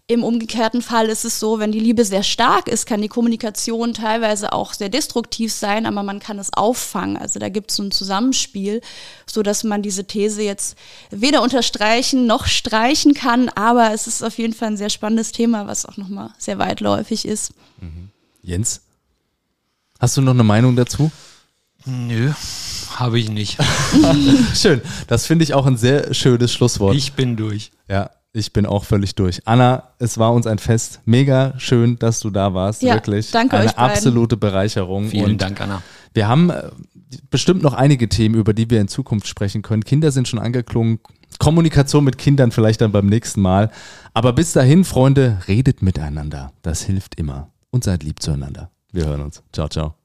Im 0.09 0.23
umgekehrten 0.23 0.81
Fall 0.81 1.05
ist 1.05 1.23
es 1.23 1.39
so, 1.39 1.59
wenn 1.59 1.71
die 1.71 1.79
Liebe 1.79 2.03
sehr 2.03 2.23
stark 2.23 2.67
ist, 2.67 2.87
kann 2.87 2.99
die 2.99 3.07
Kommunikation 3.07 3.93
teilweise 3.93 4.53
auch 4.53 4.73
sehr 4.73 4.89
destruktiv 4.89 5.53
sein, 5.53 5.85
aber 5.85 6.01
man 6.01 6.19
kann 6.19 6.39
es 6.39 6.51
auffangen. 6.51 7.15
Also 7.15 7.37
da 7.37 7.49
gibt 7.49 7.69
es 7.69 7.77
so 7.77 7.83
ein 7.83 7.91
Zusammenspiel, 7.91 8.81
so 9.27 9.43
dass 9.43 9.63
man 9.63 9.83
diese 9.83 10.05
These 10.05 10.41
jetzt 10.41 10.75
weder 11.11 11.43
unterstreichen 11.43 12.25
noch 12.25 12.47
streichen 12.47 13.13
kann, 13.13 13.49
aber 13.49 13.93
es 13.93 14.07
ist 14.07 14.23
auf 14.23 14.39
jeden 14.39 14.53
Fall 14.53 14.69
ein 14.69 14.77
sehr 14.77 14.89
spannendes 14.89 15.31
Thema, 15.31 15.67
was 15.67 15.85
auch 15.85 15.97
nochmal 15.97 16.31
sehr 16.39 16.57
weitläufig 16.57 17.27
ist. 17.27 17.53
Mhm. 17.79 18.09
Jens? 18.41 18.81
Hast 19.99 20.17
du 20.17 20.21
noch 20.21 20.33
eine 20.33 20.43
Meinung 20.43 20.75
dazu? 20.75 21.11
Nö, 21.85 22.33
habe 22.95 23.19
ich 23.19 23.29
nicht. 23.29 23.59
Schön. 24.55 24.81
Das 25.05 25.27
finde 25.27 25.43
ich 25.43 25.53
auch 25.53 25.67
ein 25.67 25.77
sehr 25.77 26.15
schönes 26.15 26.51
Schlusswort. 26.51 26.95
Ich 26.95 27.13
bin 27.13 27.37
durch. 27.37 27.71
Ja, 27.87 28.09
ich 28.33 28.53
bin 28.53 28.65
auch 28.65 28.83
völlig 28.83 29.15
durch. 29.15 29.41
Anna, 29.45 29.89
es 29.99 30.17
war 30.17 30.33
uns 30.33 30.45
ein 30.47 30.59
Fest. 30.59 31.01
Mega 31.05 31.53
schön, 31.57 31.97
dass 31.97 32.19
du 32.19 32.29
da 32.29 32.53
warst. 32.53 32.81
Ja, 32.81 32.95
Wirklich. 32.95 33.31
Danke 33.31 33.57
Eine 33.57 33.65
euch 33.69 33.75
beiden. 33.75 33.91
absolute 33.91 34.37
Bereicherung. 34.37 35.09
Vielen 35.09 35.31
Und 35.31 35.41
Dank, 35.41 35.59
Anna. 35.61 35.81
Wir 36.13 36.27
haben 36.27 36.49
äh, 36.49 36.69
bestimmt 37.29 37.63
noch 37.63 37.73
einige 37.73 38.07
Themen, 38.09 38.35
über 38.35 38.53
die 38.53 38.69
wir 38.69 38.81
in 38.81 38.87
Zukunft 38.87 39.27
sprechen 39.27 39.61
können. 39.61 39.83
Kinder 39.83 40.11
sind 40.11 40.27
schon 40.27 40.39
angeklungen. 40.39 40.99
Kommunikation 41.39 42.03
mit 42.03 42.17
Kindern 42.17 42.51
vielleicht 42.51 42.81
dann 42.81 42.91
beim 42.91 43.05
nächsten 43.07 43.41
Mal. 43.41 43.71
Aber 44.13 44.33
bis 44.33 44.53
dahin, 44.53 44.83
Freunde, 44.83 45.39
redet 45.47 45.81
miteinander. 45.81 46.51
Das 46.61 46.81
hilft 46.83 47.15
immer. 47.15 47.49
Und 47.71 47.83
seid 47.83 48.03
lieb 48.03 48.21
zueinander. 48.21 48.71
Wir 48.91 49.05
hören 49.05 49.21
uns. 49.21 49.43
Ciao, 49.53 49.67
ciao. 49.69 49.98